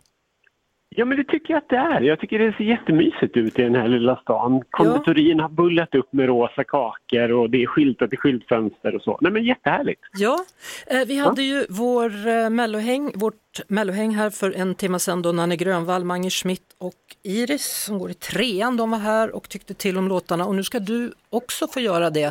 Ja, 0.91 1.05
men 1.05 1.17
det 1.17 1.25
tycker 1.25 1.55
jag 1.55 1.59
att 1.59 1.69
det 1.69 1.77
är. 1.77 2.01
Jag 2.01 2.21
tycker 2.21 2.39
det 2.39 2.53
ser 2.57 2.65
jättemysigt 2.65 3.37
ut 3.37 3.59
i 3.59 3.63
den 3.63 3.75
här 3.75 3.89
lilla 3.89 4.17
stan. 4.17 4.63
Konditorierna 4.71 5.43
har 5.43 5.51
bullat 5.51 5.95
upp 5.95 6.13
med 6.13 6.27
rosa 6.27 6.65
kakor 6.65 7.33
och 7.33 7.51
det 7.51 7.63
är 7.63 7.67
skyltat 7.67 8.13
i 8.13 8.17
skyltfönster 8.17 8.95
och 8.95 9.03
så. 9.03 9.19
Nej, 9.21 9.33
men 9.33 9.45
jättehärligt. 9.45 10.01
Ja, 10.13 10.45
eh, 10.87 11.07
vi 11.07 11.19
hade 11.19 11.43
ju 11.43 11.67
vår 11.69 12.27
eh, 12.27 12.51
mellohäng, 12.51 13.13
vårt 13.15 13.35
mellohäng 13.69 14.15
här 14.15 14.31
för 14.31 14.53
en 14.57 14.75
timme 14.75 14.99
sedan 14.99 15.23
då 15.23 15.33
Nanne 15.33 15.57
Grönvall, 15.57 16.05
Mange 16.05 16.31
Schmidt 16.31 16.77
och 16.79 16.95
Iris 17.23 17.85
som 17.85 17.99
går 17.99 18.11
i 18.11 18.15
trean, 18.15 18.77
de 18.77 18.91
var 18.91 18.99
här 18.99 19.37
och 19.37 19.49
tyckte 19.49 19.75
till 19.75 19.99
om 19.99 20.09
låtarna 20.09 20.47
och 20.47 20.55
nu 20.55 20.63
ska 20.65 20.79
du 20.79 21.13
också 21.31 21.67
få 21.69 21.81
göra 21.81 22.11
det. 22.11 22.25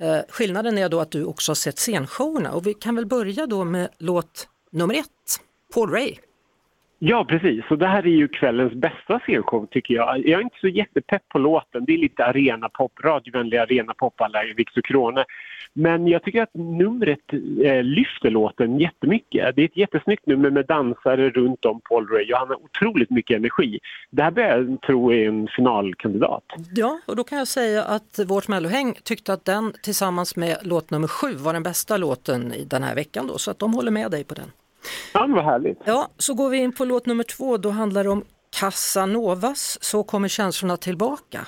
Eh, 0.00 0.18
skillnaden 0.28 0.78
är 0.78 0.88
då 0.88 1.00
att 1.00 1.10
du 1.10 1.24
också 1.24 1.50
har 1.50 1.56
sett 1.56 1.78
scenshowerna 1.78 2.52
och 2.52 2.66
vi 2.66 2.74
kan 2.74 2.96
väl 2.96 3.06
börja 3.06 3.46
då 3.46 3.64
med 3.64 3.88
låt 3.98 4.48
nummer 4.72 4.94
ett, 4.94 5.40
Paul 5.74 5.90
Ray. 5.90 6.14
Ja, 7.08 7.24
precis. 7.24 7.64
Så 7.68 7.76
det 7.76 7.86
här 7.86 8.06
är 8.06 8.10
ju 8.10 8.28
kvällens 8.28 8.72
bästa 8.72 9.18
scenshow 9.18 9.66
tycker 9.70 9.94
jag. 9.94 10.18
Jag 10.18 10.40
är 10.40 10.44
inte 10.44 10.60
så 10.60 10.68
jättepepp 10.68 11.28
på 11.28 11.38
låten. 11.38 11.84
Det 11.84 11.94
är 11.94 11.98
lite 11.98 12.24
arenapop, 12.24 12.92
radiovänlig 13.04 13.56
arenapop 13.56 14.20
alla 14.20 14.38
Victor 14.56 14.82
Krone. 14.82 15.24
Men 15.72 16.06
jag 16.06 16.22
tycker 16.22 16.42
att 16.42 16.54
numret 16.54 17.32
eh, 17.64 17.82
lyfter 17.82 18.30
låten 18.30 18.80
jättemycket. 18.80 19.56
Det 19.56 19.62
är 19.62 19.64
ett 19.64 19.76
jättesnyggt 19.76 20.26
nummer 20.26 20.50
med 20.50 20.66
dansare 20.66 21.30
runt 21.30 21.64
om 21.64 21.80
Paul 21.80 22.08
Ray 22.08 22.32
och 22.32 22.38
han 22.38 22.48
har 22.48 22.62
otroligt 22.64 23.10
mycket 23.10 23.36
energi. 23.36 23.78
Det 24.10 24.22
här 24.22 24.30
börjar 24.30 24.58
jag 24.58 24.80
tro 24.80 25.12
är 25.12 25.28
en 25.28 25.48
finalkandidat. 25.56 26.44
Ja, 26.74 27.00
och 27.06 27.16
då 27.16 27.24
kan 27.24 27.38
jag 27.38 27.48
säga 27.48 27.84
att 27.84 28.20
vårt 28.26 28.48
mellohäng 28.48 28.94
tyckte 29.02 29.32
att 29.32 29.44
den 29.44 29.72
tillsammans 29.82 30.36
med 30.36 30.56
låt 30.62 30.90
nummer 30.90 31.08
sju 31.08 31.32
var 31.32 31.52
den 31.52 31.62
bästa 31.62 31.96
låten 31.96 32.52
i 32.52 32.64
den 32.64 32.82
här 32.82 32.94
veckan 32.94 33.26
då, 33.26 33.38
så 33.38 33.50
att 33.50 33.58
de 33.58 33.74
håller 33.74 33.90
med 33.90 34.10
dig 34.10 34.24
på 34.24 34.34
den. 34.34 34.50
Ja, 35.14 35.26
vad 35.28 35.44
härligt. 35.44 35.78
Ja, 35.84 36.08
så 36.16 36.34
går 36.34 36.50
vi 36.50 36.56
in 36.56 36.72
på 36.72 36.84
låt 36.84 37.06
nummer 37.06 37.24
två, 37.24 37.56
då 37.56 37.70
handlar 37.70 38.04
det 38.04 38.10
om 38.10 38.24
Casanovas, 38.60 39.78
Så 39.80 40.02
kommer 40.02 40.28
känslorna 40.28 40.76
tillbaka. 40.76 41.40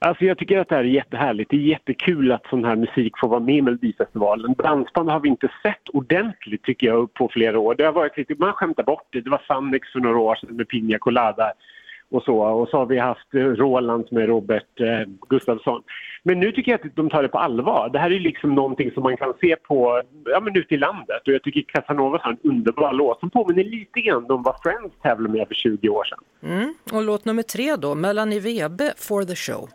Alltså 0.00 0.24
jag 0.24 0.38
tycker 0.38 0.58
att 0.58 0.68
det 0.68 0.74
här 0.74 0.84
är 0.84 0.88
jättehärligt. 0.88 1.50
Det 1.50 1.56
är 1.56 1.60
jättekul 1.60 2.32
att 2.32 2.46
sån 2.50 2.64
här 2.64 2.76
musik 2.76 3.12
får 3.20 3.28
vara 3.28 3.40
med 3.40 3.56
i 3.56 3.62
Melodifestivalen. 3.62 4.54
Dansband 4.58 5.10
har 5.10 5.20
vi 5.20 5.28
inte 5.28 5.48
sett 5.62 5.88
ordentligt 5.92 6.62
tycker 6.62 6.86
jag 6.86 7.14
på 7.14 7.28
flera 7.32 7.58
år. 7.58 7.74
Det 7.74 7.84
har 7.84 7.92
varit 7.92 8.16
lite, 8.16 8.34
man 8.38 8.52
skämtar 8.52 8.82
bort 8.82 9.06
det. 9.10 9.20
Det 9.20 9.30
var 9.30 9.42
Sannex 9.46 9.88
för 9.92 10.00
några 10.00 10.18
år 10.18 10.34
sedan 10.34 10.56
med 10.56 10.68
Pina 10.68 10.98
Colada 10.98 11.52
och 12.10 12.22
så. 12.22 12.38
Och 12.38 12.68
så 12.68 12.76
har 12.76 12.86
vi 12.86 12.98
haft 12.98 13.34
eh, 13.34 13.40
Roland 13.40 14.06
med 14.10 14.26
Robert 14.28 14.80
eh, 14.80 15.08
Gustafsson. 15.28 15.82
Men 16.22 16.40
nu 16.40 16.52
tycker 16.52 16.72
jag 16.72 16.86
att 16.86 16.96
de 16.96 17.10
tar 17.10 17.22
det 17.22 17.28
på 17.28 17.38
allvar. 17.38 17.90
Det 17.92 17.98
här 17.98 18.10
är 18.10 18.20
liksom 18.20 18.54
någonting 18.54 18.90
som 18.90 19.02
man 19.02 19.16
kan 19.16 19.34
se 19.40 19.56
på, 19.56 20.02
ja 20.24 20.40
men 20.40 20.56
ute 20.56 20.74
i 20.74 20.78
landet. 20.78 21.22
Och 21.26 21.32
jag 21.32 21.42
tycker 21.42 21.62
Casanovas 21.62 22.22
har 22.22 22.30
en 22.30 22.50
underbar 22.50 22.92
låt 22.92 23.20
som 23.20 23.30
påminner 23.30 23.64
lite 23.64 24.00
grann 24.00 24.30
om 24.30 24.42
vad 24.42 24.56
Friends 24.62 24.94
tävlade 25.02 25.38
med 25.38 25.48
för 25.48 25.54
20 25.54 25.88
år 25.88 26.04
sedan. 26.04 26.52
Mm. 26.52 26.74
Och 26.92 27.02
låt 27.02 27.24
nummer 27.24 27.42
tre 27.42 27.76
då, 27.76 27.94
Melanie 27.94 28.40
Webe, 28.40 28.92
For 28.96 29.24
the 29.24 29.36
show. 29.36 29.68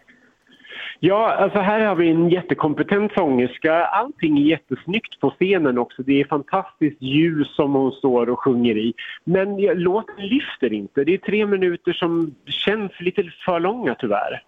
Ja, 1.06 1.34
alltså 1.34 1.60
här 1.60 1.86
har 1.86 1.96
vi 1.96 2.10
en 2.10 2.30
jättekompetent 2.30 3.12
sångerska. 3.14 3.86
Allting 3.86 4.38
är 4.38 4.42
jättesnyggt 4.42 5.20
på 5.20 5.30
scenen 5.30 5.78
också. 5.78 6.04
Det 6.04 6.22
är 6.22 6.26
fantastiskt 6.26 7.02
ljus 7.02 7.56
som 7.56 7.74
hon 7.74 7.92
står 7.92 8.30
och 8.30 8.40
sjunger 8.40 8.78
i. 8.78 8.94
Men 9.24 9.56
låten 9.58 10.28
lyfter 10.28 10.74
inte. 10.74 11.04
Det 11.04 11.14
är 11.14 11.18
tre 11.18 11.46
minuter 11.46 11.94
som 11.94 12.36
känns 12.46 12.92
lite 13.00 13.24
för 13.46 13.60
långa 13.60 13.96
tyvärr. 13.96 14.44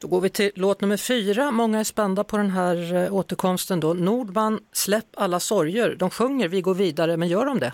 Då 0.00 0.08
går 0.08 0.20
vi 0.20 0.28
till 0.28 0.50
låt 0.54 0.80
nummer 0.80 0.96
fyra. 0.96 1.50
Många 1.50 1.80
är 1.80 1.84
spända 1.84 2.24
på 2.24 2.36
den 2.36 2.50
här 2.50 2.94
eh, 2.94 3.14
återkomsten 3.14 3.80
då. 3.80 3.94
Nordman, 3.94 4.60
släpp 4.72 5.06
alla 5.16 5.40
sorger. 5.40 5.96
De 5.98 6.10
sjunger 6.10 6.48
Vi 6.48 6.60
går 6.60 6.74
vidare, 6.74 7.16
men 7.16 7.28
gör 7.28 7.46
de 7.46 7.58
det? 7.58 7.72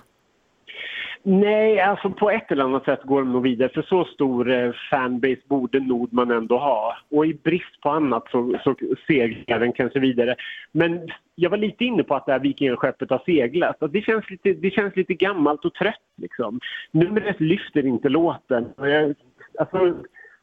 Nej, 1.23 1.81
alltså 1.81 2.11
på 2.11 2.31
ett 2.31 2.53
eller 2.53 2.65
annat 2.65 2.85
sätt 2.85 3.01
går 3.05 3.21
de 3.21 3.33
nog 3.33 3.43
vidare 3.43 3.69
för 3.69 3.83
så 3.83 4.05
stor 4.05 4.51
eh, 4.51 4.73
fanbase 4.91 5.41
borde 5.49 5.81
Nordman 5.81 6.31
ändå 6.31 6.59
ha. 6.59 6.97
Och 7.11 7.27
i 7.27 7.35
brist 7.35 7.81
på 7.83 7.91
annat 7.91 8.25
så, 8.31 8.59
så 8.65 8.75
seglar 9.07 9.61
den 9.61 9.73
kanske 9.73 10.01
vidare. 10.01 10.37
Men 10.73 11.09
jag 11.35 11.51
var 11.51 11.57
lite 11.57 11.85
inne 11.85 12.03
på 12.03 12.15
att 12.15 12.27
det 12.27 12.33
här 12.33 12.41
vikingaskeppet 12.41 13.11
har 13.11 13.23
seglat. 13.25 13.77
Det, 13.91 14.01
känns 14.01 14.31
lite, 14.31 14.53
det 14.53 14.71
känns 14.71 14.97
lite 14.97 15.15
gammalt 15.15 15.65
och 15.65 15.75
trött 15.75 15.95
liksom. 16.17 16.61
Numret 16.91 17.41
lyfter 17.41 17.87
inte 17.87 18.09
låten. 18.09 18.67
Alltså, 19.59 19.95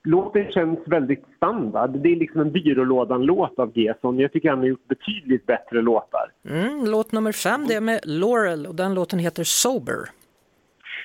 låten 0.03 0.51
känns 0.51 0.79
väldigt 0.85 1.23
standard. 1.37 1.89
Det 1.89 2.09
är 2.09 2.15
liksom 2.15 2.41
en 2.41 2.51
byrålådan-låt 2.51 3.59
av 3.59 3.71
Gesson. 3.77 4.19
Jag 4.19 4.31
tycker 4.31 4.49
han 4.49 4.59
har 4.59 4.65
gjort 4.65 4.87
betydligt 4.87 5.45
bättre 5.45 5.81
låtar. 5.81 6.31
Mm, 6.49 6.85
låt 6.85 7.11
nummer 7.11 7.31
fem 7.31 7.65
det 7.67 7.73
är 7.73 7.81
med 7.81 7.99
Laurel 8.03 8.65
och 8.65 8.75
den 8.75 8.93
låten 8.93 9.19
heter 9.19 9.43
Sober. 9.43 9.97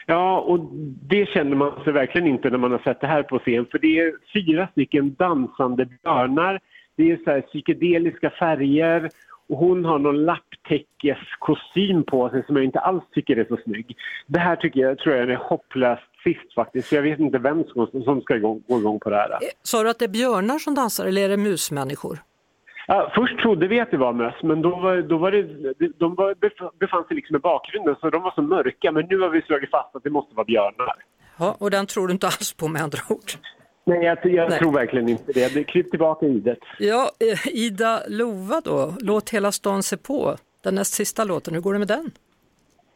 Ja, 0.06 0.40
och 0.40 0.60
det 1.08 1.28
känner 1.28 1.56
man 1.56 1.84
sig 1.84 1.92
verkligen 1.92 2.26
inte 2.26 2.50
när 2.50 2.58
man 2.58 2.72
har 2.72 2.78
sett 2.78 3.00
det 3.00 3.06
här 3.06 3.22
på 3.22 3.38
scen. 3.38 3.66
För 3.70 3.78
det 3.78 3.98
är 3.98 4.12
fyra 4.32 4.68
stycken 4.72 5.14
dansande 5.14 5.86
björnar. 5.86 6.60
Det 6.96 7.10
är 7.10 7.16
så 7.24 7.30
här 7.30 7.40
psykedeliska 7.40 8.30
färger 8.30 9.10
och 9.48 9.58
hon 9.58 9.84
har 9.84 9.98
någon 9.98 10.24
lapptäckeskostym 10.24 12.02
på 12.02 12.30
sig 12.30 12.44
som 12.46 12.56
jag 12.56 12.64
inte 12.64 12.80
alls 12.80 13.04
tycker 13.12 13.36
är 13.36 13.44
så 13.44 13.56
snygg. 13.64 13.96
Det 14.26 14.38
här 14.38 14.56
tycker 14.56 14.80
jag, 14.80 14.98
tror 14.98 15.14
jag 15.16 15.30
är 15.30 15.36
hopplöst 15.36 16.02
sist 16.24 16.54
faktiskt. 16.54 16.88
Så 16.88 16.94
jag 16.94 17.02
vet 17.02 17.20
inte 17.20 17.38
vem 17.38 17.64
som 18.04 18.20
ska 18.20 18.38
gå 18.38 18.60
igång 18.68 19.00
på 19.00 19.10
det 19.10 19.16
här. 19.16 19.30
Eh, 19.30 19.38
sa 19.62 19.82
du 19.82 19.90
att 19.90 19.98
det 19.98 20.04
är 20.04 20.08
björnar 20.08 20.58
som 20.58 20.74
dansar 20.74 21.06
eller 21.06 21.22
är 21.22 21.28
det 21.28 21.36
musmänniskor? 21.36 22.18
Ja, 22.92 23.12
först 23.14 23.38
trodde 23.38 23.68
vi 23.68 23.80
att 23.80 23.90
det 23.90 23.96
var 23.96 24.12
möss, 24.12 24.34
men 24.42 24.62
då 24.62 24.70
var, 24.76 24.96
då 24.96 25.18
var 25.18 25.30
det, 25.30 25.42
de 25.98 26.14
var, 26.14 26.34
befann 26.78 27.04
sig 27.04 27.16
liksom 27.16 27.36
i 27.36 27.38
bakgrunden 27.38 27.96
så 28.00 28.10
de 28.10 28.22
var 28.22 28.30
så 28.30 28.42
mörka. 28.42 28.92
Men 28.92 29.06
nu 29.10 29.18
har 29.18 29.28
vi 29.28 29.42
slagit 29.42 29.70
fast 29.70 29.96
att 29.96 30.02
det 30.04 30.10
måste 30.10 30.34
vara 30.34 30.44
björnar. 30.44 30.94
Ja, 31.38 31.56
och 31.60 31.70
den 31.70 31.86
tror 31.86 32.06
du 32.06 32.12
inte 32.12 32.26
alls 32.26 32.52
på 32.52 32.68
med 32.68 32.82
andra 32.82 32.98
ord? 33.08 33.30
Nej, 33.84 34.04
jag, 34.04 34.18
jag 34.22 34.50
Nej. 34.50 34.58
tror 34.58 34.72
verkligen 34.72 35.08
inte 35.08 35.32
det. 35.32 35.64
Kryp 35.64 35.90
tillbaka 35.90 36.26
i 36.26 36.40
det. 36.40 36.56
Ja, 36.78 37.10
eh, 37.20 37.56
Ida 37.56 38.00
Lova 38.08 38.60
då, 38.64 38.94
Låt 39.00 39.30
hela 39.30 39.52
stan 39.52 39.82
se 39.82 39.96
på. 39.96 40.36
Den 40.64 40.74
näst 40.74 40.94
sista 40.94 41.24
låten, 41.24 41.54
hur 41.54 41.60
går 41.60 41.72
det 41.72 41.78
med 41.78 41.88
den? 41.88 42.10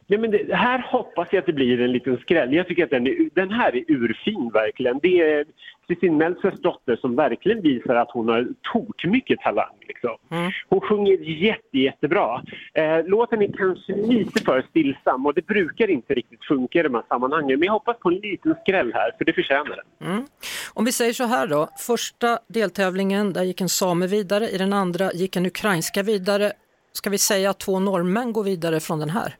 Ja, 0.07 0.17
men 0.17 0.31
det, 0.31 0.55
här 0.55 0.79
hoppas 0.91 1.27
jag 1.31 1.39
att 1.39 1.45
det 1.45 1.53
blir 1.53 1.81
en 1.81 1.91
liten 1.91 2.17
skräll. 2.17 2.53
Jag 2.53 2.67
tycker 2.67 2.83
att 2.83 2.89
den, 2.89 3.07
är, 3.07 3.29
den 3.33 3.51
här 3.51 3.75
är 3.75 3.83
urfin 3.87 4.49
verkligen. 4.53 4.99
Det 5.01 5.21
är 5.21 5.45
Kristin 5.87 6.17
Meltzers 6.17 6.59
dotter 6.59 6.95
som 6.95 7.15
verkligen 7.15 7.61
visar 7.61 7.95
att 7.95 8.11
hon 8.11 8.29
har 8.29 8.47
tok 8.73 9.05
mycket 9.05 9.39
talang. 9.39 9.75
Liksom. 9.87 10.17
Mm. 10.31 10.51
Hon 10.69 10.81
sjunger 10.81 11.17
jätte, 11.17 11.77
jättebra. 11.77 12.43
Eh, 12.73 13.05
låten 13.05 13.41
är 13.41 13.51
kanske 13.57 13.95
lite 13.95 14.43
för 14.43 14.61
stillsam 14.69 15.25
och 15.25 15.33
det 15.33 15.45
brukar 15.45 15.89
inte 15.89 16.13
riktigt 16.13 16.43
funka 16.43 16.79
i 16.79 16.83
de 16.83 16.93
här 16.95 17.03
sammanhangen. 17.07 17.59
Men 17.59 17.65
jag 17.65 17.73
hoppas 17.73 17.99
på 17.99 18.09
en 18.09 18.15
liten 18.15 18.55
skräll 18.61 18.91
här, 18.93 19.11
för 19.17 19.25
det 19.25 19.33
förtjänar 19.33 19.83
den. 19.99 20.09
Mm. 20.09 20.25
Om 20.73 20.85
vi 20.85 20.91
säger 20.91 21.13
så 21.13 21.23
här 21.23 21.47
då, 21.47 21.69
första 21.87 22.39
deltävlingen 22.47 23.33
där 23.33 23.43
gick 23.43 23.61
en 23.61 23.69
same 23.69 24.07
vidare, 24.07 24.49
i 24.49 24.57
den 24.57 24.73
andra 24.73 25.11
gick 25.11 25.35
en 25.35 25.45
ukrainska 25.45 26.03
vidare. 26.03 26.51
Ska 26.93 27.09
vi 27.09 27.17
säga 27.17 27.49
att 27.49 27.59
två 27.59 27.79
norrmän 27.79 28.33
går 28.33 28.43
vidare 28.43 28.79
från 28.79 28.99
den 28.99 29.09
här? 29.09 29.35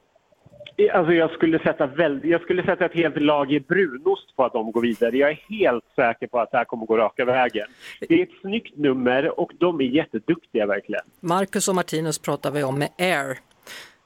Alltså 0.94 1.14
jag, 1.14 1.32
skulle 1.32 1.60
sätta 1.60 1.86
väl, 1.86 2.20
jag 2.24 2.42
skulle 2.42 2.64
sätta 2.64 2.86
ett 2.86 2.94
helt 2.94 3.22
lager 3.22 3.60
brunost 3.60 4.36
på 4.36 4.46
att 4.46 4.54
de 4.54 4.72
går 4.72 4.82
vidare. 4.82 5.18
Jag 5.18 5.30
är 5.30 5.40
helt 5.50 5.84
säker 5.96 6.28
på 6.28 6.40
att 6.40 6.52
det 6.52 6.58
här 6.58 6.66
kommer 6.66 6.86
gå 6.86 6.98
raka 6.98 7.26
vägen. 7.26 7.68
Det 8.00 8.20
är 8.20 8.24
ett 8.24 8.42
snyggt 8.42 8.78
nummer 8.78 9.40
och 9.40 9.52
de 9.58 9.82
är 9.82 9.86
jätteduktiga 9.86 10.66
verkligen. 10.66 11.02
Marcus 11.20 11.68
och 11.68 11.76
Martinus 11.76 12.20
pratar 12.20 12.52
vi 12.52 12.64
om 12.64 12.80
med 12.80 12.90
Air. 12.98 13.38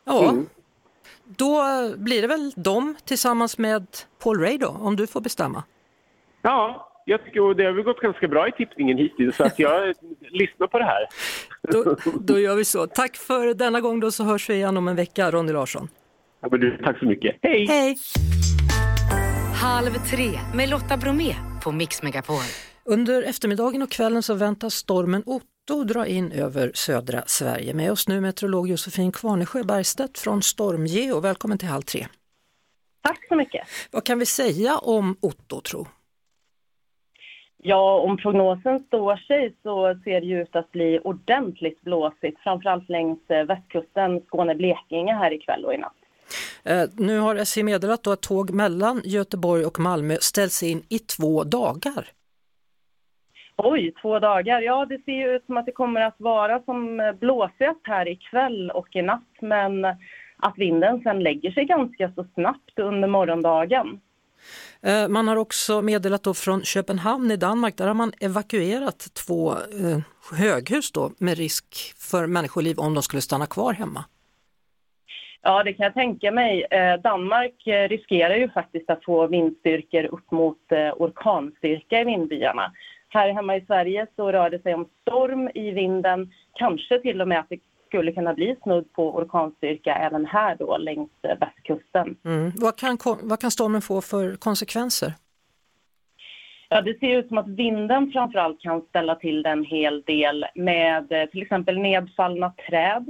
Ja, 0.05 0.29
mm. 0.29 0.45
då 1.25 1.63
blir 1.97 2.21
det 2.21 2.27
väl 2.27 2.53
de 2.55 2.95
tillsammans 3.05 3.57
med 3.57 3.85
Paul 4.23 4.39
Ray 4.39 4.57
då, 4.57 4.67
om 4.67 4.95
du 4.95 5.07
får 5.07 5.21
bestämma. 5.21 5.63
Ja, 6.41 6.91
jag 7.05 7.25
tycker 7.25 7.53
det 7.53 7.63
har 7.63 7.83
gått 7.83 7.99
ganska 7.99 8.27
bra 8.27 8.47
i 8.47 8.51
tippningen 8.51 8.97
hittills 8.97 9.35
så 9.35 9.43
att 9.43 9.59
jag 9.59 9.95
lyssnar 10.19 10.67
på 10.67 10.79
det 10.79 10.85
här. 10.85 11.07
Då, 11.61 11.95
då 12.19 12.39
gör 12.39 12.55
vi 12.55 12.65
så. 12.65 12.87
Tack 12.87 13.15
för 13.15 13.53
denna 13.53 13.81
gång 13.81 13.99
då 13.99 14.11
så 14.11 14.23
hörs 14.23 14.49
vi 14.49 14.53
igen 14.53 14.77
om 14.77 14.87
en 14.87 14.95
vecka, 14.95 15.31
Ronny 15.31 15.51
Larsson. 15.51 15.87
Ja, 16.41 16.47
men 16.51 16.59
du, 16.59 16.77
tack 16.77 16.99
så 16.99 17.05
mycket. 17.05 17.35
Hej! 17.41 17.65
Hej! 17.67 17.97
Halv 19.61 19.91
tre 19.91 20.29
med 20.55 20.69
Lotta 20.69 20.97
Bromé 20.97 21.33
på 21.63 21.71
Mix 21.71 22.03
Megapol. 22.03 22.35
Under 22.85 23.23
eftermiddagen 23.23 23.81
och 23.81 23.91
kvällen 23.91 24.23
så 24.23 24.33
väntas 24.33 24.73
stormen 24.73 25.23
Otto 25.25 25.83
dra 25.83 26.07
in 26.07 26.31
över 26.31 26.71
södra 26.73 27.21
Sverige. 27.25 27.73
Med 27.73 27.91
oss 27.91 28.07
nu 28.07 28.21
meteorolog 28.21 28.67
Josefin 28.69 29.11
Kvarnesjö 29.11 29.63
Bergstedt 29.63 30.19
från 30.19 30.41
Stormgeo. 30.41 31.19
Välkommen 31.19 31.57
till 31.57 31.67
Halv 31.67 31.81
tre. 31.81 32.05
Tack 33.01 33.27
så 33.27 33.35
mycket. 33.35 33.67
Vad 33.91 34.05
kan 34.05 34.19
vi 34.19 34.25
säga 34.25 34.77
om 34.77 35.15
Otto 35.21 35.61
tro? 35.61 35.85
Ja, 37.57 37.99
om 37.99 38.17
prognosen 38.17 38.79
står 38.79 39.15
sig 39.15 39.55
så 39.63 39.99
ser 40.03 40.21
det 40.21 40.27
ju 40.27 40.41
ut 40.41 40.55
att 40.55 40.71
bli 40.71 40.99
ordentligt 41.03 41.81
blåsigt, 41.81 42.39
framförallt 42.39 42.89
längs 42.89 43.29
eh, 43.29 43.45
västkusten, 43.45 44.21
Skåne-Blekinge 44.21 45.13
här 45.13 45.33
ikväll 45.33 45.65
och 45.65 45.73
i 45.73 45.77
natt. 45.77 46.00
Eh, 46.63 46.83
nu 46.97 47.19
har 47.19 47.35
SJ 47.35 47.63
meddelat 47.63 48.07
att 48.07 48.21
tåg 48.21 48.51
mellan 48.51 49.01
Göteborg 49.05 49.65
och 49.65 49.79
Malmö 49.79 50.17
ställs 50.21 50.63
in 50.63 50.83
i 50.89 50.99
två 50.99 51.43
dagar. 51.43 52.07
Oj, 53.57 53.93
två 54.01 54.19
dagar. 54.19 54.61
Ja, 54.61 54.85
det 54.85 55.01
ser 55.05 55.11
ju 55.11 55.35
ut 55.35 55.45
som 55.45 55.57
att 55.57 55.65
det 55.65 55.71
kommer 55.71 56.01
att 56.01 56.15
vara 56.17 56.61
som 56.63 57.13
blåsigast 57.19 57.81
här 57.83 58.07
ikväll 58.07 58.71
och 58.71 58.95
i 58.95 59.01
natt, 59.01 59.37
men 59.41 59.85
att 60.37 60.53
vinden 60.57 61.01
sen 61.03 61.23
lägger 61.23 61.51
sig 61.51 61.65
ganska 61.65 62.11
så 62.15 62.25
snabbt 62.33 62.79
under 62.79 63.07
morgondagen. 63.07 63.99
Eh, 64.81 65.07
man 65.07 65.27
har 65.27 65.35
också 65.35 65.81
meddelat 65.81 66.23
då 66.23 66.33
från 66.33 66.63
Köpenhamn 66.63 67.31
i 67.31 67.37
Danmark, 67.37 67.77
där 67.77 67.87
har 67.87 67.93
man 67.93 68.13
evakuerat 68.19 69.13
två 69.13 69.51
eh, 69.51 69.99
höghus 70.31 70.91
då 70.91 71.11
med 71.17 71.37
risk 71.37 71.93
för 71.97 72.27
människoliv 72.27 72.79
om 72.79 72.93
de 72.93 73.03
skulle 73.03 73.21
stanna 73.21 73.45
kvar 73.45 73.73
hemma. 73.73 74.05
Ja, 75.43 75.63
det 75.63 75.73
kan 75.73 75.83
jag 75.83 75.93
tänka 75.93 76.31
mig. 76.31 76.65
Eh, 76.71 77.01
Danmark 77.01 77.67
eh, 77.67 77.89
riskerar 77.89 78.35
ju 78.35 78.49
faktiskt 78.49 78.89
att 78.89 79.03
få 79.03 79.27
vindstyrkor 79.27 80.05
upp 80.05 80.31
mot 80.31 80.71
eh, 80.71 80.93
orkanstyrka 80.97 82.01
i 82.01 82.03
vindbyarna. 82.03 82.71
Här 83.09 83.33
hemma 83.33 83.55
i 83.55 83.65
Sverige 83.65 84.07
så 84.15 84.31
rör 84.31 84.49
det 84.49 84.61
sig 84.61 84.73
om 84.73 84.87
storm 85.01 85.49
i 85.55 85.71
vinden, 85.71 86.31
kanske 86.53 86.99
till 86.99 87.21
och 87.21 87.27
med 87.27 87.39
att 87.39 87.49
det 87.49 87.59
skulle 87.87 88.11
kunna 88.11 88.33
bli 88.33 88.55
snudd 88.63 88.93
på 88.93 89.15
orkanstyrka 89.15 89.95
även 89.95 90.25
här 90.25 90.55
då 90.55 90.77
längs 90.77 91.09
västkusten. 91.21 92.15
Mm. 92.25 92.51
Vad, 92.55 92.77
kan, 92.77 92.97
vad 93.23 93.39
kan 93.39 93.51
stormen 93.51 93.81
få 93.81 94.01
för 94.01 94.35
konsekvenser? 94.35 95.13
Ja, 96.69 96.81
det 96.81 96.99
ser 96.99 97.17
ut 97.19 97.27
som 97.27 97.37
att 97.37 97.47
vinden 97.47 98.11
framförallt 98.11 98.61
kan 98.61 98.81
ställa 98.81 99.15
till 99.15 99.45
en 99.45 99.65
hel 99.65 100.01
del 100.01 100.45
med 100.55 101.29
till 101.31 101.41
exempel 101.41 101.77
nedfallna 101.77 102.53
träd 102.69 103.05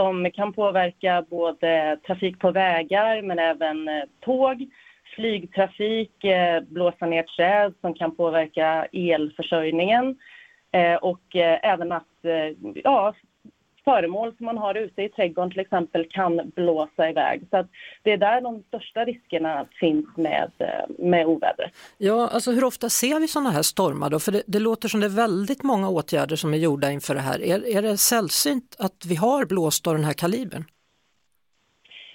som 0.00 0.30
kan 0.30 0.52
påverka 0.52 1.24
både 1.30 1.98
trafik 2.06 2.38
på 2.38 2.50
vägar 2.50 3.22
men 3.22 3.38
även 3.38 3.88
eh, 3.88 4.02
tåg, 4.20 4.68
flygtrafik, 5.14 6.24
eh, 6.24 6.60
blåsa 6.60 7.06
ner 7.06 7.22
träd 7.22 7.74
som 7.80 7.94
kan 7.94 8.16
påverka 8.16 8.86
elförsörjningen 8.92 10.18
eh, 10.72 10.94
och 10.94 11.36
även 11.62 11.92
att 11.92 12.06
ja, 12.74 13.14
föremål 13.84 14.36
som 14.36 14.46
man 14.46 14.58
har 14.58 14.74
ute 14.74 15.02
i 15.02 15.08
trädgården 15.08 15.50
till 15.50 15.60
exempel 15.60 16.06
kan 16.10 16.52
blåsa 16.56 17.10
iväg. 17.10 17.42
Så 17.50 17.66
det 18.02 18.12
är 18.12 18.16
där 18.16 18.40
de 18.40 18.62
största 18.62 19.04
riskerna 19.04 19.66
finns 19.80 20.06
med, 20.16 20.50
med 20.98 21.26
ovädret. 21.26 21.72
Ja, 21.98 22.28
alltså 22.32 22.50
hur 22.52 22.64
ofta 22.64 22.88
ser 22.88 23.20
vi 23.20 23.28
sådana 23.28 23.50
här 23.50 23.62
stormar 23.62 24.10
då? 24.10 24.18
För 24.18 24.32
det, 24.32 24.42
det, 24.46 24.58
låter 24.58 24.88
som 24.88 25.00
det 25.00 25.06
är 25.06 25.16
väldigt 25.16 25.62
många 25.62 25.88
åtgärder 25.88 26.36
som 26.36 26.54
är 26.54 26.58
gjorda 26.58 26.90
inför 26.90 27.14
det 27.14 27.20
här. 27.20 27.42
Är, 27.42 27.76
är 27.76 27.82
det 27.82 27.96
sällsynt 27.96 28.76
att 28.78 29.06
vi 29.08 29.16
har 29.16 29.44
blåst 29.44 29.86
av 29.86 29.94
den 29.94 30.04
här 30.04 30.12
kalibern? 30.12 30.64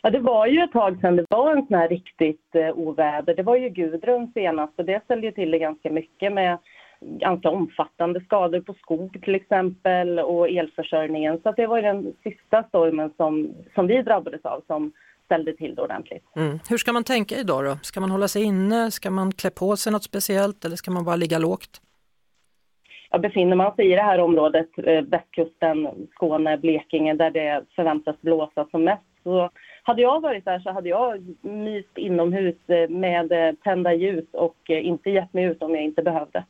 Ja, 0.05 0.09
det 0.09 0.19
var 0.19 0.47
ju 0.47 0.61
ett 0.61 0.71
tag 0.71 0.97
sedan 1.01 1.15
det 1.15 1.25
var 1.29 1.55
en 1.55 1.65
sån 1.67 1.77
här 1.77 1.89
riktigt 1.89 2.55
eh, 2.55 2.77
oväder. 2.77 3.35
Det 3.35 3.43
var 3.43 3.55
ju 3.55 3.69
Gudrun 3.69 4.31
senast 4.33 4.73
och 4.79 4.85
det 4.85 5.03
ställde 5.03 5.27
ju 5.27 5.31
till 5.33 5.51
det 5.51 5.59
ganska 5.59 5.89
mycket 5.89 6.33
med 6.33 6.57
ganska 7.05 7.49
omfattande 7.49 8.21
skador 8.21 8.59
på 8.59 8.73
skog 8.73 9.21
till 9.23 9.35
exempel 9.35 10.19
och 10.19 10.49
elförsörjningen. 10.49 11.39
Så 11.43 11.51
det 11.51 11.67
var 11.67 11.81
den 11.81 12.13
sista 12.23 12.63
stormen 12.63 13.13
som, 13.17 13.53
som 13.75 13.87
vi 13.87 14.01
drabbades 14.01 14.45
av 14.45 14.61
som 14.67 14.91
ställde 15.25 15.53
till 15.53 15.75
det 15.75 15.81
ordentligt. 15.81 16.23
Mm. 16.35 16.59
Hur 16.69 16.77
ska 16.77 16.93
man 16.93 17.03
tänka 17.03 17.35
idag 17.35 17.65
då? 17.65 17.77
Ska 17.81 17.99
man 17.99 18.11
hålla 18.11 18.27
sig 18.27 18.43
inne? 18.43 18.91
Ska 18.91 19.09
man 19.11 19.31
klä 19.31 19.49
på 19.49 19.77
sig 19.77 19.91
något 19.91 20.03
speciellt 20.03 20.65
eller 20.65 20.75
ska 20.75 20.91
man 20.91 21.05
bara 21.05 21.15
ligga 21.15 21.39
lågt? 21.39 21.81
ja, 23.15 23.19
befinner 23.19 23.55
man 23.55 23.75
sig 23.75 23.91
i 23.91 23.95
det 23.95 24.01
här 24.01 24.19
området, 24.19 24.69
eh, 24.77 25.01
västkusten, 25.01 25.87
Skåne, 26.11 26.57
Blekinge, 26.57 27.13
där 27.13 27.31
det 27.31 27.65
förväntas 27.75 28.21
blåsa 28.21 28.67
som 28.71 28.83
mest, 28.83 29.03
så 29.23 29.49
hade 29.83 30.01
jag 30.01 30.21
varit 30.21 30.45
där 30.45 30.59
så 30.59 30.71
hade 30.71 30.89
jag 30.89 31.35
myst 31.41 31.97
inomhus 31.97 32.55
eh, 32.67 32.89
med 32.89 33.31
eh, 33.31 33.55
tända 33.63 33.93
ljus 33.93 34.25
och 34.31 34.69
inte 34.69 35.09
gett 35.09 35.33
mig 35.33 35.43
ut 35.43 35.63
om 35.63 35.75
jag 35.75 35.83
inte 35.83 36.01
behövde. 36.01 36.45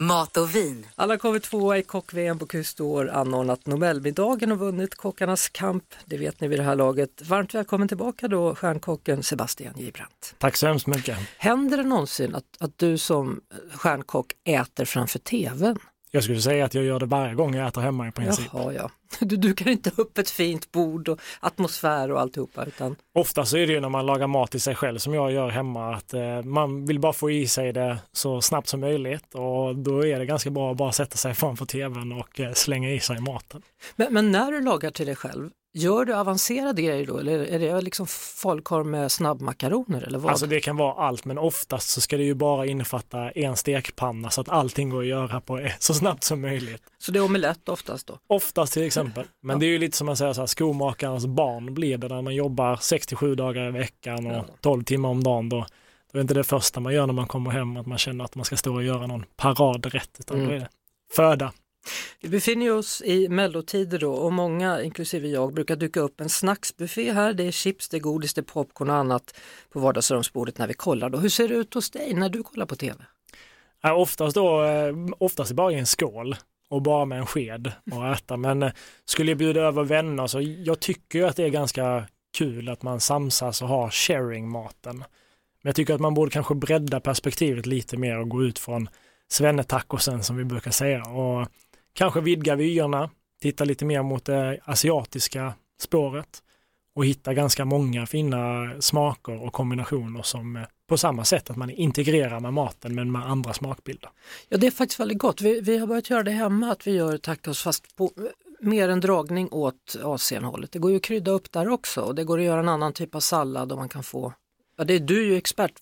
Mat 0.00 0.36
och 0.36 0.54
vin. 0.54 0.86
Alla 0.94 1.18
kommit 1.18 1.42
tvåa 1.42 1.78
i 1.78 1.82
kock-VM 1.82 2.38
på 2.38 2.46
Kustår, 2.46 3.08
anordnat 3.08 3.66
Nobelmiddagen 3.66 4.52
och 4.52 4.58
vunnit 4.58 4.94
Kockarnas 4.94 5.48
kamp. 5.48 5.84
Det 6.04 6.16
vet 6.18 6.40
ni 6.40 6.48
vid 6.48 6.58
det 6.58 6.62
här 6.62 6.76
laget. 6.76 7.22
Varmt 7.28 7.54
välkommen 7.54 7.88
tillbaka 7.88 8.28
då, 8.28 8.54
stjärnkocken 8.54 9.22
Sebastian 9.22 9.74
Gibrandt. 9.76 10.34
Tack 10.38 10.56
så 10.56 10.66
hemskt 10.66 10.86
mycket. 10.86 11.18
Händer 11.38 11.76
det 11.76 11.82
någonsin 11.82 12.34
att, 12.34 12.44
att 12.60 12.78
du 12.78 12.98
som 12.98 13.40
stjärnkock 13.74 14.32
äter 14.44 14.84
framför 14.84 15.18
tvn? 15.18 15.78
Jag 16.10 16.24
skulle 16.24 16.40
säga 16.40 16.64
att 16.64 16.74
jag 16.74 16.84
gör 16.84 17.00
det 17.00 17.06
varje 17.06 17.34
gång 17.34 17.54
jag 17.54 17.68
äter 17.68 17.80
hemma 17.80 18.08
i 18.08 18.10
princip. 18.10 18.48
Jaha, 18.52 18.72
ja. 18.72 18.90
Du 19.20 19.36
dukar 19.36 19.68
inte 19.68 19.90
upp 19.96 20.18
ett 20.18 20.30
fint 20.30 20.72
bord 20.72 21.08
och 21.08 21.20
atmosfär 21.40 22.10
och 22.10 22.20
alltihopa 22.20 22.64
utan 22.64 22.96
Ofta 23.14 23.44
så 23.44 23.56
är 23.56 23.66
det 23.66 23.72
ju 23.72 23.80
när 23.80 23.88
man 23.88 24.06
lagar 24.06 24.26
mat 24.26 24.50
till 24.50 24.60
sig 24.60 24.74
själv 24.74 24.98
som 24.98 25.14
jag 25.14 25.32
gör 25.32 25.48
hemma 25.48 25.94
att 25.94 26.14
eh, 26.14 26.42
man 26.42 26.86
vill 26.86 26.98
bara 26.98 27.12
få 27.12 27.30
i 27.30 27.46
sig 27.46 27.72
det 27.72 27.98
så 28.12 28.40
snabbt 28.40 28.68
som 28.68 28.80
möjligt 28.80 29.34
och 29.34 29.76
då 29.76 30.06
är 30.06 30.18
det 30.18 30.26
ganska 30.26 30.50
bra 30.50 30.70
att 30.70 30.76
bara 30.76 30.92
sätta 30.92 31.16
sig 31.16 31.34
framför 31.34 31.66
tvn 31.66 32.12
och 32.12 32.40
eh, 32.40 32.52
slänga 32.52 32.90
i 32.90 33.00
sig 33.00 33.20
maten. 33.20 33.62
men, 33.96 34.12
men 34.12 34.32
när 34.32 34.52
du 34.52 34.60
lagar 34.60 34.90
till 34.90 35.06
dig 35.06 35.16
själv, 35.16 35.50
gör 35.72 36.04
du 36.04 36.14
avancerade 36.14 36.82
grejer 36.82 37.06
då 37.06 37.18
eller 37.18 37.38
är 37.38 37.58
det 37.58 37.80
liksom 37.80 38.06
falukorv 38.06 38.86
med 38.86 39.12
snabbmakaroner 39.12 40.02
eller 40.02 40.18
vad? 40.18 40.30
Alltså 40.30 40.46
det 40.46 40.60
kan 40.60 40.76
vara 40.76 41.06
allt 41.06 41.24
men 41.24 41.38
oftast 41.38 41.88
så 41.88 42.00
ska 42.00 42.16
det 42.16 42.22
ju 42.24 42.34
bara 42.34 42.66
innefatta 42.66 43.30
en 43.30 43.56
stekpanna 43.56 44.30
så 44.30 44.40
att 44.40 44.48
allting 44.48 44.90
går 44.90 45.00
att 45.00 45.06
göra 45.06 45.40
på 45.40 45.68
så 45.78 45.94
snabbt 45.94 46.24
som 46.24 46.40
möjligt. 46.40 46.82
Så 46.98 47.12
det 47.12 47.18
är 47.18 47.24
omelett 47.24 47.68
oftast 47.68 48.06
då? 48.06 48.18
Oftast 48.26 48.72
till 48.72 48.82
exempel. 48.82 49.24
Men 49.42 49.58
det 49.58 49.66
är 49.66 49.68
ju 49.68 49.78
lite 49.78 49.96
som 49.96 50.06
man 50.06 50.16
säger 50.16 50.32
så 50.32 50.40
här, 50.40 50.46
skomakarens 50.46 51.26
barn 51.26 51.74
blir 51.74 51.98
det 51.98 52.08
när 52.08 52.22
man 52.22 52.34
jobbar 52.34 52.76
67 52.76 53.34
dagar 53.34 53.68
i 53.68 53.70
veckan 53.70 54.26
och 54.26 54.44
12 54.60 54.84
timmar 54.84 55.08
om 55.08 55.24
dagen. 55.24 55.48
Då, 55.48 55.66
då 56.12 56.18
är 56.18 56.22
inte 56.22 56.34
det 56.34 56.44
första 56.44 56.80
man 56.80 56.94
gör 56.94 57.06
när 57.06 57.14
man 57.14 57.26
kommer 57.26 57.50
hem 57.50 57.76
att 57.76 57.86
man 57.86 57.98
känner 57.98 58.24
att 58.24 58.34
man 58.34 58.44
ska 58.44 58.56
stå 58.56 58.74
och 58.74 58.82
göra 58.82 59.06
någon 59.06 59.24
paradrätt 59.36 60.10
utan 60.20 60.36
Mm. 60.36 60.48
då 60.48 60.54
är 60.54 60.60
det 60.60 60.68
föda. 61.16 61.52
Vi 62.20 62.28
befinner 62.28 62.72
oss 62.72 63.02
i 63.02 63.28
mellotider 63.28 63.98
då 63.98 64.12
och 64.12 64.32
många, 64.32 64.82
inklusive 64.82 65.28
jag, 65.28 65.54
brukar 65.54 65.76
duka 65.76 66.00
upp 66.00 66.20
en 66.20 66.28
snacksbuffé 66.28 67.12
här. 67.12 67.32
Det 67.32 67.44
är 67.44 67.50
chips, 67.50 67.88
det 67.88 67.96
är 67.96 68.00
godis, 68.00 68.34
det 68.34 68.40
är 68.40 68.42
popcorn 68.42 68.90
och 68.90 68.96
annat 68.96 69.34
på 69.72 69.80
vardagsrumsbordet 69.80 70.58
när 70.58 70.66
vi 70.66 70.74
kollar. 70.74 71.10
Då. 71.10 71.18
Hur 71.18 71.28
ser 71.28 71.48
det 71.48 71.54
ut 71.54 71.74
hos 71.74 71.90
dig 71.90 72.14
när 72.14 72.28
du 72.28 72.42
kollar 72.42 72.66
på 72.66 72.76
tv? 72.76 73.04
Ja, 73.82 73.94
oftast 73.94 74.34
då, 74.34 74.64
eh, 74.64 74.94
oftast 75.18 75.52
bara 75.52 75.72
i 75.72 75.78
en 75.78 75.86
skål 75.86 76.36
och 76.68 76.82
bara 76.82 77.04
med 77.04 77.18
en 77.18 77.26
sked 77.26 77.72
och 77.92 78.08
äta. 78.08 78.36
Men 78.36 78.62
eh, 78.62 78.72
skulle 79.04 79.30
jag 79.30 79.38
bjuda 79.38 79.60
över 79.60 79.84
vänner 79.84 80.26
så 80.26 80.40
jag 80.40 80.80
tycker 80.80 81.18
ju 81.18 81.24
att 81.24 81.36
det 81.36 81.44
är 81.44 81.48
ganska 81.48 82.04
kul 82.38 82.68
att 82.68 82.82
man 82.82 83.00
samsas 83.00 83.62
och 83.62 83.68
har 83.68 83.90
sharing-maten. 83.90 84.98
Men 85.62 85.68
jag 85.68 85.76
tycker 85.76 85.94
att 85.94 86.00
man 86.00 86.14
borde 86.14 86.30
kanske 86.30 86.54
bredda 86.54 87.00
perspektivet 87.00 87.66
lite 87.66 87.96
mer 87.96 88.18
och 88.18 88.28
gå 88.28 88.44
ut 88.44 88.58
från 88.58 88.88
svennetacosen 89.28 90.22
som 90.22 90.36
vi 90.36 90.44
brukar 90.44 90.70
säga 90.70 91.02
och 91.02 91.48
kanske 91.98 92.20
vidga 92.20 92.54
vyerna, 92.54 93.10
titta 93.42 93.64
lite 93.64 93.84
mer 93.84 94.02
mot 94.02 94.24
det 94.24 94.60
asiatiska 94.64 95.54
spåret 95.80 96.42
och 96.94 97.06
hitta 97.06 97.34
ganska 97.34 97.64
många 97.64 98.06
fina 98.06 98.70
smaker 98.80 99.42
och 99.42 99.52
kombinationer 99.52 100.22
som 100.22 100.56
eh, 100.56 100.62
på 100.88 100.98
samma 100.98 101.24
sätt 101.24 101.50
att 101.50 101.56
man 101.56 101.70
integrerar 101.70 102.40
med 102.40 102.52
maten 102.52 102.94
men 102.94 103.12
med 103.12 103.26
andra 103.26 103.52
smakbilder. 103.52 104.10
Ja, 104.48 104.58
det 104.58 104.66
är 104.66 104.70
faktiskt 104.70 105.00
väldigt 105.00 105.18
gott. 105.18 105.40
Vi, 105.40 105.60
vi 105.60 105.78
har 105.78 105.86
börjat 105.86 106.10
göra 106.10 106.22
det 106.22 106.30
hemma, 106.30 106.72
att 106.72 106.86
vi 106.86 106.92
gör 106.92 107.16
tacos 107.16 107.62
fast 107.62 107.96
på 107.96 108.10
mer 108.60 108.88
en 108.88 109.00
dragning 109.00 109.48
åt 109.52 109.96
Asienhållet. 110.02 110.72
Det 110.72 110.78
går 110.78 110.90
ju 110.90 110.96
att 110.96 111.02
krydda 111.02 111.30
upp 111.30 111.52
där 111.52 111.68
också 111.68 112.00
och 112.00 112.14
det 112.14 112.24
går 112.24 112.38
att 112.38 112.44
göra 112.44 112.60
en 112.60 112.68
annan 112.68 112.92
typ 112.92 113.14
av 113.14 113.20
sallad 113.20 113.72
och 113.72 113.78
man 113.78 113.88
kan 113.88 114.02
få 114.02 114.32
Ja, 114.78 114.84
det 114.84 114.94
är 114.94 115.00
du 115.00 115.24
ju 115.26 115.36
expert. 115.36 115.72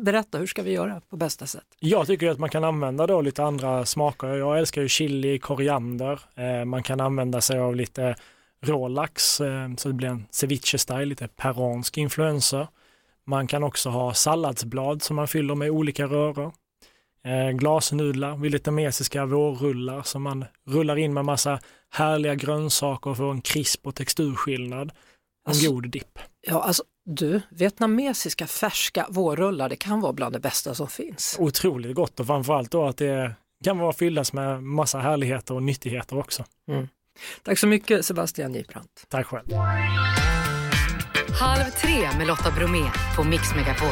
Berätta, 0.00 0.38
hur 0.38 0.46
ska 0.46 0.62
vi 0.62 0.72
göra 0.72 1.00
på 1.00 1.16
bästa 1.16 1.46
sätt? 1.46 1.64
Jag 1.78 2.06
tycker 2.06 2.28
att 2.30 2.38
man 2.38 2.50
kan 2.50 2.64
använda 2.64 3.06
då 3.06 3.20
lite 3.20 3.44
andra 3.44 3.84
smaker. 3.86 4.26
Jag 4.28 4.58
älskar 4.58 4.82
ju 4.82 4.88
chili, 4.88 5.38
koriander. 5.38 6.20
Eh, 6.34 6.64
man 6.64 6.82
kan 6.82 7.00
använda 7.00 7.40
sig 7.40 7.58
av 7.58 7.76
lite 7.76 8.16
rå 8.62 8.88
lax 8.88 9.40
eh, 9.40 9.74
så 9.76 9.88
det 9.88 9.94
blir 9.94 10.08
en 10.08 10.26
ceviche-style, 10.30 11.04
lite 11.04 11.28
peruansk 11.28 11.98
influenser. 11.98 12.66
Man 13.26 13.46
kan 13.46 13.62
också 13.62 13.90
ha 13.90 14.14
salladsblad 14.14 15.02
som 15.02 15.16
man 15.16 15.28
fyller 15.28 15.54
med 15.54 15.70
olika 15.70 16.04
röror. 16.06 16.52
Eh, 17.24 17.50
glasnudlar, 17.50 18.36
vietnamesiska 18.36 19.26
vårrullar 19.26 20.02
som 20.02 20.22
man 20.22 20.44
rullar 20.68 20.96
in 20.98 21.14
med 21.14 21.24
massa 21.24 21.60
härliga 21.90 22.34
grönsaker 22.34 23.10
och 23.10 23.16
får 23.16 23.30
en 23.30 23.40
krisp 23.40 23.86
och 23.86 23.94
texturskillnad. 23.94 24.88
En 24.88 24.90
Alltså- 25.44 25.70
god 25.72 25.90
dipp. 25.90 26.18
Ja, 26.46 26.62
alltså 26.62 26.82
du, 27.06 27.40
vietnamesiska 27.50 28.46
färska 28.46 29.06
vårrullar, 29.10 29.68
det 29.68 29.76
kan 29.76 30.00
vara 30.00 30.12
bland 30.12 30.34
det 30.34 30.40
bästa 30.40 30.74
som 30.74 30.88
finns. 30.88 31.36
Otroligt 31.38 31.94
gott 31.94 32.20
och 32.20 32.26
framförallt 32.26 32.70
då 32.70 32.84
att 32.84 32.96
det 32.96 33.34
kan 33.64 33.78
vara 33.78 33.92
fyllas 33.92 34.32
med 34.32 34.62
massa 34.62 34.98
härligheter 34.98 35.54
och 35.54 35.62
nyttigheter 35.62 36.18
också. 36.18 36.44
Tack 37.42 37.58
så 37.58 37.66
mycket 37.66 38.04
Sebastian 38.04 38.54
Gibrandt. 38.54 39.06
Tack 39.08 39.26
själv. 39.26 39.46
Halv 41.40 41.70
tre 41.70 42.18
med 42.18 42.26
Lotta 42.26 42.50
Bromé 42.50 42.90
på 43.16 43.24
Mix 43.24 43.54
Megapol. 43.56 43.88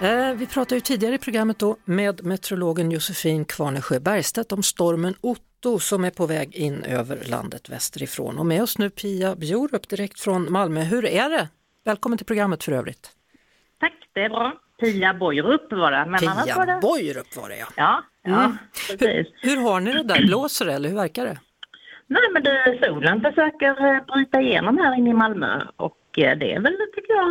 Eh, 0.00 0.34
vi 0.34 0.46
pratade 0.46 0.74
ju 0.74 0.80
tidigare 0.80 1.14
i 1.14 1.18
programmet 1.18 1.58
då 1.58 1.76
med 1.84 2.24
meteorologen 2.24 2.90
Josefin 2.90 3.44
Kvarnesjö 3.44 4.00
Bergstedt 4.00 4.52
om 4.52 4.62
stormen 4.62 5.14
Otto 5.20 5.45
som 5.80 6.04
är 6.04 6.10
på 6.10 6.26
väg 6.26 6.54
in 6.54 6.84
över 6.84 7.18
landet 7.30 7.68
västerifrån. 7.68 8.38
Och 8.38 8.46
med 8.46 8.62
oss 8.62 8.78
nu 8.78 8.90
Pia 8.90 9.36
Bjorup 9.36 9.88
direkt 9.88 10.20
från 10.20 10.52
Malmö. 10.52 10.80
Hur 10.82 11.04
är 11.06 11.30
det? 11.30 11.48
Välkommen 11.84 12.18
till 12.18 12.26
programmet 12.26 12.64
för 12.64 12.72
övrigt. 12.72 13.10
Tack, 13.80 13.92
det 14.12 14.20
är 14.20 14.28
bra. 14.28 14.52
Pia 14.80 15.14
Bojerup 15.14 15.72
var 15.72 15.90
det. 15.92 16.06
Men 16.10 16.28
annars 16.28 16.56
var 16.56 16.64
Pia 16.64 16.74
det... 16.74 16.80
Bojerup 16.80 17.36
var 17.36 17.48
det 17.48 17.56
ja. 17.56 17.66
Ja, 17.76 18.02
ja 18.22 18.44
Mm. 18.44 18.56
precis. 18.98 19.26
Hur 19.42 19.56
har 19.56 19.80
ni 19.80 19.92
det 19.92 20.02
där? 20.02 20.26
Blåser 20.26 20.64
det 20.66 20.72
eller 20.72 20.88
hur 20.88 20.96
verkar 20.96 21.24
det? 21.24 21.38
Nej, 22.06 22.22
men 22.32 22.42
du, 22.42 22.78
solen 22.82 23.20
försöker 23.20 23.94
eh, 23.96 24.04
bryta 24.04 24.40
igenom 24.40 24.78
här 24.78 24.98
inne 24.98 25.10
i 25.10 25.12
Malmö 25.12 25.62
och 25.76 25.98
eh, 26.18 26.38
det 26.38 26.52
är 26.54 26.60
väl, 26.60 26.76
tycker 26.94 27.14
jag, 27.14 27.26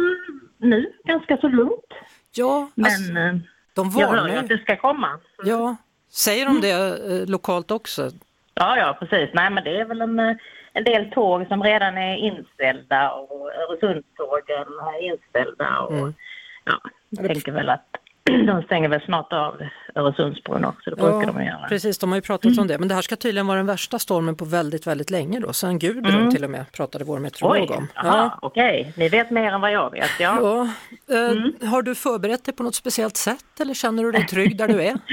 nu 0.57 0.91
ganska 1.07 1.38
så 1.38 1.47
lugnt. 1.47 1.93
Ja, 2.36 2.69
Men 2.76 2.86
alltså, 2.86 3.11
eh, 3.11 3.36
de 3.73 3.91
jag 3.99 4.07
hör 4.07 4.17
varnar. 4.17 4.38
att 4.38 4.47
det 4.47 4.57
ska 4.57 4.78
komma. 4.78 5.19
Ja, 5.43 5.76
säger 6.16 6.45
de 6.45 6.61
det 6.61 6.72
eh, 6.72 7.30
lokalt 7.30 7.72
också? 7.72 8.09
Ja, 8.53 8.78
ja, 8.78 8.97
precis. 8.99 9.30
Nej, 9.34 9.49
men 9.49 9.63
det 9.63 9.80
är 9.80 9.86
väl 9.86 10.01
en, 10.01 10.20
eh, 10.20 10.36
en 10.74 10.84
del 10.84 11.11
tåg 11.11 11.47
som 11.47 11.63
redan 11.63 11.97
är 11.97 12.16
inställda 12.18 13.11
och 13.11 13.51
Öresundstågen 13.53 14.66
är 14.95 15.03
inställda. 15.11 15.80
Och, 15.80 15.91
Mm. 15.97 16.13
ja, 16.66 16.80
jag 17.09 17.28
tänker 17.28 17.51
väl 17.51 17.70
att 17.70 17.88
de 18.47 18.61
stänger 18.63 18.89
väl 18.89 19.01
snart 19.01 19.34
av 19.34 19.61
Öresundsbron 19.95 20.65
också, 20.65 20.89
det 20.89 20.95
brukar 20.95 21.34
de 21.34 21.43
göra. 21.45 21.65
precis, 21.69 21.97
de 21.99 22.09
har 22.11 22.17
ju 22.17 22.21
pratat 22.21 22.57
om 22.57 22.67
det. 22.67 22.78
Men 22.80 22.88
det 22.88 22.93
här 22.95 23.01
ska 23.01 23.15
tydligen 23.15 23.47
vara 23.47 23.57
den 23.57 23.65
värsta 23.65 23.99
stormen 23.99 24.36
på 24.36 24.45
väldigt, 24.45 24.88
väldigt 24.88 25.09
länge 25.09 25.39
då. 25.39 25.53
Sen 25.53 25.80
Gudrun 25.80 26.15
Mm. 26.15 26.32
till 26.32 26.43
och 26.43 26.49
med 26.49 26.71
pratade 26.71 27.03
vår 27.05 27.19
meteorolog 27.19 27.71
Oj, 27.71 27.78
om. 27.78 27.88
aha, 27.95 28.39
okej. 28.41 28.93
Ni 28.97 29.09
vet 29.09 29.32
mer 29.32 29.51
än 29.51 29.61
vad 29.61 29.71
jag 29.71 29.91
vet, 29.91 30.09
ja. 30.19 30.38
Ja. 30.41 30.67
Eh, 31.15 31.32
Mm. 31.32 31.53
Har 31.71 31.82
du 31.82 31.95
förberett 31.95 32.45
dig 32.45 32.55
på 32.55 32.63
något 32.63 32.76
speciellt 32.76 33.17
sätt 33.17 33.59
eller 33.61 33.73
känner 33.73 34.03
du 34.03 34.11
dig 34.11 34.26
trygg 34.28 34.57
där 34.57 34.67
du 34.67 34.82
är? 34.84 34.95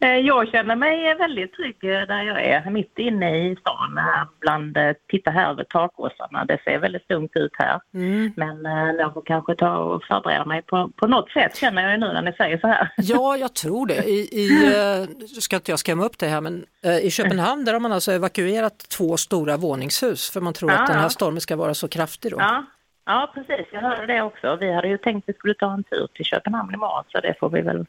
Eh, 0.00 0.08
Jag 0.16 0.48
känner 0.48 0.76
mig 0.76 1.14
väldigt 1.14 1.52
trygg 1.54 1.76
eh, 1.84 2.06
där 2.06 2.22
jag 2.22 2.42
är, 2.44 2.70
mitt 2.70 2.98
inne 2.98 3.36
i 3.46 3.56
stan 3.56 3.98
här 3.98 4.26
bland, 4.40 4.76
titta 5.10 5.30
här 5.30 5.50
över 5.50 5.64
takåsarna. 5.64 6.44
Det 6.44 6.58
ser 6.64 6.78
väldigt 6.78 7.10
lugnt 7.10 7.30
ut 7.34 7.52
här. 7.58 7.80
Mm. 7.94 8.32
Men 8.36 8.66
eh, 8.66 8.94
jag 8.98 9.14
får 9.14 9.22
kanske 9.26 9.54
ta 9.54 9.76
och 9.76 10.04
förbereda 10.04 10.44
mig 10.44 10.62
på, 10.62 10.90
på 10.96 11.06
något 11.06 11.30
sätt 11.30 11.56
känner 11.56 11.82
jag 11.82 11.90
ju 11.92 11.98
nu 11.98 12.06
när 12.12 12.22
ni 12.22 12.32
säger 12.42 12.58
så 12.58 12.66
här. 12.66 12.88
Ja, 12.96 13.36
jag 13.36 13.54
tror 13.54 13.86
det. 13.86 14.04
I, 14.04 14.28
i, 14.32 14.74
eh, 14.74 15.26
ska 15.26 15.56
inte 15.56 15.72
jag 15.72 15.78
skrämma 15.78 16.04
upp 16.04 16.18
det 16.18 16.26
här, 16.26 16.40
men 16.40 16.66
eh, 16.84 16.98
i 16.98 17.10
Köpenhamn 17.10 17.64
där 17.64 17.72
har 17.72 17.80
man 17.80 17.92
alltså 17.92 18.12
evakuerat 18.12 18.78
två 18.78 19.16
stora 19.16 19.56
våningshus 19.56 20.30
för 20.30 20.40
man 20.40 20.52
tror 20.52 20.70
Ja, 20.70 20.80
att 20.80 20.86
den 20.86 20.98
här 20.98 21.08
stormen 21.08 21.40
ska 21.40 21.56
vara 21.56 21.74
så 21.74 21.88
kraftig 21.88 22.30
då. 22.30 22.36
Ja, 22.40 22.64
ja, 23.04 23.32
precis. 23.34 23.66
Jag 23.72 23.80
hörde 23.80 24.06
det 24.06 24.22
också. 24.22 24.56
Vi 24.56 24.72
hade 24.72 24.88
ju 24.88 24.98
tänkt 24.98 25.24
att 25.24 25.28
vi 25.28 25.38
skulle 25.38 25.54
ta 25.54 25.72
en 25.72 25.84
tur 25.84 26.08
till 26.14 26.24
Köpenhamn 26.24 26.74
imorgon 26.74 27.04
så 27.08 27.20
det 27.20 27.34
får 27.40 27.50
vi 27.50 27.60
väl 27.60 27.86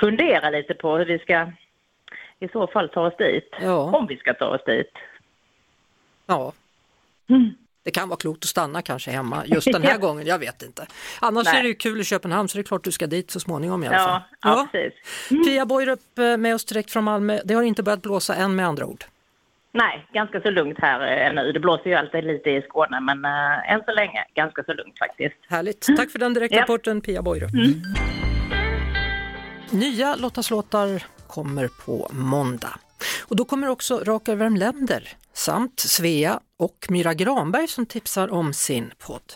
fundera 0.00 0.50
lite 0.50 0.74
på 0.74 0.96
hur 0.96 1.04
vi 1.04 1.18
ska 1.18 1.52
i 2.40 2.48
så 2.48 2.66
fall 2.66 2.88
ta 2.88 3.06
oss 3.06 3.16
dit. 3.18 3.50
Ja. 3.60 3.96
Om 3.96 4.06
vi 4.06 4.16
ska 4.16 4.34
ta 4.34 4.46
oss 4.46 4.64
dit. 4.66 4.92
Ja. 6.26 6.52
Mm. 7.28 7.50
Det 7.82 7.90
kan 7.90 8.08
vara 8.08 8.16
klokt 8.18 8.44
att 8.44 8.48
stanna 8.48 8.82
kanske 8.82 9.10
hemma 9.10 9.42
just 9.46 9.72
den 9.72 9.82
här 9.82 9.90
Ja. 9.90 9.96
gången, 10.06 10.26
jag 10.26 10.38
vet 10.38 10.62
inte. 10.62 10.86
Annars 11.20 11.44
Nej. 11.44 11.58
är 11.58 11.62
det 11.62 11.68
ju 11.68 11.74
kul 11.74 12.00
i 12.00 12.04
Köpenhamn 12.04 12.48
så 12.48 12.58
det 12.58 12.62
är 12.62 12.64
klart 12.64 12.84
du 12.84 12.92
ska 12.92 13.06
dit 13.06 13.30
så 13.30 13.40
småningom 13.40 13.84
i 13.84 13.86
alla 13.88 13.98
fall. 13.98 14.20
Ja, 14.40 14.50
ja, 14.50 14.68
precis. 14.72 15.44
Pia 15.46 15.66
Boirup 15.66 16.18
eh, 16.18 16.36
med 16.36 16.54
oss 16.54 16.64
direkt 16.64 16.90
från 16.90 17.04
Malmö. 17.04 17.40
Det 17.44 17.54
har 17.54 17.62
inte 17.62 17.82
börjat 17.82 18.02
blåsa 18.02 18.34
än 18.34 18.56
med 18.56 18.66
andra 18.66 18.86
ord. 18.86 19.04
Nej, 19.72 20.06
ganska 20.12 20.40
så 20.40 20.50
lugnt 20.50 20.78
här 20.80 21.26
eh, 21.28 21.34
nu. 21.34 21.52
Det 21.52 21.60
blåser 21.60 21.90
ju 21.90 21.94
alltid 21.96 22.24
lite 22.24 22.50
i 22.50 22.62
Skåne 22.62 23.00
men 23.00 23.24
äh, 23.24 23.72
än 23.72 23.82
så 23.86 23.92
länge 23.92 24.24
ganska 24.34 24.64
så 24.64 24.72
lugnt 24.74 24.98
faktiskt. 24.98 25.34
Härligt. 25.48 25.86
Tack 25.96 26.10
för 26.10 26.18
den 26.18 26.34
Ja. 26.34 26.40
direktrapporten 26.40 27.00
Pia 27.00 27.22
Boirup. 27.22 27.50
Nya 29.70 30.14
Lottas 30.16 30.50
låtar 30.50 31.02
kommer 31.26 31.68
på 31.86 32.08
måndag. 32.12 32.78
Och 33.20 33.36
då 33.36 33.44
kommer 33.44 33.68
också 33.68 34.04
Raka 34.04 34.34
Värmländer 34.34 35.16
samt 35.34 35.80
Svea 35.80 36.40
och 36.58 36.86
Myra 36.88 37.14
Granberg 37.14 37.68
som 37.68 37.86
tipsar 37.86 38.32
om 38.32 38.52
sin 38.52 38.90
podd. 38.98 39.32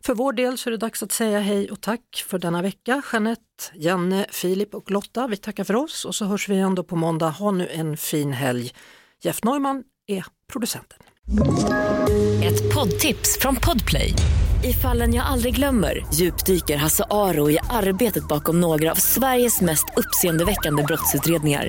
För 0.00 0.14
vår 0.14 0.32
del 0.32 0.58
så 0.58 0.68
är 0.68 0.70
det 0.70 0.76
dags 0.76 1.02
att 1.02 1.12
säga 1.12 1.40
hej 1.40 1.70
och 1.70 1.80
tack 1.80 2.24
för 2.28 2.38
denna 2.38 2.62
vecka. 2.62 3.02
Jeanette, 3.12 3.42
Janne, 3.74 4.26
Filip 4.30 4.74
och 4.74 4.90
Lotta, 4.90 5.26
vi 5.26 5.36
tackar 5.36 5.64
för 5.64 5.76
oss 5.76 6.04
och 6.04 6.14
så 6.14 6.24
hörs 6.24 6.48
vi 6.48 6.54
igen 6.54 6.74
då 6.74 6.84
på 6.84 6.96
måndag. 6.96 7.28
Ha 7.28 7.50
nu 7.50 7.68
en 7.68 7.96
fin 7.96 8.32
helg. 8.32 8.72
Jeff 9.22 9.44
Neumann 9.44 9.82
är 10.06 10.24
producenten. 10.52 10.98
Ett 12.42 12.74
poddtips 12.74 13.38
från 13.40 13.56
Podplay. 13.56 14.12
I 14.64 14.72
fallen 14.72 15.14
jag 15.14 15.26
aldrig 15.26 15.54
glömmer 15.54 16.06
djupdyker 16.14 16.76
Hasse 16.76 17.04
Aro 17.10 17.50
i 17.50 17.58
arbetet 17.70 18.28
bakom 18.28 18.60
några 18.60 18.90
av 18.90 18.94
Sveriges 18.94 19.60
mest 19.60 19.84
uppseendeväckande 19.96 20.82
brottsutredningar. 20.82 21.68